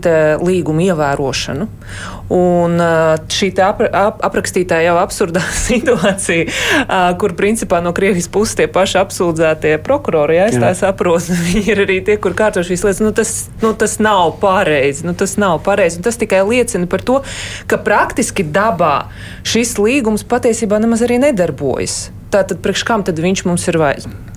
līguma 0.44 0.82
ievērošanu. 0.90 1.64
Un 2.36 2.82
šī 3.32 3.48
ap, 3.64 3.80
ap, 3.80 4.18
aprakstītā 4.28 4.82
jau 4.84 4.98
absurdā 5.00 5.40
situācija, 5.70 7.16
kur 7.22 7.32
principā 7.38 7.80
no 7.80 7.94
Krievijas 7.96 8.28
puses 8.28 8.58
tie 8.60 8.68
paši 8.68 9.00
apsūdzētie 9.00 9.72
prokurori, 9.88 10.36
ja 10.36 10.50
es 10.52 10.60
tā 10.60 10.74
saprotu, 10.76 11.32
viņi 11.48 11.64
ir 11.72 11.82
arī 11.86 11.98
tie, 12.04 12.18
kur 12.20 12.36
kārto 12.36 12.60
šīs 12.60 12.84
lietas, 12.84 13.02
nu 13.08 13.14
tas, 13.16 13.34
nu, 13.64 13.72
tas 13.72 13.96
nav 13.96 14.36
pareizi. 14.44 15.08
Nu, 15.08 15.16
tas 15.16 15.38
nav 15.40 15.62
pareizi. 15.64 16.04
Tas 16.04 16.20
tikai 16.20 16.44
liecina 16.44 16.92
par 16.92 17.08
to, 17.08 17.22
ka 17.72 17.80
praktiski 17.80 18.44
dabā 18.44 19.06
šis 19.48 19.78
līgums 19.80 20.28
patiesībā 20.28 20.76
nemaz 20.84 21.08
arī 21.08 21.22
nedarbojas. 21.24 22.10
Tātad, 22.28 22.60
priekš 22.60 22.84
kam 22.84 23.08
tad 23.08 23.16
viņš 23.16 23.48
mums 23.48 23.70
ir 23.72 23.80
vajadzīgs? 23.80 24.27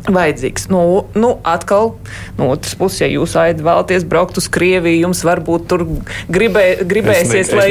Nu, 0.71 1.05
nu, 1.13 1.39
atkal, 1.45 1.93
no 2.37 2.49
otras 2.49 2.73
puses, 2.75 3.03
ja 3.03 3.09
jūs 3.11 3.35
aidat 3.37 3.61
vēlaties 3.61 4.05
braukt 4.09 4.39
uz 4.41 4.47
Krieviju, 4.49 5.03
jums 5.05 5.21
varbūt 5.27 5.67
tur 5.69 5.83
gribē, 6.31 6.63
gribēsies, 6.89 7.35
es 7.43 7.51
ne, 7.53 7.59
lai 7.59 7.67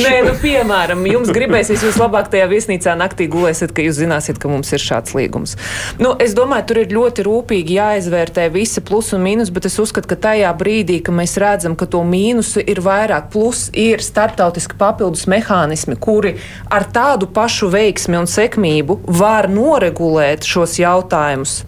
Nē, 0.00 0.14
nu, 0.24 0.32
piemēram, 0.40 1.04
jums 1.10 1.28
gribēsies, 1.36 1.84
jūs 1.84 1.98
labāk 2.00 2.30
tajā 2.32 2.46
viesnīcā 2.48 2.94
naktī 2.96 3.28
gulēsiet, 3.32 3.74
ka 3.76 3.84
jūs 3.84 3.98
zināsiet, 4.00 4.40
ka 4.40 4.48
mums 4.48 4.72
ir 4.72 4.82
šāds 4.82 5.12
līgums. 5.18 5.56
Nu, 6.00 6.14
es 6.22 6.32
domāju, 6.38 6.66
tur 6.70 6.80
ir 6.80 6.96
ļoti 6.96 7.26
rūpīgi 7.28 7.76
jāizvērtē 7.76 8.48
visi 8.54 8.80
plus 8.80 9.12
un 9.16 9.24
mīnus, 9.26 9.52
bet 9.52 9.68
es 9.68 9.76
uzskatu, 9.82 10.08
ka 10.14 10.20
tajā 10.30 10.54
brīdī, 10.56 11.02
kad 11.04 11.18
mēs 11.18 11.36
redzam, 11.42 11.76
ka 11.76 11.90
to 11.92 12.00
mīnusu 12.08 12.64
ir 12.64 12.80
vairāk, 12.84 13.28
plus 13.36 13.66
ir 13.76 14.04
starptautiski 14.04 14.80
papildus 14.80 15.28
mehānismi, 15.28 16.00
kuri 16.00 16.38
ar 16.72 16.88
tādu 16.88 17.28
pašu 17.28 17.68
veiksmi 17.74 18.16
un 18.22 18.30
sekmību 18.30 19.02
var 19.20 19.50
noregulēt 19.52 20.48
šos 20.48 20.80
jautājumus 20.80 21.65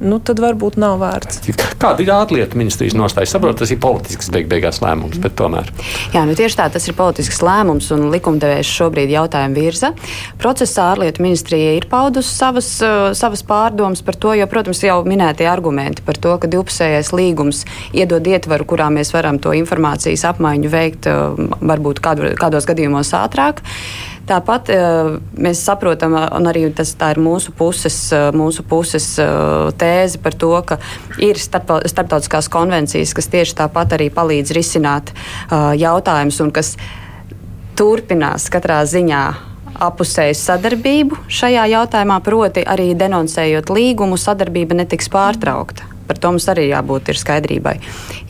nu, 0.00 0.18
tad 0.24 0.40
varbūt 0.42 0.78
nav 0.80 0.98
vērts. 1.00 1.42
Kāda 1.80 2.04
ir 2.04 2.10
ārlietu 2.14 2.58
ministrijas 2.60 2.96
nostāja? 2.96 3.28
Es 3.28 3.34
saprotu, 3.34 3.60
tas 3.62 3.72
ir 3.72 3.80
politisks 3.82 4.30
beig 4.32 4.48
beigās 4.50 4.80
lēmums, 4.82 5.20
bet 5.22 5.36
tomēr. 5.38 5.68
Jā, 6.14 6.24
nu 6.28 6.36
tieši 6.38 6.58
tā, 6.58 6.68
tas 6.72 6.86
ir 6.88 6.96
politisks 6.98 7.40
lēmums 7.44 7.90
un 7.94 8.08
likumdevējs 8.12 8.72
šobrīd 8.80 9.12
jautājumu 9.14 9.60
virza. 9.60 9.92
Procesā 10.40 10.90
ārlietu 10.94 11.24
ministrija 11.24 11.74
ir 11.78 11.88
paudusi 11.90 12.32
savas, 12.32 12.72
uh, 12.84 13.10
savas 13.16 13.44
pārdomas 13.46 14.04
par 14.06 14.18
to, 14.20 14.34
jo, 14.38 14.48
protams, 14.50 14.82
jau 14.84 15.00
minētie 15.08 15.48
argumenti 15.50 16.04
par 16.06 16.20
to, 16.20 16.36
ka 16.40 16.50
divpusējais 16.50 17.12
līgums 17.16 17.64
iedod 17.96 18.26
ietvaru, 18.26 18.68
kurā 18.68 18.90
mēs 18.92 19.12
varam 19.16 19.40
to 19.42 19.54
informācijas 19.56 20.26
apmaiņu 20.32 20.72
veikt 20.72 21.10
uh, 21.10 21.36
varbūt 21.60 22.04
kādu, 22.04 22.32
kādos 22.40 22.68
gadījumos 22.68 23.12
ātrāk. 23.20 23.64
Tāpat 24.28 24.70
uh, 24.74 25.10
mēs 25.40 25.62
saprotam, 25.64 26.14
un 26.14 26.48
arī 26.50 26.66
tas 26.76 26.92
ir 26.94 27.20
mūsu 27.22 27.54
puses, 27.56 27.96
uh, 28.14 28.28
mūsu 28.36 28.62
puses 28.68 29.06
uh, 29.22 29.70
tēze 29.80 30.20
par 30.22 30.36
to, 30.36 30.52
ka 30.66 30.78
ir 31.18 31.40
starp, 31.40 31.80
starptautiskās 31.88 32.50
konvencijas, 32.52 33.14
kas 33.16 33.30
tieši 33.32 33.56
tāpat 33.62 33.96
arī 33.96 34.10
palīdz 34.14 34.54
risināt 34.54 35.14
jautājumus 35.50 36.40
un 36.44 36.52
kas 36.54 36.74
turpinās 37.78 38.50
katrā 38.52 38.82
ziņā 38.86 39.22
apusēju 39.80 40.36
sadarbību 40.36 41.22
šajā 41.32 41.64
jautājumā, 41.72 42.20
proti 42.24 42.64
arī 42.68 42.92
denoncējot 42.98 43.72
līgumu, 43.72 44.18
sadarbība 44.20 44.76
netiks 44.82 45.08
pārtraukta. 45.12 45.88
Par 46.10 46.18
to 46.18 46.32
mums 46.34 46.48
arī 46.50 46.66
jābūt 46.72 47.12
skaidrībai. 47.14 47.76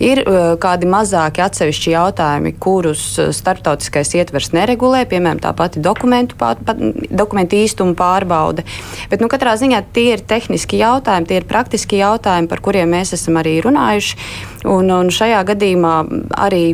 Ir 0.04 0.20
uh, 0.26 0.52
kādi 0.60 0.88
mazāki 0.90 1.40
atsevišķi 1.44 1.94
jautājumi, 1.94 2.52
kurus 2.60 3.04
uh, 3.16 3.30
starptautiskais 3.32 4.12
ietvers 4.20 4.52
neregulē, 4.56 5.06
piemēram, 5.08 5.40
tā 5.40 5.54
pati 5.56 5.80
dokumentu, 5.80 6.36
pār, 6.40 6.60
dokumentu 7.08 7.56
īstuma 7.56 7.96
pārbaude. 7.96 8.66
Bet 9.08 9.24
nu, 9.24 9.30
katrā 9.32 9.56
ziņā 9.60 9.82
tie 9.96 10.10
ir 10.18 10.24
tehniski 10.28 10.82
jautājumi, 10.82 11.28
tie 11.30 11.40
ir 11.40 11.48
praktiski 11.48 12.02
jautājumi, 12.02 12.50
par 12.52 12.60
kuriem 12.64 12.92
mēs 12.92 13.14
esam 13.16 13.40
arī 13.40 13.58
runājuši. 13.64 14.20
Un, 14.68 14.92
un 14.92 15.12
šajā 15.14 15.40
gadījumā 15.54 15.94
arī 16.36 16.64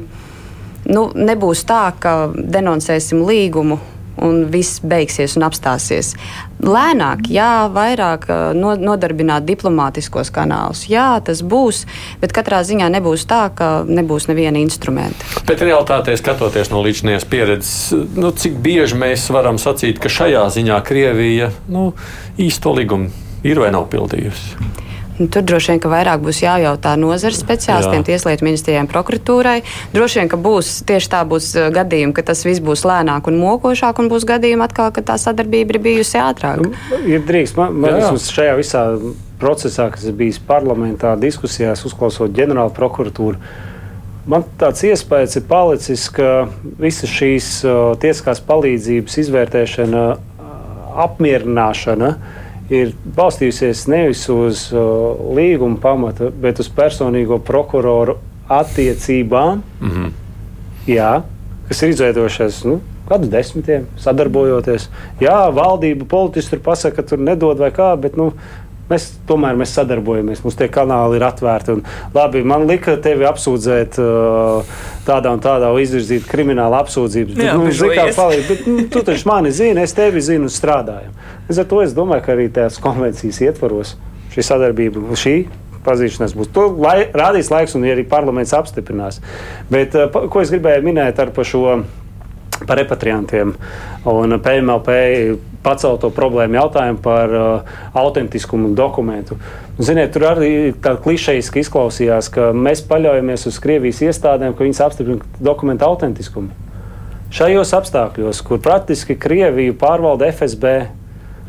nu, 0.91 1.09
nebūs 1.15 1.63
tā, 1.69 1.85
ka 2.03 2.17
denoncēsim 2.35 3.23
līgumu 3.27 3.79
un 4.23 4.47
viss 4.53 4.81
beigsies 4.85 5.37
un 5.37 5.47
apstāsies. 5.47 6.15
Lēnāk, 6.65 7.27
jā, 7.33 7.67
vairāk 7.73 8.27
no, 8.57 8.73
nodarbināt 8.81 9.45
diplomātiskos 9.49 10.33
kanālus. 10.35 10.87
Jā, 10.91 11.19
tas 11.25 11.43
būs, 11.45 11.85
bet 12.23 12.33
katrā 12.37 12.63
ziņā 12.67 12.89
nebūs 12.97 13.27
tā, 13.29 13.43
ka 13.57 13.71
nebūs 13.89 14.31
neviena 14.31 14.63
instrumenta. 14.63 15.29
Bet 15.49 15.65
realitātē, 15.65 16.17
skatoties 16.17 16.73
no 16.73 16.81
līdzinājās 16.87 17.29
pieredzes, 17.29 17.77
nu, 18.17 18.33
cik 18.33 18.57
bieži 18.65 18.99
mēs 18.99 19.29
varam 19.35 19.61
sacīt, 19.61 20.01
ka 20.01 20.13
šajā 20.13 20.49
ziņā 20.57 20.81
Krievija 20.87 21.53
nu, 21.69 21.91
īsto 22.41 22.73
līgumu 22.77 23.13
ir 23.47 23.61
vai 23.61 23.71
nav 23.75 23.91
pildījusi? 23.93 24.85
Nu, 25.19 25.27
tur 25.33 25.45
droši 25.49 25.73
vien 25.73 25.81
vairāk 25.89 26.21
būs 26.21 26.43
jājautā 26.43 26.93
nozares 27.01 27.39
speciālistiem, 27.41 28.03
Jā. 28.03 28.07
tieslietu 28.11 28.45
ministrijai 28.45 28.83
un 28.85 28.91
prokuratūrai. 28.91 29.63
Droši 29.95 30.21
vien, 30.21 30.29
ka 30.29 30.37
būs 30.41 30.73
tieši 30.89 31.11
tā 31.15 31.23
būs 31.29 31.49
uh, 31.57 31.69
gadījumi, 31.73 32.13
ka 32.17 32.27
tas 32.29 32.45
viss 32.45 32.61
būs 32.65 32.85
lēnāk 32.85 33.31
un 33.31 33.41
mokošāk, 33.41 34.03
un 34.03 34.11
būs 34.13 34.29
gadījumi 34.29 34.67
atkal, 34.67 34.93
ka 34.93 35.05
tā 35.07 35.17
sadarbība 35.21 35.77
ir 35.77 35.81
bijusi 35.89 36.21
ātrāk. 36.21 36.61
Nu, 36.61 37.01
ir 37.09 37.25
drīkst, 37.25 37.57
man, 37.57 37.81
man 37.81 37.97
vismaz 37.97 38.29
šajā 38.37 38.59
visā 38.61 38.85
procesā, 39.41 39.89
kas 39.95 40.05
ir 40.05 40.17
bijis 40.21 40.43
parlamentā, 40.53 41.17
diskusijās, 41.21 41.87
uzklausot 41.89 42.37
ģenerālu 42.37 42.77
prokuratūru. 42.77 43.41
Man 44.29 44.45
tāds 44.61 44.83
iespējas 44.85 45.39
ir 45.39 45.49
palicis, 45.49 46.09
ka 46.13 46.49
visas 46.83 47.09
šīs 47.09 47.53
uh, 47.65 47.95
tiesiskās 48.03 48.43
palīdzības 48.45 49.23
izvērtēšana, 49.23 50.09
uh, 50.13 50.59
apmierināšana 51.07 52.11
uh, 52.13 52.36
ir 52.71 52.93
balstījusies 53.17 53.87
nevis 53.91 54.25
uz 54.33 54.67
uh, 54.75 55.15
līguma 55.37 55.79
pamata, 55.83 56.31
bet 56.31 56.61
uz 56.63 56.71
personīgo 56.73 57.39
prokuroru 57.39 58.19
attiecībām. 58.49 59.63
Mm 59.81 59.91
-hmm. 59.91 60.13
jā, 60.87 61.23
kas 61.69 61.83
ir 61.83 61.89
izveidojušies 61.89 62.65
nu, 62.65 62.81
gadu 63.09 63.29
desmitiem, 63.31 63.87
sadarbojoties. 63.99 64.89
Jā, 65.21 65.51
valdība, 65.55 66.05
politiski 66.05 66.57
tur 66.57 66.61
pasaka, 66.61 66.97
ka 66.97 67.09
tur 67.09 67.19
nedod 67.19 67.59
vai 67.59 67.71
kā, 67.71 67.95
bet 68.01 68.17
nu, 68.17 68.33
Mēs 68.87 69.09
tomēr 69.27 69.57
mēs 69.59 69.73
sadarbojamies, 69.75 70.45
mums 70.45 70.57
tie 70.59 70.69
kanāli 70.71 71.19
ir 71.19 71.25
atvērti. 71.27 71.75
Un, 71.75 71.81
labi, 72.15 72.45
man 72.47 72.69
lika 72.69 72.95
tevi 73.03 73.27
apsūdzēt 73.27 73.99
uh, 73.99 74.77
tādā 75.09 75.33
un 75.35 75.43
tādā, 75.43 75.73
izvirzīt 75.83 76.29
kriminālu 76.31 76.79
apsūdzību. 76.79 77.35
Jā, 77.43 77.57
nu, 77.59 77.73
zini, 77.75 77.97
kā 77.99 78.07
palīdz, 78.15 78.47
bet 78.53 78.71
nu, 78.71 78.87
tu 78.95 79.03
taču 79.07 79.27
mani 79.27 79.51
zini, 79.55 79.83
es 79.83 79.97
tevi 79.97 80.23
zinu 80.23 80.47
un 80.47 80.55
strādājam. 80.55 81.19
Līdz 81.49 81.63
ar 81.65 81.69
to 81.73 81.83
es 81.83 81.99
domāju, 81.99 82.27
ka 82.29 82.35
arī 82.37 82.47
tās 82.55 82.79
konvencijas 82.83 83.43
ietvaros 83.49 83.97
šī 84.37 84.47
sadarbība, 84.53 85.03
šī 85.19 85.37
pazīšanās 85.87 86.39
būs. 86.39 86.55
To 86.55 86.69
lai, 86.83 87.09
rādīs 87.15 87.51
laiks, 87.51 87.75
un 87.75 87.87
arī 87.91 88.07
parlaments 88.07 88.55
apstiprinās. 88.55 89.19
Bet, 89.73 89.99
uh, 89.99 90.31
ko 90.31 90.47
es 90.47 90.55
gribēju 90.55 90.87
minēt 90.87 91.19
ar 91.23 91.35
šo 91.43 91.81
par 92.65 92.81
repatriantiem 92.81 93.53
un 94.09 94.39
PMLP 94.43 94.97
pacelto 95.67 96.11
problēmu 96.15 96.61
jautājumu 96.61 97.01
par 97.03 97.33
uh, 97.35 97.79
autentiskumu 97.99 98.71
dokumentu. 98.79 99.39
Ziniet, 99.83 100.13
tur 100.15 100.29
arī 100.31 100.51
tā 100.83 100.95
klišejiski 101.03 101.65
izklausījās, 101.65 102.31
ka 102.33 102.53
mēs 102.55 102.85
paļaujamies 102.87 103.49
uz 103.51 103.59
Krievijas 103.63 104.05
iestādēm, 104.07 104.55
ka 104.55 104.65
viņas 104.65 104.85
apstiprina 104.87 105.43
dokumentu 105.43 105.89
autentiskumu. 105.89 106.55
Šajos 107.35 107.75
apstākļos, 107.77 108.45
kur 108.47 108.63
praktiski 108.63 109.19
Krieviju 109.19 109.75
pārvalda 109.81 110.31
FSB, 110.31 110.77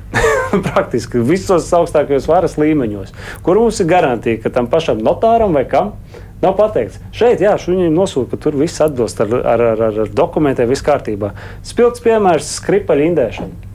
praktiski 0.72 1.22
visos 1.22 1.68
augstākajos 1.78 2.28
varas 2.30 2.58
līmeņos, 2.58 3.14
kur 3.46 3.62
mums 3.62 3.84
ir 3.84 3.90
garantīva, 3.92 4.42
ka 4.44 4.54
tam 4.58 4.70
pašam 4.72 5.04
notāram 5.04 5.54
vai 5.56 5.68
kam 5.70 5.94
Nav 6.42 6.54
pateikts, 6.58 7.00
šeit, 7.18 7.42
jā, 7.42 7.56
viņiem 7.58 7.96
nosūta, 7.98 8.36
ka 8.36 8.44
tur 8.44 8.58
viss 8.60 8.82
atbilst 8.84 9.24
ar, 9.24 9.32
ar, 9.42 9.64
ar, 9.74 9.88
ar 10.04 10.12
dokumentiem, 10.14 10.70
viss 10.70 10.86
kārtībā. 10.86 11.32
Spilgts 11.66 12.04
piemērs- 12.06 12.52
skripaļa 12.60 13.08
indēšana 13.12 13.68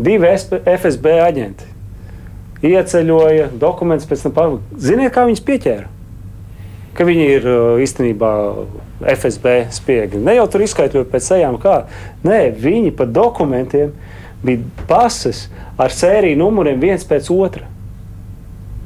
divi 0.00 0.28
FSB 0.64 1.16
aģenti 1.20 1.68
ieceļoja 2.64 3.48
dokumentus, 3.60 4.08
pēc 4.08 4.26
tam 4.26 4.36
pārbaudīja. 4.36 4.82
Ziniet, 4.84 5.12
kā 5.14 5.24
viņus 5.28 5.44
pieķēra? 5.46 5.86
Ka 6.96 7.06
viņi 7.08 7.26
ir 7.38 7.46
uh, 7.48 7.80
īstenībā 7.80 8.30
FSB 9.14 9.54
spiegi. 9.72 10.20
Ne 10.20 10.34
jau 10.36 10.44
tur 10.50 10.64
izskaidrot 10.66 11.08
pēc 11.12 11.30
sejām, 11.30 11.56
kā. 11.62 11.84
Nē, 12.26 12.50
viņi 12.60 12.92
pa 12.98 13.06
dokumentiem 13.08 13.94
bija 14.44 14.84
pases 14.90 15.46
ar 15.80 15.94
sēriju 15.94 16.40
numuriem 16.40 16.82
viens 16.82 17.06
pēc 17.08 17.30
otra. 17.32 17.69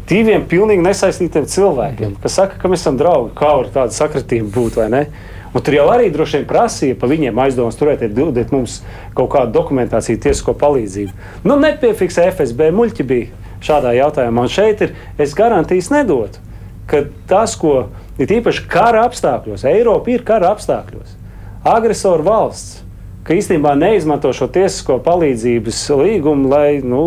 Diviem 0.05 0.43
pilnīgi 0.45 0.85
nesaistītiem 0.85 1.47
cilvēkiem, 1.49 2.19
kas 2.21 2.35
saka, 2.37 2.59
ka 2.61 2.69
mēs 2.69 2.83
esam 2.83 2.99
draugi. 3.01 3.33
Kā 3.39 3.55
var 3.57 3.71
tāda 3.73 3.95
sakritība 3.97 4.51
būt 4.53 4.77
vai 4.77 4.91
ne? 4.93 5.07
Un 5.55 5.63
tur 5.65 5.77
jau 5.77 5.87
arī 5.93 6.11
droši 6.13 6.41
vien 6.41 6.49
prasīja 6.51 6.97
pa 6.99 7.09
viņiem 7.09 7.39
aizdomas 7.41 7.79
turēt, 7.79 8.03
dodiet 8.13 8.51
mums 8.53 8.81
kaut 9.17 9.31
kādu 9.33 9.55
dokumentāciju, 9.55 10.19
tiesisko 10.21 10.53
palīdzību. 10.61 11.15
Nu, 11.47 11.57
nepiefiksē 11.63 12.27
FSB 12.33 12.69
muļķi 12.75 13.07
bija 13.07 13.45
šādā 13.65 13.95
jautājumā. 13.97 14.45
Un 14.45 14.53
šeit 14.53 14.83
ir, 14.85 14.97
es 15.17 15.33
garantijas 15.39 15.89
nedotu, 15.95 16.43
ka 16.91 17.05
tas, 17.31 17.55
ko 17.57 17.87
ir 18.21 18.35
īpaši 18.41 18.67
kara 18.69 19.07
apstākļos, 19.09 19.65
Eiropa 19.71 20.13
ir 20.13 20.27
kara 20.27 20.51
apstākļos, 20.53 21.15
agresoru 21.71 22.27
valsts, 22.27 22.83
ka 23.25 23.39
īstenībā 23.39 23.73
neizmanto 23.79 24.35
šo 24.37 24.51
tiesisko 24.53 24.99
palīdzības 25.07 25.81
līgumu, 26.03 26.51
lai 26.53 26.83
nu, 26.85 27.07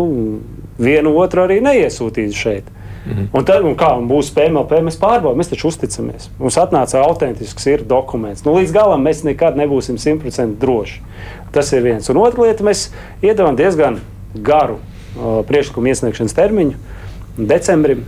vienu 0.82 1.14
otru 1.20 1.44
arī 1.44 1.60
neiesūtītu 1.62 2.40
šeit. 2.42 2.74
Mhm. 3.08 3.28
Un 3.32 3.44
tad, 3.48 3.64
un 3.64 3.72
kā 3.78 3.88
būs 4.04 4.28
PMLP, 4.36 4.82
mēs 4.84 4.98
pārbaudām, 5.00 5.38
mēs 5.40 5.48
taču 5.48 5.70
uzticamies. 5.70 6.28
Mums 6.38 6.58
atnāca 6.60 7.00
autentisks 7.06 7.68
dokuments. 7.88 8.44
Nu, 8.44 8.52
līdz 8.58 8.74
galam 8.74 9.04
mēs 9.04 9.24
nekad 9.24 9.56
nebūsim 9.56 9.96
simtprocentīgi 9.96 10.60
droši. 10.60 11.00
Tas 11.52 11.72
ir 11.72 11.82
viens. 11.86 12.08
Un 12.12 12.20
otra 12.20 12.44
lieta, 12.44 12.66
mēs 12.66 12.90
iedavām 13.24 13.56
diezgan 13.56 14.00
garu 14.34 14.76
uh, 14.76 15.40
priekšlikumu 15.48 15.88
iesniegšanas 15.88 16.36
termiņu 16.36 16.76
decembrim. 17.38 18.04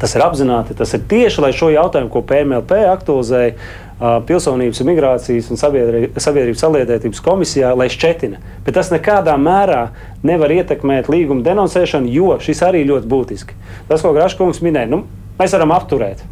Tas 0.00 0.12
ir 0.16 0.24
apzināti. 0.26 0.74
Tas 0.76 0.92
ir 0.96 1.06
tieši 1.08 1.44
lai 1.44 1.52
šo 1.56 1.70
jautājumu, 1.72 2.10
ko 2.12 2.24
PMLP 2.26 2.82
aktualizēja, 2.90 3.54
pilsonības 3.98 4.82
migrācijas 4.84 5.48
un 5.50 5.60
sabiedrības 5.60 6.60
saliedētības 6.60 7.22
komisijā, 7.24 7.72
lai 7.76 7.88
šķetina. 7.92 8.40
Bet 8.66 8.76
tas 8.76 8.92
nekādā 8.92 9.36
mērā 9.40 9.86
nevar 10.26 10.52
ietekmēt 10.52 11.08
līguma 11.12 11.44
denoncēšanu, 11.46 12.10
jo 12.12 12.34
šis 12.44 12.60
arī 12.66 12.84
ļoti 12.88 13.08
būtiski. 13.08 13.56
Tas, 13.88 14.04
ko 14.04 14.12
Graškungs 14.16 14.60
minēja, 14.64 14.90
nu, 14.92 15.04
mēs 15.40 15.56
varam 15.56 15.72
apturēt 15.76 16.24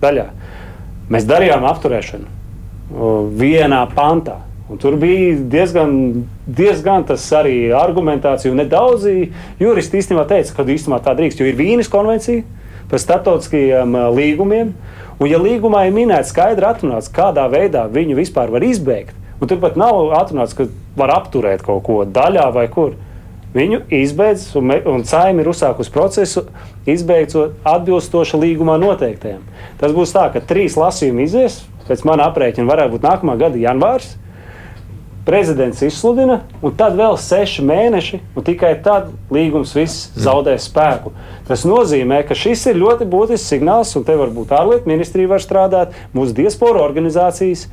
daļā. 0.00 0.30
Mēs 1.12 1.26
darījām 1.28 1.66
apturēšanu 1.68 2.38
vienā 3.36 3.82
pantā. 3.94 4.40
Un 4.70 4.78
tur 4.78 4.94
bija 5.02 5.34
diezgan, 5.50 5.92
diezgan 6.46 7.02
tas 7.08 7.24
arī 7.34 7.72
argumentācija, 7.74 8.52
un 8.52 8.60
nedaudzi 8.62 9.32
juristi 9.58 9.98
īstenībā 9.98 10.28
teica, 10.30 10.54
ka 10.54 10.62
īstenībā 10.62 11.00
tā 11.02 11.16
drīkst, 11.18 11.42
jo 11.42 11.48
ir 11.50 11.58
Vīnes 11.58 11.90
konvencija 11.90 12.44
par 12.90 13.02
starptautiskajiem 13.02 13.96
līgumiem. 14.14 14.70
Un, 15.20 15.28
ja 15.28 15.36
līgumā 15.36 15.84
ir 15.84 15.92
minēts 15.92 16.30
skaidri 16.32 16.64
atrunāts, 16.64 17.10
kādā 17.12 17.44
veidā 17.52 17.84
viņu 17.92 18.16
vispār 18.16 18.48
var 18.54 18.64
izbeigt, 18.64 19.12
un 19.36 19.50
turpat 19.50 19.76
nav 19.76 20.14
atrunāts, 20.16 20.56
ka 20.56 20.64
var 20.96 21.12
apturēt 21.18 21.60
kaut 21.66 21.82
ko 21.84 21.98
daļā 22.08 22.46
vai 22.54 22.64
kur. 22.72 22.94
Viņu 23.52 23.82
izbeidz, 23.92 24.46
un, 24.56 24.70
un 24.88 25.04
saima 25.04 25.42
ir 25.42 25.50
uzsākusi 25.50 25.92
procesu, 25.92 26.44
izbeidzot 26.88 27.66
atbilstoši 27.66 28.38
līgumā 28.38 28.78
noteiktajam. 28.80 29.42
Tas 29.80 29.92
būs 29.92 30.14
tā, 30.14 30.28
ka 30.32 30.40
trīs 30.40 30.78
lasījumi 30.78 31.26
izies, 31.26 31.58
pēc 31.88 32.06
mana 32.06 32.30
aprēķina 32.30 32.70
varētu 32.70 32.94
būt 32.94 33.08
nākamā 33.10 33.36
gada 33.42 33.60
janvārs 33.60 34.14
prezidents 35.30 35.78
izsludina, 35.86 36.40
un 36.58 36.72
tad 36.74 36.96
vēl 36.98 37.14
seši 37.22 37.62
mēneši, 37.62 38.18
un 38.34 38.42
tikai 38.42 38.72
tad 38.82 39.12
līgums 39.30 39.76
viss 39.78 40.08
zaudē 40.18 40.56
spēku. 40.58 41.12
Tas 41.46 41.62
nozīmē, 41.68 42.24
ka 42.26 42.34
šis 42.34 42.64
ir 42.72 42.80
ļoti 42.80 43.06
būtisks 43.10 43.52
signāls, 43.52 43.92
un 43.94 44.06
te 44.08 44.16
varbūt 44.18 44.50
ārlietu 44.58 44.90
ministrija 44.90 45.30
var 45.30 45.44
strādāt, 45.44 45.94
mūsu 46.16 46.34
diaspora 46.34 46.82
organizācijas, 46.82 47.68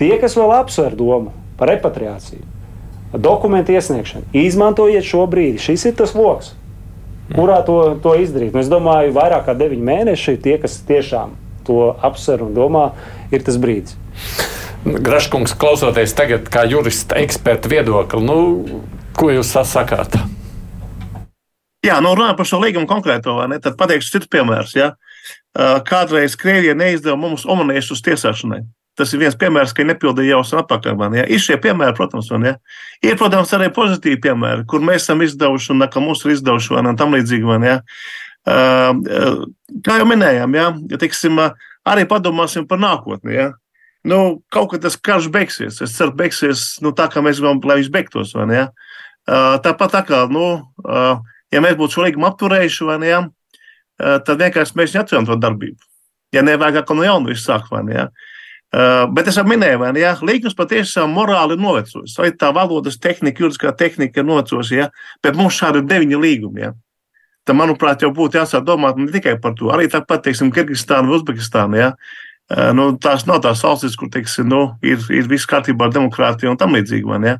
tie, 0.00 0.10
kas 0.18 0.34
vēl 0.40 0.56
apsver 0.56 0.98
domu 0.98 1.30
par 1.60 1.70
repatriāciju, 1.70 2.42
dokumentu 3.14 3.78
iesniegšanu. 3.78 4.26
Izmantojiet 4.42 5.06
šo 5.06 5.22
brīdi, 5.30 5.62
šis 5.62 5.86
ir 5.92 5.98
tas 6.02 6.18
lokus, 6.18 6.56
kurā 7.30 7.60
to, 7.66 7.78
to 8.02 8.18
izdarīt. 8.18 8.58
Un 8.58 8.66
es 8.66 8.74
domāju, 8.74 9.14
vairāk 9.14 9.46
kā 9.46 9.54
deviņi 9.54 9.90
mēneši 9.92 10.40
tie, 10.42 10.58
kas 10.58 10.80
tiešām 10.90 11.38
to 11.68 11.92
apsver 12.02 12.42
un 12.42 12.58
domā, 12.58 12.88
ir 13.30 13.46
tas 13.46 13.62
brīdis. 13.62 13.94
Graškungs, 14.88 15.52
klausoties 15.60 16.14
tagad, 16.16 16.48
kā 16.52 16.62
jurista 16.68 17.18
eksperta 17.20 17.68
viedokli, 17.68 18.22
nu, 18.24 18.38
ko 19.18 19.28
jūs 19.32 19.50
sakāt? 19.68 20.16
Jā, 21.84 21.98
nu 22.02 22.14
runājot 22.16 22.38
par 22.38 22.48
šo 22.48 22.60
līgumu 22.62 22.88
konkrēto, 22.88 23.36
ne, 23.50 23.60
tad 23.62 23.76
pateikšu 23.78 24.16
citu 24.16 24.30
piemēru. 24.32 24.70
Ja? 24.78 24.88
Kādreiz 25.86 26.34
Krievija 26.40 26.74
neizdeva 26.78 27.16
mums 27.20 27.44
omaniešus 27.48 28.02
tiesāšanai. 28.06 28.62
Tas 28.98 29.12
ir 29.14 29.20
viens 29.22 29.36
piemērs, 29.38 29.74
ka 29.76 29.86
nepildīja 29.86 30.34
jau 30.34 30.40
sen 30.46 30.62
atpakaļ. 30.62 31.04
Ja? 31.20 31.28
Ir 31.30 31.42
šie 31.42 31.58
piemēri, 31.62 31.94
protams, 31.94 32.32
man, 32.34 32.48
ja? 32.48 32.56
ir, 33.04 33.14
protams, 33.20 33.52
arī 33.54 33.68
pozitīvi 33.74 34.18
piemēri, 34.24 34.66
kur 34.70 34.82
mēs 34.82 35.04
esam 35.04 35.22
izdevuši 35.22 35.74
un 35.76 35.86
ka 35.92 36.02
mums 36.02 36.24
ir 36.26 36.34
izdevuši 36.34 36.74
un 36.80 36.98
tam 36.98 37.14
līdzīgi. 37.14 37.46
Man, 37.46 37.68
ja? 37.68 37.78
Kā 38.48 40.00
jau 40.00 40.08
minējām, 40.08 40.58
ja? 40.58 40.72
Ja, 40.90 41.00
tiksim, 41.04 41.38
arī 41.86 42.08
padomāsim 42.10 42.66
par 42.66 42.82
nākotni. 42.82 43.36
Ja? 43.38 43.52
Nu, 44.04 44.20
kaut 44.52 44.70
kad 44.72 44.84
tas 44.84 44.96
karš 44.96 45.30
beigsies. 45.32 45.80
Es 45.84 45.96
ceru, 45.96 46.14
beigsies 46.16 46.78
nu, 46.84 46.92
tā, 46.96 47.08
kā 47.12 47.22
mēs 47.24 47.40
gribam, 47.40 47.60
lai 47.66 47.80
viņš 47.80 47.90
beigtos. 47.94 48.34
Uh, 48.38 49.58
tāpat 49.64 49.92
tā 49.92 50.02
kā, 50.08 50.22
nu, 50.32 50.46
uh, 50.86 51.20
ja 51.52 51.60
mēs 51.64 51.76
būtu 51.76 51.98
šo 51.98 52.06
līgumu 52.06 52.30
apturējuši, 52.30 52.88
ne, 53.02 53.14
uh, 53.18 54.16
tad 54.24 54.40
vienkārši 54.40 54.78
mēs 54.78 54.96
neatceram 54.96 55.28
to 55.28 55.36
darbību. 55.36 55.80
Ja 56.32 56.44
nevajag 56.44 56.82
atkal 56.82 56.98
no 56.98 57.06
jauna 57.06 57.36
sākt, 57.36 57.70
vai 57.72 57.82
ne? 57.84 58.08
Uh, 58.68 59.06
bet 59.16 59.30
es 59.30 59.38
jau 59.40 59.46
minēju, 59.48 59.80
ka 59.80 59.92
ja, 59.96 60.10
līgums 60.20 60.56
patiešām 60.56 61.14
morāli 61.16 61.56
ir 61.56 61.62
novecojis. 61.62 62.18
Vai 62.20 62.34
tā 62.36 62.50
valodas 62.52 62.98
tehnika, 63.00 63.40
juridiskā 63.40 63.72
tehnika 63.72 64.20
ir 64.20 64.26
novecojusi, 64.28 64.76
ja? 64.76 64.90
bet 65.24 65.38
mums 65.40 65.56
šādi 65.56 65.80
ir 65.80 65.88
deviņi 65.88 66.20
līgumi. 66.20 66.66
Ja? 66.66 66.74
Tad, 67.48 67.56
manuprāt, 67.56 68.04
jau 68.04 68.12
būtu 68.12 68.36
jāsāk 68.36 68.66
domāt 68.68 69.00
ne 69.00 69.08
tikai 69.08 69.38
par 69.40 69.54
to, 69.56 69.70
arī 69.72 69.88
tāpat, 69.88 70.26
teiksim, 70.26 70.52
Kirgistānu, 70.52 71.16
Uzbekistānu. 71.16 71.80
Ja? 71.80 71.94
Eh, 71.96 72.27
nu, 72.48 72.90
tās 72.96 73.26
nav 73.28 73.42
tās 73.44 73.62
valstis, 73.64 73.96
kur 73.98 74.08
teiksim, 74.12 74.48
nu, 74.48 74.62
ir, 74.84 75.02
ir 75.12 75.28
viss 75.28 75.48
kārtībā 75.48 75.88
ar 75.88 75.92
demokrātiju 75.92 76.54
un 76.54 76.60
tam 76.60 76.76
līdzīgi. 76.76 77.18
Ja? 77.26 77.36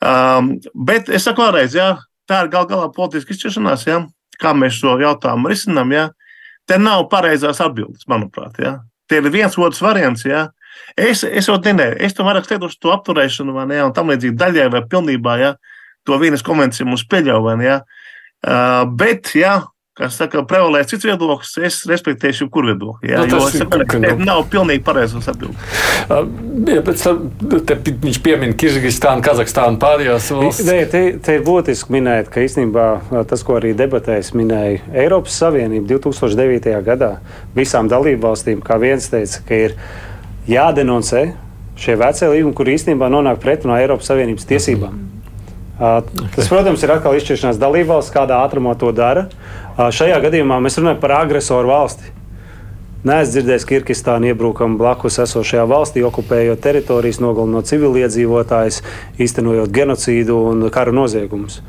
Um, 0.00 0.54
bet 0.74 1.10
es 1.12 1.26
saku 1.28 1.44
vēlreiz, 1.44 1.76
ja, 1.76 1.90
tā 2.28 2.44
ir 2.44 2.52
gal 2.52 2.68
galā 2.70 2.88
politiska 2.94 3.34
izšķiršanās, 3.34 3.84
ja? 3.90 4.00
kā 4.40 4.54
mēs 4.56 4.78
šo 4.80 4.96
jautājumu 5.02 5.50
risinām. 5.52 5.92
Ja? 5.92 6.06
Te 6.68 6.78
nav 6.80 7.08
pareizās 7.12 7.60
atbildes, 7.60 8.06
manuprāt. 8.08 8.56
Ja? 8.62 8.78
Tie 9.10 9.20
ir 9.20 9.28
viens 9.32 9.58
otrs 9.60 9.82
variants. 9.84 10.24
Ja? 10.24 10.46
Es, 10.96 11.24
es 11.24 11.50
jau 11.50 11.58
minēju, 11.60 11.98
es 12.00 12.16
tam 12.16 12.30
vairāk 12.30 12.48
skaitos 12.48 12.78
to 12.80 12.94
apturēšanu, 12.94 13.52
vai 13.56 13.66
ne, 13.68 13.82
un 13.84 13.92
tam 13.96 14.08
līdzīgi 14.12 14.38
daļai 14.40 14.70
vai 14.72 14.86
pilnībā, 14.88 15.36
ja 15.40 15.52
to 16.08 16.16
vienas 16.16 16.44
konvencija 16.46 16.88
mums 16.88 17.04
pieļauj, 17.10 17.42
vai 17.44 17.58
ne. 17.60 17.68
Ja? 17.68 17.78
Uh, 18.40 18.88
bet, 18.96 19.34
ja 19.36 19.58
kas 20.00 20.16
saka, 20.16 20.40
prevalē 20.48 20.80
cits 20.88 21.04
viedoklis, 21.04 21.50
es 21.68 21.82
respektēšu 21.90 22.46
jebkuru 22.46 22.70
viedokli. 22.72 23.10
Jā, 23.12 23.18
Nu, 23.20 23.26
jo 23.28 23.38
tas 23.42 23.54
es 23.54 23.60
saku, 23.60 23.78
ka- 23.82 23.84
ka 23.84 23.98
nu- 24.16 24.24
nav 24.24 24.46
pilnīgi 24.52 24.80
pareizos 24.86 25.28
atbildi. 25.28 25.56
Uh, 26.08 26.24
ja, 26.72 26.80
pēc 26.86 27.02
tam 27.04 27.30
te 27.68 27.76
viņš 28.06 28.20
piemin 28.24 28.54
Kirgistānu, 28.56 29.20
Kazahstānu 29.26 29.76
pārējās 29.82 30.30
valsts. 30.32 30.64
Nē, 30.70 30.78
te, 30.90 31.02
te 31.20 31.34
ir 31.36 31.44
būtiski 31.44 31.92
minēt, 31.98 32.30
ka 32.32 32.40
īstenībā 32.40 32.86
tas, 33.28 33.42
ko 33.44 33.58
arī 33.60 33.74
debatēs 33.76 34.32
minēja 34.32 34.80
Eiropas 35.04 35.36
Savienība 35.42 35.86
2009. 36.00 36.80
gadā, 36.88 37.12
visām 37.54 37.88
dalībvalstīm, 37.92 38.64
kā 38.64 38.80
viens 38.80 39.06
teica, 39.12 39.44
ka 39.46 39.54
ir 39.68 39.76
jādenoncē 40.48 41.32
šie 41.80 41.94
vecie 42.00 42.28
līgumi, 42.28 42.54
kur 42.56 42.68
īstenībā 42.68 43.08
nonāk 43.12 43.38
pretrunā 43.44 43.78
Eiropas 43.84 44.08
Savienības 44.10 44.48
tiesībām. 44.48 44.98
Uh, 45.80 46.02
Tas, 46.36 46.44
protams, 46.50 46.82
ir 46.84 46.90
atkal 46.92 47.14
izšķiršanās 47.16 47.56
dalībvalsts, 47.56 48.12
kādā 48.12 48.36
ātrumā 48.44 48.74
to 48.78 48.90
dara. 48.92 49.22
Šajā 49.88 50.18
gadījumā 50.20 50.58
mēs 50.60 50.76
runājam 50.76 50.98
par 51.00 51.14
agresoru 51.22 51.70
valsti. 51.70 52.10
Nē, 53.00 53.22
es 53.24 53.30
dzirdēju, 53.32 53.62
ka 53.62 53.68
Kirgistāna 53.70 54.28
iebrukuma 54.28 54.76
blakus 54.76 55.16
esošajā 55.22 55.62
valstī, 55.70 56.02
okupējot 56.04 56.60
teritorijas, 56.60 57.16
nogalinot 57.24 57.70
civiliedzīvotājus, 57.70 58.82
īstenojot 59.24 59.72
genocīdu 59.72 60.36
un 60.50 60.66
kara 60.74 60.92
noziegumus. 60.92 61.62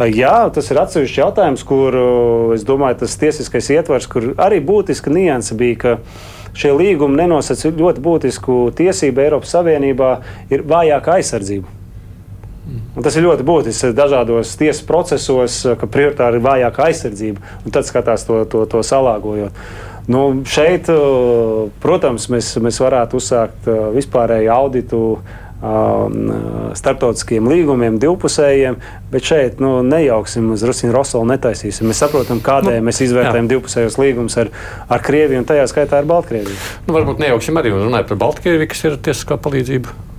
Jā, 0.00 0.46
tas 0.54 0.70
ir 0.72 0.80
atsevišķs 0.80 1.18
jautājums, 1.20 1.64
kur 1.68 1.98
es 2.56 2.64
domāju, 2.64 3.02
tas 3.02 3.18
tiesiskais 3.20 3.68
ietvers, 3.74 4.08
kur 4.08 4.30
arī 4.40 4.62
būtiska 4.64 5.12
nianse 5.12 5.58
bija, 5.60 5.98
šie 6.56 6.72
līgumi 6.78 7.20
nenosaka 7.20 7.74
ļoti 7.76 8.06
būtisku 8.06 8.62
tiesību 8.80 9.26
Eiropas 9.26 9.52
Savienībā, 9.58 10.14
ir 10.48 10.64
vājāka 10.64 11.18
aizsardzība. 11.18 11.79
Un 12.70 13.06
tas 13.06 13.14
ir 13.16 13.24
ļoti 13.26 13.46
būtiski 13.46 13.92
dažādos 13.96 14.56
tiesas 14.58 14.82
procesos, 14.86 15.60
ka 15.78 15.88
prioritāri 15.90 16.38
ir 16.38 16.44
vājāka 16.44 16.88
aizsardzība, 16.88 17.42
un 17.64 17.74
tad 17.74 17.86
skatās 17.88 18.26
to, 18.28 18.42
to, 18.50 18.64
to 18.70 18.82
salāgojot. 18.86 19.54
Nu, 20.10 20.24
šeit, 20.48 20.88
uh, 20.90 21.68
protams, 21.82 22.26
mēs, 22.32 22.56
mēs 22.62 22.80
varētu 22.82 23.20
uzsākt 23.20 23.68
uh, 23.70 23.90
vispārēju 23.94 24.50
auditu 24.50 25.00
um, 25.60 26.16
starptautiskiem 26.74 27.46
līgumiem, 27.50 28.00
divpusējiem, 28.02 28.80
bet 29.12 29.30
šeit 29.30 29.62
nu, 29.62 29.76
nejauksim 29.86 30.50
uz 30.54 30.64
Rusiju 30.66 30.94
Rosolu, 30.96 31.28
netaisīsim. 31.30 31.86
Mēs 31.90 32.02
saprotam, 32.02 32.42
kādēļ 32.44 32.80
nu, 32.80 32.88
mēs 32.90 33.02
izvērtējam 33.06 33.46
jā. 33.46 33.54
divpusējos 33.54 33.98
līgumus 34.00 34.38
ar, 34.42 34.52
ar 34.90 35.04
Krieviju 35.06 35.44
un 35.44 35.48
tajā 35.48 35.68
skaitā 35.70 36.00
ar 36.00 36.10
Baltkrieviju. 36.10 36.58
Nu, 36.88 36.96
varbūt 36.96 37.22
nejauksim 37.22 37.60
arī 37.60 37.74
un 37.76 37.86
runājot 37.86 38.14
par 38.14 38.24
Baltkrieviju, 38.26 38.72
kas 38.72 38.86
ir 38.88 39.02
tiesiskā 39.10 39.38
palīdzība. 39.42 40.09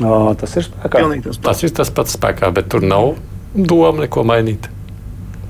O, 0.00 0.34
tas 0.40 0.56
ir 0.56 0.64
spēkā. 0.68 1.02
Tas 1.24 1.36
pats. 1.36 1.40
Tas 1.46 1.64
ir 1.66 1.72
tas 1.76 1.90
pats 1.92 2.16
spēkā, 2.16 2.48
bet 2.56 2.70
tur 2.72 2.84
nav 2.86 3.14
doma 3.54 4.06
neko 4.06 4.24
mainīt, 4.24 4.68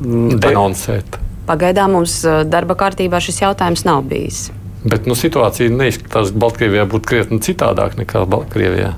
Mm, 0.01 0.39
denoncēt. 0.41 1.19
Pagaidām 1.45 1.93
mums 1.93 2.15
uh, 2.25 2.39
darba 2.49 2.73
kārtībā 2.81 3.19
šis 3.21 3.43
jautājums 3.43 3.83
nav 3.85 4.01
bijis. 4.09 4.47
Bet 4.81 5.05
nu, 5.05 5.13
situācija 5.13 5.69
neizskatās, 5.69 6.31
ka 6.33 6.41
Baltkrievijā 6.41 6.87
būtu 6.89 7.05
krietni 7.11 7.37
citādāk 7.45 7.99
nekā 8.01 8.23
Baltkrievijā. 8.33 8.95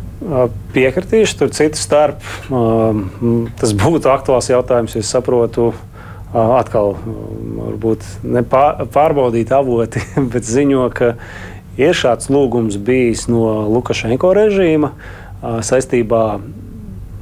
Piekritīšu, 0.76 1.40
tur 1.40 1.50
citu 1.50 1.80
starp. 1.80 2.22
Tas 3.58 3.72
būtu 3.74 4.12
aktuāls 4.12 4.46
jautājums, 4.52 4.94
es 5.00 5.10
saprotu. 5.10 5.72
Atkal 6.32 6.94
varbūt 7.02 8.06
ne 8.22 8.44
pā- 8.46 8.86
pārbaudīt 8.94 9.50
avoti, 9.52 10.00
bet 10.32 10.46
ziņo, 10.46 10.86
ka 10.94 11.16
ir 11.76 11.98
šāds 11.98 12.30
lūgums 12.32 12.78
bijis 12.78 13.26
no 13.28 13.66
Lukašenko 13.74 14.30
režīma 14.38 14.92
ā, 14.94 15.21
saistībā 15.42 16.24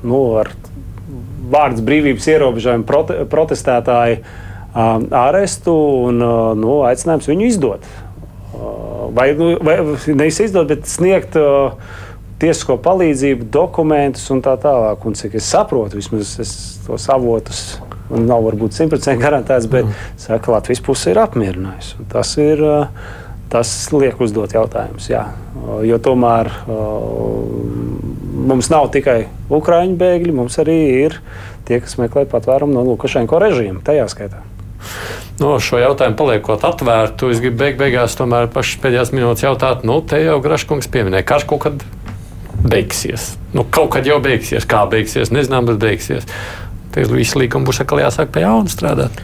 nu, 0.04 0.20
ar 0.40 0.52
vārdas 1.50 1.82
brīvības 1.84 2.28
ierobežojumu 2.30 2.86
prote, 2.88 3.16
protestētāju 3.30 4.20
ā, 4.20 4.86
ārestu 5.26 5.74
un 6.10 6.22
nu, 6.60 6.76
aicinājums 6.88 7.28
viņu 7.30 7.48
izdot. 7.48 7.90
Vai, 9.10 9.30
nu, 9.34 9.54
vai 9.64 9.80
nevis 10.14 10.38
izdot, 10.44 10.68
bet 10.70 10.86
sniegt 10.86 11.34
uh, 11.40 11.72
tiesisko 12.40 12.76
palīdzību, 12.84 13.48
dokumentus 13.52 14.28
un 14.32 14.42
tā 14.44 14.54
tālāk. 14.60 15.06
Un 15.06 15.16
cik 15.18 15.38
es 15.40 15.48
saprotu, 15.50 15.98
vismaz 15.98 16.36
es 16.42 16.52
tos 16.86 17.08
avotus. 17.12 17.64
Man 18.10 18.26
nav 18.26 18.42
varbūt 18.46 18.74
simtprocentīgi 18.74 19.22
garantēts, 19.22 19.68
bet 19.70 19.86
mm. 19.86 20.14
saka, 20.18 20.54
Latvijas 20.56 20.82
puse 20.86 21.12
ir 21.12 21.20
apmierinājusi. 21.22 22.06
Tas 22.12 22.36
ir. 22.42 22.62
ā, 22.62 22.78
Tas 23.50 23.70
liek 23.90 24.20
uzdot 24.22 24.52
jautājumus. 24.54 25.08
Jā. 25.10 25.24
Jo 25.86 25.98
tomēr 26.02 26.50
mums 28.50 28.70
nav 28.70 28.90
tikai 28.94 29.24
ukrāņu 29.50 29.98
bēgļi, 30.00 30.36
mums 30.36 30.58
arī 30.62 30.78
ir 31.06 31.18
tie, 31.68 31.80
kas 31.82 31.98
meklē 32.00 32.26
patvērumu 32.30 32.76
no 32.78 32.86
Lukašenko 32.92 33.40
režīma. 33.42 33.82
Tajā 33.86 34.06
skaitā. 34.12 34.44
No 35.40 35.54
šo 35.62 35.80
jautājumu 35.80 36.18
paliekot 36.18 36.64
atvērtu, 36.68 37.30
es 37.32 37.40
gribu 37.40 37.62
beig 37.62 37.78
beigās 37.80 38.16
tomēr 38.18 38.50
pašas 38.52 38.80
pēdējās 38.82 39.12
minūtes 39.16 39.44
jautāt, 39.46 39.86
nu, 39.88 39.98
te 40.04 40.20
jau 40.20 40.36
Graškungs 40.44 40.90
pieminēja, 40.92 41.26
karš 41.28 41.46
kaut 41.48 41.62
kad 41.64 41.84
beigsies. 42.60 43.34
Nu, 43.56 43.64
kaut 43.64 43.92
kad 43.94 44.08
jau 44.08 44.18
beigsies, 44.22 44.68
kā 44.68 44.84
beigsies, 44.90 45.32
nezinām, 45.32 45.68
bet 45.70 45.80
beigsies. 45.80 46.28
Tad 46.92 47.12
viss 47.14 47.38
līgums 47.38 47.68
būs 47.68 47.80
atkal 47.84 48.02
jāsāk 48.02 48.32
pie 48.34 48.44
jauna 48.44 48.72
strādāt. 48.72 49.22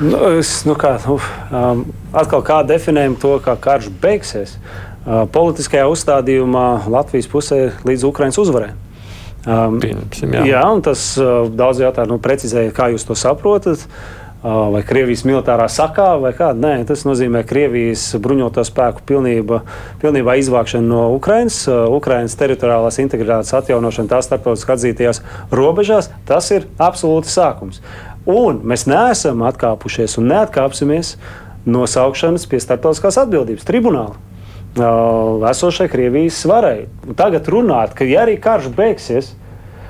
Nu, 0.00 0.20
es, 0.38 0.62
nu 0.64 0.74
kā, 0.80 0.94
nu, 1.04 1.18
um, 1.52 1.82
atkal 2.16 2.44
kā 2.44 2.60
definējam 2.64 3.18
to, 3.20 3.34
kā 3.44 3.56
karš 3.60 3.90
beigsies. 4.00 4.56
Uh, 5.00 5.26
politiskajā 5.32 5.84
uzstādījumā 5.92 6.86
Latvijas 6.92 7.28
pusē 7.28 7.60
līdz 7.84 8.06
Ukraiņas 8.08 8.40
uzvarai. 8.40 8.70
Um, 9.40 9.78
Pieņemsim, 9.80 10.34
jā. 10.36 10.46
jā, 10.52 10.64
un 10.68 10.82
tas 10.84 11.04
uh, 11.20 11.46
daudz 11.48 11.80
jautājumu 11.80 12.16
nu, 12.16 12.22
precizēja, 12.24 12.72
kā 12.76 12.90
jūs 12.92 13.06
to 13.08 13.16
saprotat. 13.16 13.86
Uh, 14.40 14.70
vai 14.72 14.80
Krievijas 14.88 15.26
militārā 15.28 15.66
sakā, 15.68 16.14
vai 16.20 16.30
kā? 16.32 16.54
Nē, 16.56 16.86
tas 16.88 17.02
nozīmē 17.04 17.42
Krievijas 17.44 18.06
bruņoto 18.24 18.64
spēku 18.64 19.04
pilnība, 19.04 19.58
pilnībā 20.00 20.38
izvākšanu 20.40 20.88
no 20.88 21.02
Ukrainas, 21.12 21.58
uh, 21.68 21.82
Ukrainas 21.92 22.38
teritoriālās 22.40 22.96
integritātes 23.04 23.52
atjaunošanu 23.58 24.08
tās 24.08 24.30
starptautiski 24.30 24.72
atzītajās 24.76 25.20
robežās. 25.52 26.08
Tas 26.28 26.48
ir 26.56 26.64
absolūti 26.80 27.28
sākums. 27.28 27.84
Un 28.30 28.60
mēs 28.70 28.86
neesam 28.90 29.42
atkāpušies 29.48 30.18
un 30.20 30.30
neatkāpsimies 30.30 31.16
no 31.70 31.86
saukšanas 31.90 32.46
pie 32.48 32.60
starptautiskās 32.62 33.18
atbildības 33.24 33.66
tribunāla. 33.68 34.16
Uh, 34.70 35.42
esošai 35.50 35.88
Krievijas 35.90 36.38
svarai. 36.44 36.86
Un 37.08 37.16
tagad 37.18 37.48
runāt, 37.50 37.94
ka 37.98 38.06
ja 38.06 38.22
arī 38.22 38.36
karš 38.40 38.68
beigsies, 38.76 39.32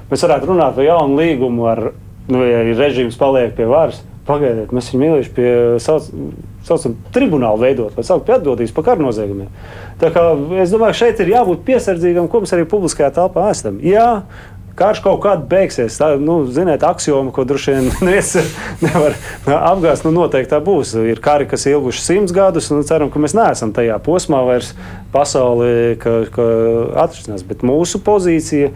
mēs 0.09 0.25
varētu 0.25 0.49
runāt 0.49 0.79
par 0.79 0.87
jaunu 0.87 1.19
līgumu 1.21 1.67
ar 1.69 1.91
nu, 2.31 2.41
ja 2.47 2.63
režīms 2.79 3.19
paliek 3.21 3.53
pie 3.59 3.69
varas. 3.69 4.01
Pagaidiet, 4.31 4.71
mēs 4.73 4.89
viņu 4.93 5.01
mīlēsim 5.01 5.35
pie 5.35 5.51
sauc, 5.83 6.07
saucam, 6.69 6.95
tribunāla 7.15 7.59
veidot, 7.59 7.95
vai 7.97 8.05
saukt 8.07 8.27
pie 8.29 8.37
atbildības 8.37 8.75
par 8.77 8.87
kara 8.87 9.03
noziegumiem. 9.03 9.49
Tā 10.01 10.11
kā 10.15 10.25
es 10.63 10.73
domāju, 10.73 10.99
šeit 11.01 11.23
ir 11.25 11.33
jābūt 11.33 11.65
piesardzīgam, 11.67 12.29
ko 12.31 12.43
mēs 12.45 12.53
arī 12.55 12.67
publiskajā 12.69 13.11
telpā 13.17 13.49
esam. 13.51 13.81
Jā, 13.85 14.23
Karš 14.81 15.03
kaut 15.05 15.19
kādā 15.21 15.45
beigsies. 15.45 15.99
Tā 16.01 16.15
ir 16.15 16.23
nu, 16.25 16.39
axioma, 16.89 17.33
ko 17.37 17.45
droši 17.45 17.75
vien 17.75 17.91
neviens 18.07 18.53
nevar 18.81 19.17
apgāzt. 19.45 20.07
Nu, 20.07 20.15
noteikti 20.17 20.55
tā 20.55 20.61
būs. 20.65 20.95
Ir 21.05 21.21
kari, 21.21 21.49
kas 21.51 21.69
ilguši 21.69 22.05
simts 22.05 22.33
gadus, 22.33 22.71
un 22.73 22.87
ceram, 22.89 23.13
ka 23.13 23.21
mēs 23.21 23.37
neesam 23.37 23.75
tajā 23.77 23.99
posmā 24.07 24.41
vairs 24.49 24.73
pasaulē, 25.13 25.99
ka, 26.01 26.15
ka 26.33 26.49
atrisinās. 27.05 27.45
Bet 27.45 27.67
mūsu 27.67 28.01
pozīcija, 28.07 28.73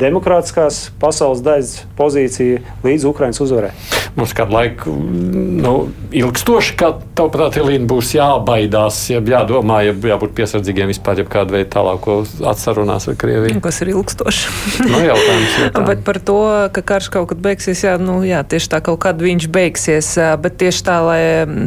demokrātiskās 0.00 0.88
pasaules 1.00 1.42
daļas 1.44 1.74
pozīcija 1.98 2.62
līdz 2.84 3.06
Ukraiņas 3.10 3.42
uzvarai. 3.44 3.72
Mums 4.14 4.30
kādu 4.36 4.54
laiku 4.54 4.92
nu, 4.94 5.72
ilgstoši, 6.14 6.74
kā 6.78 6.92
tavuprāt, 7.18 7.56
Elīna, 7.58 7.88
būs 7.90 8.12
jābaidās, 8.14 9.00
ja 9.10 9.18
jādomā, 9.18 9.80
ja 9.88 9.94
jābūt 10.12 10.36
piesardzīgiem 10.38 10.92
vispār, 10.92 11.22
ja 11.22 11.26
kādu 11.30 11.56
veidu 11.56 11.72
tālāko 11.72 12.20
atsarunās 12.46 13.08
ar 13.10 13.18
Krieviju. 13.18 13.58
Kas 13.64 13.80
ir 13.82 13.90
ilgstoši? 13.94 14.52
Nu, 14.86 15.00
jautājums, 15.02 15.56
tā. 15.74 15.82
Bet 15.88 16.04
par 16.06 16.20
to, 16.22 16.38
ka 16.76 16.84
karš 16.94 17.10
kaut 17.16 17.32
kad 17.32 17.42
beigsies, 17.42 17.82
jā, 17.86 17.96
nu, 17.98 18.20
jā, 18.26 18.44
tieši 18.46 18.70
tā 18.76 18.80
kaut 18.86 19.00
kad 19.02 19.18
viņš 19.18 19.48
beigsies. 19.54 20.12
Bet 20.44 20.60
tieši 20.62 20.86
tā, 20.86 21.00
lai 21.02 21.20
mm, 21.42 21.66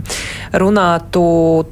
runātu, 0.64 1.26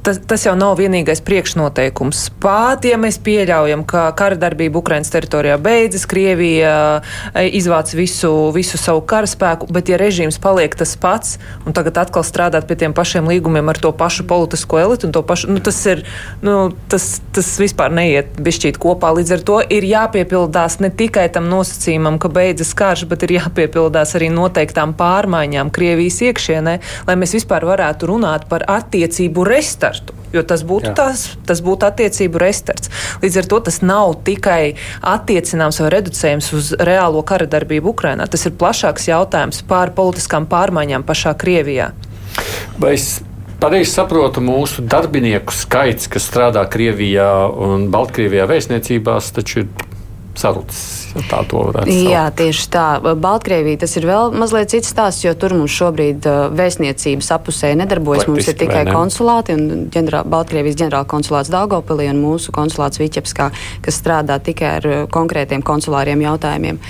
tas, 0.04 0.20
tas 0.28 0.44
jau 0.44 0.56
nav 0.58 0.76
vienīgais 0.80 1.24
priekšnoteikums. 1.24 2.26
Pat, 2.42 2.84
ja 2.84 3.00
mēs 3.00 3.16
pieļaujam, 3.24 3.86
ka 3.88 4.10
kara 4.18 4.36
darbība 4.40 4.82
Ukrainas 4.82 5.12
teritorijā 5.14 5.56
beidzas, 5.62 6.04
Krievija 6.10 6.45
eh, 6.62 7.48
izvāc 7.56 7.92
visu, 7.96 8.32
visu 8.56 8.80
savu 8.80 9.02
karaspēku, 9.08 9.68
bet 9.72 9.92
ja 9.92 10.00
režīms 10.00 10.40
paliek 10.42 10.74
tas 10.78 10.96
pats 11.00 11.36
un 11.66 11.76
tagad 11.76 11.98
atkal 12.06 12.24
strādāt 12.26 12.68
pie 12.68 12.78
tiem 12.80 12.94
pašiem 12.96 13.28
līgumiem 13.30 13.68
ar 13.72 13.80
to 13.80 13.92
pašu 13.96 14.26
politisko 14.28 14.80
elitu 14.80 15.12
pašu, 15.26 15.50
nu, 15.52 15.60
tas 15.64 15.78
ir, 15.90 16.02
nu, 16.44 16.56
tas, 16.90 17.20
tas 17.34 17.48
vispār 17.60 17.92
neiet 17.94 18.38
bišķīt 18.42 18.78
kopā. 18.82 19.12
Līdz 19.16 19.34
ar 19.36 19.44
to 19.48 19.58
ir 19.78 19.86
jāpiepildās 19.86 20.78
ne 20.84 20.90
tikai 20.94 21.26
tam 21.32 21.48
nosacījumam, 21.50 22.20
ka 22.22 22.30
beidzas 22.32 22.74
karš, 22.78 23.06
bet 23.10 23.26
ir 23.26 23.36
jāpiepildās 23.38 24.16
arī 24.18 24.30
noteiktām 24.34 24.94
pārmaiņām 24.98 25.72
Krievijas 25.74 26.20
iekšienē, 26.28 26.76
lai 27.08 27.18
mēs 27.18 27.36
vispār 27.38 27.66
varētu 27.68 28.12
runāt 28.12 28.48
par 28.50 28.66
attiecību 28.78 29.46
restartu. 29.48 30.16
Jo 30.34 30.42
tas 30.46 30.64
būtu, 30.66 30.90
Jā. 30.90 30.94
tās, 30.98 31.22
tas 31.46 31.62
būtu 31.64 31.86
attiecību 31.86 32.40
restarts. 32.42 32.90
Līdz 33.22 33.38
ar 33.40 33.48
to 33.50 33.60
tas 33.68 33.78
nav 33.84 34.16
tikai 34.26 34.74
attiecināms 35.06 35.78
vai 35.80 35.90
reducējams 36.26 36.52
uz 36.56 36.72
reālo 36.78 37.22
kara 37.24 37.46
darbību 37.46 37.92
Ukrajinā. 37.94 38.26
Tas 38.28 38.46
ir 38.46 38.56
plašāks 38.58 39.08
jautājums 39.08 39.62
par 39.66 39.94
politiskām 39.94 40.46
pārmaiņām 40.46 41.04
pašā 41.06 41.36
Krievijā. 41.38 41.92
Vai 42.78 42.94
es 42.94 43.22
pareizi 43.60 43.92
saprotu, 43.92 44.40
mūsu 44.40 44.82
darbinieku 44.82 45.52
skaits, 45.54 46.08
kas 46.08 46.26
strādā 46.26 46.66
Krievijā 46.68 47.48
un 47.48 47.88
Baltkrievijā 47.90 48.46
vēstniecībās, 48.50 49.32
taču 49.36 49.64
ir 49.64 49.68
sarucis. 50.40 50.82
Ja 51.16 51.22
tā 51.30 51.40
to 51.48 51.62
varētu 51.68 51.92
saukt. 51.92 52.10
Jā, 52.12 52.24
tieši 52.36 52.68
tā. 52.72 52.86
Baltkrievija 53.22 53.80
tas 53.84 53.96
ir 53.98 54.06
vēl 54.08 54.34
mazliet 54.36 54.72
cits 54.74 54.92
stāsts, 54.92 55.24
jo 55.24 55.32
tur 55.38 55.56
mums 55.56 55.74
šobrīd 55.74 56.28
uh, 56.28 56.38
vēstniecības 56.56 57.32
apusē 57.36 57.72
nedarbojas. 57.80 58.26
Praktiski, 58.26 58.36
mums 58.36 58.52
ir 58.52 58.58
tikai 58.60 58.84
konsulāti 58.90 59.56
un 59.56 59.86
ģenerā, 59.92 60.22
Baltkrievijas 60.32 60.78
ģenerāla 60.82 61.08
konsulāts 61.10 61.52
Daugopilī 61.52 62.08
un 62.12 62.22
mūsu 62.22 62.54
konsulāts 62.56 63.00
Viķepskā, 63.02 63.50
kas 63.84 64.00
strādā 64.02 64.38
tikai 64.44 64.72
ar 64.80 64.90
uh, 64.90 65.04
konkrētiem 65.12 65.64
konsulāriem 65.66 66.24
jautājumiem. 66.26 66.80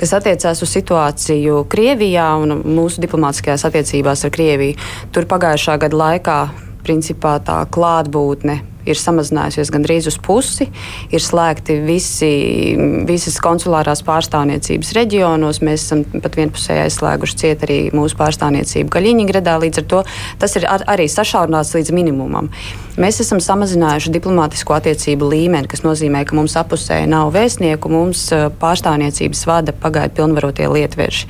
Kas 0.00 0.14
attiecās 0.16 0.62
uz 0.64 0.72
situāciju 0.72 1.64
Krievijā 1.70 2.30
un 2.40 2.60
mūsu 2.64 3.02
diplomātiskajās 3.04 3.66
attiecībās 3.68 4.24
ar 4.24 4.32
Krieviju, 4.32 4.80
tur 5.12 5.28
pagājušā 5.28 5.76
gada 5.82 6.04
laikā 6.04 6.40
principā 6.84 7.36
tā 7.44 7.62
klātbūtne 7.68 8.60
ir 8.88 8.98
samazinājusies 9.00 9.72
gandrīz 9.74 10.08
uz 10.10 10.18
pusi. 10.22 10.68
Ir 11.12 11.24
slēgti 11.24 11.80
visi, 11.84 12.30
visas 13.08 13.38
konsulārās 13.42 14.04
pārstāvniecības 14.06 14.92
reģionos. 14.96 15.62
Mēs 15.66 15.86
esam 15.86 16.04
pat 16.20 16.38
vienpusēji 16.40 16.84
aizslēguši 16.86 17.40
ciet 17.40 17.66
arī 17.66 17.80
mūsu 17.96 18.18
pārstāvniecību 18.20 18.92
Gaļiņģegradā. 18.94 19.56
Līdz 19.64 19.82
ar 19.82 19.88
to 19.94 20.04
tas 20.40 20.56
ir 20.58 20.68
ar, 20.70 20.84
arī 20.90 21.08
sašaurināts 21.10 21.74
līdz 21.76 21.92
minimumam. 21.96 22.50
Mēs 23.00 23.20
esam 23.22 23.38
samazinājuši 23.40 24.12
diplomātisko 24.12 24.74
attiecību 24.76 25.30
līmeni, 25.30 25.68
kas 25.70 25.84
nozīmē, 25.86 26.24
ka 26.28 26.36
mums 26.36 26.56
apusēji 26.60 27.08
nav 27.08 27.30
vēstnieku, 27.32 27.88
mums 27.92 28.26
eh, 28.36 28.48
pārstāvniecības 28.60 29.44
vada 29.48 29.72
pagaidu 29.72 30.18
pilnvarotie 30.18 30.68
lietveži. 30.68 31.28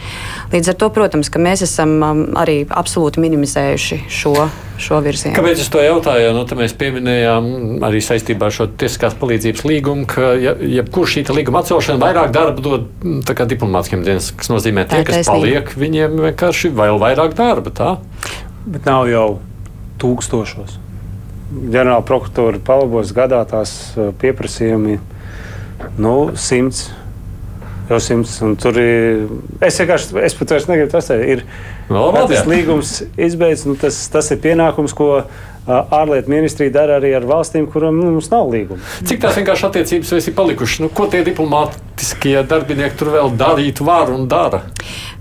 Līdz 0.55 0.72
ar 0.72 0.78
to, 0.80 0.90
protams, 0.94 1.30
ka 1.30 1.42
mēs 1.42 1.62
esam 1.66 1.94
um, 2.03 2.24
arī 2.40 2.64
absolūti 2.66 3.22
minimizējuši 3.22 4.01
šo, 4.11 4.34
šo 4.82 4.98
virzienu. 5.05 5.36
Kāpēc 5.38 5.62
es 5.62 5.70
to 5.72 5.82
jautāju? 5.84 6.32
Nu, 6.34 6.42
mēs 6.59 6.74
pieminējām 6.80 7.39
arī 7.86 8.01
saistībā 8.05 8.49
ar 8.49 8.55
šo 8.55 8.66
tiesiskās 8.80 9.16
palīdzības 9.20 9.64
līgumu, 9.68 10.07
ka 10.11 10.32
jebkurš 10.38 11.16
ja 11.18 11.24
šī 11.24 11.36
līguma 11.41 11.62
atcelšana 11.64 12.03
vairāk 12.03 12.32
darba 12.34 12.64
dod 12.64 12.88
mm, 13.03 13.47
diplomātiskiem 13.53 14.05
dienestiem, 14.07 14.38
kas 14.41 14.53
nozīmē, 14.53 14.86
tie, 14.91 15.03
kas 15.09 15.28
paliek, 15.28 15.72
viņiem 15.80 16.18
vienkārši 16.28 16.72
vēl 16.76 17.01
vairāk 17.03 17.36
darba. 17.38 17.72
Tā? 17.74 17.91
Bet 18.66 18.88
nav 18.88 19.09
jau 19.11 19.26
tūkstošos. 20.01 20.78
Ģenerāla 21.51 22.05
prokuratūra 22.07 22.62
palabos 22.64 23.11
gadā 23.16 23.43
tās 23.51 23.74
uh, 23.97 24.12
pieprasījumi 24.20 25.01
nu, 26.01 26.14
simts. 26.38 26.88
Jau 27.91 27.99
simts, 27.99 28.36
un 28.47 28.55
tur 28.61 28.76
ir. 28.78 29.24
Es 29.66 29.80
vienkārši, 29.82 30.14
es 30.22 30.36
pat 30.38 30.53
vairs 30.55 30.68
negribu 30.70 30.93
tas 30.93 31.09
teikt, 31.11 31.26
ir. 31.26 31.41
No, 31.91 32.05
tas 32.14 32.47
līgums 32.47 33.01
izbeidz, 33.18 33.64
nu, 33.66 33.74
tas, 33.78 33.99
tas 34.12 34.30
ir 34.30 34.38
pienākums, 34.45 34.95
ko 34.95 35.24
ārlietu 35.68 36.30
ministrija 36.32 36.72
dara 36.74 36.98
arī 37.00 37.12
ar 37.16 37.26
valstīm, 37.28 37.66
kurām 37.70 37.98
nu, 38.00 38.14
mums 38.16 38.30
nav 38.32 38.48
līguma. 38.52 38.80
Cik 39.06 39.20
tās 39.22 39.36
vienkārši 39.38 39.66
attiecības 39.68 40.12
ir 40.16 40.36
palikušas? 40.36 40.82
Nu, 40.84 40.90
ko 40.94 41.06
tie 41.12 41.22
diplomātiskie 41.26 42.38
darbinieki 42.48 42.98
tur 43.00 43.12
vēl 43.14 43.34
darīt 43.40 43.82
var 43.84 44.12
un 44.14 44.26
dara? 44.30 44.62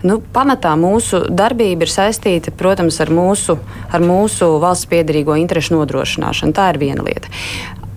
Nu, 0.06 0.22
pamatā 0.34 0.76
mūsu 0.80 1.26
darbība 1.28 1.86
ir 1.86 1.92
saistīta, 1.92 2.54
protams, 2.56 3.02
ar 3.04 3.12
mūsu, 3.12 3.58
ar 3.92 4.06
mūsu 4.06 4.54
valsts 4.64 4.88
piedarīgo 4.92 5.36
interešu 5.42 5.76
nodrošināšanu. 5.76 6.56
Tā 6.56 6.72
ir 6.74 6.82
viena 6.82 7.04
lieta. 7.06 7.32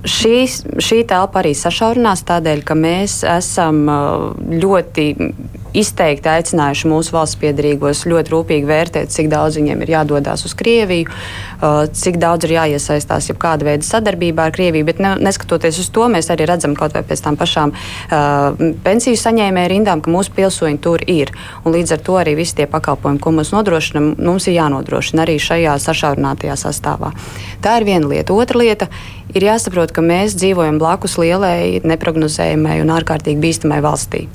Šīs, 0.03 0.64
šī 0.82 1.05
telpa 1.07 1.45
arī 1.45 1.53
sašaurinās 1.55 2.24
tādēļ, 2.26 2.64
ka 2.66 2.74
mēs 2.74 3.20
esam 3.22 3.84
ļoti 4.51 5.05
izteikti 5.77 6.31
aicinājuši 6.33 6.91
mūsu 6.91 7.14
valsts 7.14 7.39
piedarīgos 7.41 8.05
ļoti 8.09 8.33
rūpīgi 8.33 8.68
vērtēt, 8.68 9.12
cik 9.14 9.31
daudz 9.33 9.59
viņiem 9.61 9.85
ir 9.85 9.93
jādodas 9.95 10.45
uz 10.47 10.55
Krieviju, 10.59 11.09
uh, 11.09 11.85
cik 11.89 12.18
daudz 12.23 12.47
ir 12.47 12.57
jāiesaistās 12.57 13.31
jau 13.31 13.37
kāda 13.41 13.68
veida 13.70 13.87
sadarbībā 13.87 14.49
ar 14.49 14.55
Krieviju. 14.55 14.87
Bet 14.89 15.01
ne, 15.03 15.14
neskatoties 15.23 15.81
uz 15.83 15.89
to, 15.95 16.09
mēs 16.12 16.31
arī 16.35 16.49
redzam 16.51 16.77
kaut 16.79 16.97
vai 16.97 17.05
pēc 17.07 17.25
tam 17.25 17.39
pašām 17.41 17.73
uh, 17.73 18.66
pensiju 18.85 19.20
saņēmēju 19.20 19.73
rindām, 19.75 20.05
ka 20.05 20.12
mūsu 20.12 20.35
pilsoņi 20.37 20.83
tur 20.83 21.05
ir. 21.09 21.33
Un 21.64 21.77
līdz 21.77 21.97
ar 21.97 22.05
to 22.05 22.18
arī 22.20 22.37
visi 22.39 22.59
tie 22.61 22.68
pakalpojumi, 22.70 23.23
ko 23.23 23.35
mums 23.35 23.55
nodrošinam, 23.55 24.12
mums 24.20 24.49
ir 24.49 24.59
jānodrošina 24.59 25.27
arī 25.27 25.39
šajā 25.43 25.79
sašaurinātajā 25.83 26.59
sastāvā. 26.61 27.12
Tā 27.62 27.79
ir 27.81 27.89
viena 27.89 28.11
lieta. 28.11 28.35
Otra 28.35 28.61
lieta 28.61 28.89
ir 29.33 29.47
jāsaprot, 29.47 29.93
ka 29.95 30.05
mēs 30.05 30.37
dzīvojam 30.37 30.81
blakus 30.83 31.16
lielai, 31.20 31.81
neprognozējamai 31.87 32.81
un 32.83 32.93
ārkārtīgi 32.93 33.41
bīstamai 33.43 33.81
valstī. 33.85 34.27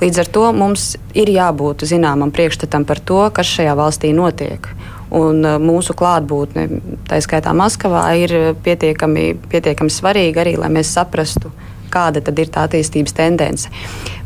Līdz 0.00 0.22
ar 0.22 0.30
to 0.32 0.46
mums 0.56 0.79
ir 1.16 1.30
jābūt 1.32 1.84
zināmam 1.88 2.32
priekšstatam 2.34 2.86
par 2.88 3.00
to, 3.00 3.22
kas 3.34 3.50
šajā 3.56 3.74
valstī 3.78 4.12
notiek. 4.16 4.68
Un 5.10 5.42
uh, 5.42 5.58
mūsu 5.58 5.96
klātbūtne, 5.98 6.68
tā 7.08 7.18
skaitā 7.24 7.54
Maskavā, 7.56 8.04
ir 8.20 8.54
pietiekami, 8.62 9.32
pietiekami 9.50 9.90
svarīga 9.90 10.44
arī, 10.44 10.54
lai 10.60 10.70
mēs 10.70 10.92
saprastu, 10.94 11.50
kāda 11.90 12.22
ir 12.22 12.52
tā 12.54 12.66
attīstības 12.68 13.16
tendence. 13.18 13.70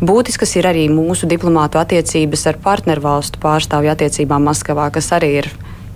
Būtiskas 0.04 0.52
ir 0.60 0.68
arī 0.68 0.88
mūsu 0.92 1.28
diplomātu 1.30 1.80
attiecības 1.80 2.46
ar 2.50 2.60
partnervalstu 2.64 3.40
pārstāvju 3.40 3.94
attiecībām 3.94 4.44
Maskavā, 4.50 4.90
kas 4.92 5.08
arī 5.16 5.30
ir 5.40 5.50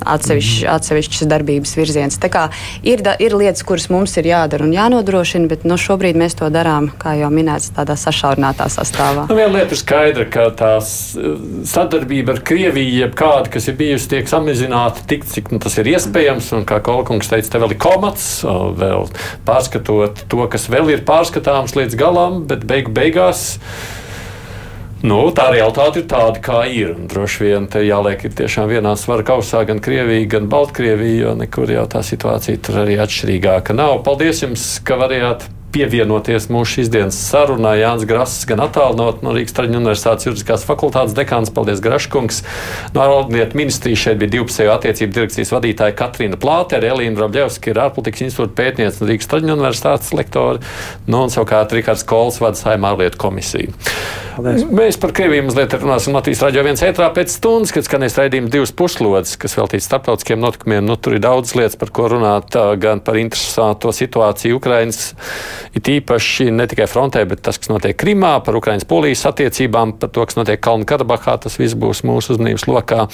atsevišķs, 0.04 0.62
mm. 0.62 0.72
atsevišķs 0.74 1.26
darbības 1.30 1.74
virziens. 1.78 2.18
Ir, 2.86 3.02
da, 3.04 3.14
ir 3.20 3.34
lietas, 3.38 3.64
kuras 3.66 3.88
mums 3.92 4.16
ir 4.20 4.28
jādara 4.30 4.66
un 4.66 4.74
jānodrošina, 4.74 5.48
bet 5.50 5.64
nu, 5.68 5.78
šobrīd 5.80 6.18
mēs 6.18 6.36
to 6.38 6.48
darām, 6.52 6.90
kā 7.00 7.14
jau 7.18 7.30
minēts, 7.32 7.70
tādā 7.76 7.96
sašaurinātā 7.98 8.68
sastāvā. 8.72 9.26
Nu, 9.30 9.36
viena 9.38 9.58
lieta 9.58 9.76
ir 9.76 9.80
skaidra, 9.80 10.26
ka 10.30 10.48
tā 10.58 10.72
sadarbība 10.82 12.36
ar 12.36 12.42
Krieviju, 12.48 12.96
jebkāda, 13.04 13.52
kas 13.54 13.68
ir 13.70 13.78
bijusi, 13.80 14.10
tiek 14.14 14.30
samazināta 14.30 15.04
tik, 15.08 15.26
cik 15.28 15.52
nu, 15.54 15.62
tas 15.62 15.78
ir 15.80 15.90
iespējams. 15.94 16.52
Un, 16.58 16.66
kā 16.68 16.80
Kolkungs 16.84 17.30
teica, 17.30 17.54
te 17.54 17.62
vēl 17.62 17.76
ir 17.76 17.82
komats, 17.82 18.28
vēl 18.44 19.08
pārskatot 19.48 20.26
to, 20.30 20.42
kas 20.52 20.68
vēl 20.72 20.92
ir 20.94 21.06
pārskatāms 21.08 21.76
līdz 21.78 21.98
galam, 21.98 22.42
bet 22.48 22.66
beigu 22.68 22.94
beigās. 22.94 23.58
Nu, 24.98 25.18
tā 25.30 25.44
realitāte 25.54 26.00
ir 26.00 26.08
tāda, 26.10 26.40
kā 26.42 26.64
ir. 26.66 26.96
Un 26.96 27.06
droši 27.10 27.44
vien 27.44 27.68
te 27.70 27.84
jāliek 27.86 28.24
ir 28.26 28.32
tiešām 28.40 28.66
vienā 28.72 28.96
svara 28.98 29.22
kausā 29.26 29.60
gan 29.68 29.78
Krievija, 29.78 30.26
gan 30.32 30.48
Baltkrievija, 30.50 31.20
jo 31.22 31.34
nekur 31.38 31.70
jau 31.70 31.84
tā 31.90 32.02
situācija 32.02 32.58
tur 32.66 32.80
arī 32.82 32.96
atšķirīgāka 33.04 33.76
nav. 33.78 34.00
Paldies 34.06 34.42
jums, 34.42 34.66
ka 34.82 34.98
varējāt 34.98 35.46
pievienoties 35.74 36.48
mūsu 36.52 36.78
šīsdienas 36.78 37.16
sarunā. 37.28 37.74
Jānis 37.78 38.06
Grass, 38.08 38.44
gan 38.48 38.62
attālinot 38.64 39.22
no 39.24 39.34
Rīgas 39.36 39.56
Traģiņu 39.56 39.80
Universitātes 39.82 40.28
juridiskās 40.28 40.66
fakultātes 40.68 41.16
dekāns. 41.16 41.52
Paldies, 41.54 41.82
Graškungs. 41.84 42.42
No 42.94 43.04
ārlietu 43.04 43.58
ministrijas 43.58 44.04
šeit 44.06 44.20
bija 44.22 44.36
divpusējo 44.38 44.74
attiecību 44.76 45.16
direkcijas 45.16 45.52
vadītāja 45.56 45.96
Katrīna 45.98 46.38
Plātere, 46.40 46.92
Elīna 46.92 47.24
Robļevska 47.24 47.72
ir 47.72 47.82
ārpolitikas 47.84 48.26
institūta 48.28 48.56
pētniece 48.62 49.02
no 49.02 49.10
Rīgas 49.10 49.30
Traģiņu 49.32 49.58
Universitātes 49.58 50.14
lektori, 50.16 50.64
nu 51.08 51.24
un 51.26 51.34
savukārt 51.34 51.76
Rikārds 51.76 52.06
Kols 52.08 52.40
vada 52.44 52.60
saimā 52.60 52.94
ārlietu 52.94 53.20
komisiju. 53.20 53.76
Paldies. 54.38 54.62
Mēs 54.70 54.98
par 55.02 55.10
Krieviju 55.16 55.48
mazliet 55.48 55.72
runāsim 55.80 56.14
Latvijas 56.14 56.44
raidījā 56.44 56.62
viens 56.62 56.82
ētrā 56.86 57.08
pēc 57.14 57.32
stundas, 57.34 57.72
kad 57.74 57.86
skanēs 57.86 58.18
raidījums 58.20 58.52
divas 58.54 58.72
puslodes, 58.76 59.34
kas 59.40 59.56
veltīts 59.58 59.88
starptautiskiem 59.90 60.38
notikumiem. 60.38 60.86
Nu, 60.86 60.94
tur 60.94 61.16
ir 61.16 61.24
daudz 61.24 61.56
lietas, 61.58 61.74
par 61.80 61.90
ko 61.90 62.06
runāt, 62.12 62.54
gan 62.78 63.02
par 63.02 63.18
interesanto 63.18 63.90
situāciju 63.94 64.60
Ukrainas 64.60 65.08
It 65.76 65.88
īpaši 65.92 66.50
ne 66.54 66.68
tikai 66.70 66.88
frontē, 66.90 67.24
bet 67.28 67.42
tas, 67.46 67.58
kas 67.60 67.72
notiek 67.72 67.96
Krimā, 67.98 68.36
par 68.44 68.58
Ukraiņas-Polijas 68.60 69.26
attiecībām, 69.32 69.96
par 70.00 70.12
to, 70.14 70.26
kas 70.28 70.38
notiek 70.38 70.62
Kalnu 70.62 70.88
Karabahā, 70.88 71.38
tas 71.44 71.58
viss 71.60 71.78
būs 71.78 72.04
mūsu 72.08 72.36
uzmanības 72.36 72.68
lokā. 72.70 73.08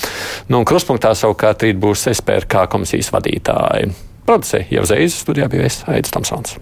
Nu, 0.49 0.61
un 0.61 0.69
kruspunktā 0.69 1.15
savukārt 1.19 1.67
rīt 1.67 1.81
būs 1.81 2.09
SPRK 2.13 2.69
komisijas 2.75 3.13
vadītāji. 3.15 3.91
Producēja 4.25 4.71
jau 4.79 4.87
Zēzes 4.89 5.21
studijā 5.25 5.51
bija 5.53 5.69
Aits 5.93 6.15
Tamsons. 6.15 6.57